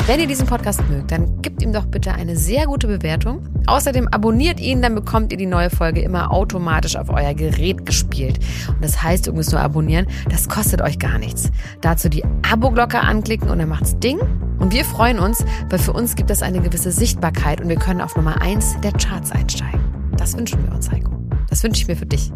Wenn 0.06 0.20
ihr 0.20 0.28
diesen 0.28 0.46
Podcast 0.46 0.88
mögt, 0.90 1.12
dann 1.12 1.42
gebt 1.42 1.64
ihm 1.64 1.74
doch 1.74 1.88
bitte 1.88 2.12
eine 2.12 2.38
sehr 2.38 2.68
gute 2.68 2.86
Bewertung. 2.86 3.48
Außerdem 3.66 4.08
abonniert 4.10 4.60
ihn, 4.60 4.84
dann 4.84 4.94
bekommt 4.94 5.32
ihr 5.32 5.40
die 5.40 5.48
neue 5.48 5.72
Folge 5.72 6.02
immer 6.02 6.32
automatisch 6.32 6.98
auf 6.98 7.10
euer 7.10 7.34
Gerät 7.34 7.84
gespielt. 7.86 8.40
Und 8.68 8.84
das 8.84 9.02
heißt, 9.02 9.26
ihr 9.26 9.34
müsst 9.34 9.54
nur 9.54 9.62
abonnieren, 9.62 10.06
das 10.30 10.48
kostet 10.48 10.82
euch 10.82 11.00
gar 11.00 11.18
nichts. 11.18 11.50
Dazu 11.82 12.08
die 12.08 12.24
Abo-Glocke 12.48 13.00
anklicken 13.00 13.50
und 13.50 13.58
dann 13.58 13.70
macht's 13.70 13.98
Ding. 14.00 14.20
Und 14.60 14.72
wir 14.72 14.86
freuen 14.86 15.18
uns, 15.18 15.44
weil 15.70 15.80
für 15.80 15.94
uns 15.94 16.16
gibt 16.16 16.30
es 16.30 16.44
eine 16.44 16.62
gewisse 16.62 16.92
Sichtbarkeit 16.92 17.60
und 17.60 17.70
wir 17.70 17.78
können 17.78 18.02
auf 18.02 18.16
Nummer 18.16 18.40
1 18.40 18.82
der 18.84 18.92
Charts 18.92 19.32
einsteigen. 19.32 19.82
Das 20.18 20.38
wünschen 20.38 20.64
wir 20.64 20.76
uns, 20.76 20.92
Heiko. 20.92 21.12
Das 21.50 21.64
wünsche 21.64 21.82
ich 21.82 21.88
mir 21.88 21.96
für 21.96 22.06
dich. 22.06 22.32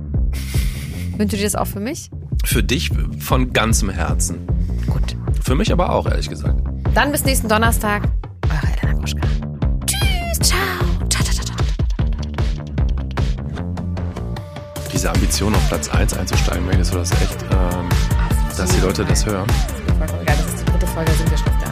Wünschst 1.18 1.34
du 1.34 1.38
dir 1.38 1.44
das 1.44 1.56
auch 1.56 1.68
für 1.68 1.80
mich? 1.80 2.10
Für 2.44 2.62
dich 2.62 2.92
von 3.20 3.54
ganzem 3.54 3.90
Herzen. 3.90 4.46
Gut. 4.88 5.16
Für 5.42 5.56
mich 5.56 5.72
aber 5.72 5.92
auch, 5.92 6.06
ehrlich 6.08 6.30
gesagt. 6.30 6.60
Dann 6.94 7.12
bis 7.12 7.24
nächsten 7.24 7.48
Donnerstag. 7.48 8.04
Eure 8.50 8.74
Elena 8.74 9.00
Gruschka. 9.00 9.22
Tschüss, 9.86 10.40
ciao. 10.40 10.60
ciao, 11.10 11.24
ciao, 11.24 11.46
ciao. 11.46 11.56
Diese 14.92 15.10
Ambition 15.10 15.56
auf 15.56 15.68
Platz 15.70 15.88
1 15.90 16.18
einzusteigen, 16.18 16.66
Megan, 16.66 16.84
du 16.84 16.98
das 16.98 17.12
echt, 17.12 17.44
ähm, 17.44 17.90
dass 18.58 18.70
die 18.72 18.82
Leute 18.82 19.06
das 19.06 19.26
hören? 19.26 19.48
Das 20.26 20.40
ist 20.46 20.60
die 20.62 20.66
dritte 20.72 20.88
Folge, 20.88 21.12
sind 21.14 21.32
wir 21.32 21.38
schon 21.38 21.48
auf 21.48 21.60
der 21.60 21.70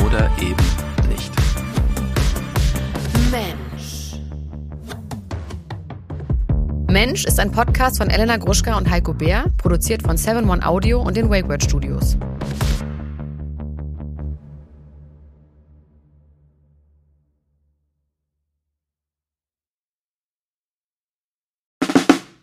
1. 0.00 0.04
Oder 0.04 0.30
eben 0.40 0.81
Mensch 6.92 7.24
ist 7.24 7.40
ein 7.40 7.50
Podcast 7.50 7.96
von 7.96 8.10
Elena 8.10 8.36
Gruschka 8.36 8.76
und 8.76 8.90
Heiko 8.90 9.14
Bär, 9.14 9.46
produziert 9.56 10.02
von 10.02 10.18
7 10.18 10.46
One 10.48 10.62
Audio 10.62 11.00
und 11.00 11.16
den 11.16 11.30
WakeWord 11.30 11.62
Studios. 11.62 12.18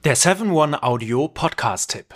Der 0.04 0.18
7-One 0.18 0.82
Audio 0.82 1.28
Podcast-Tipp. 1.28 2.16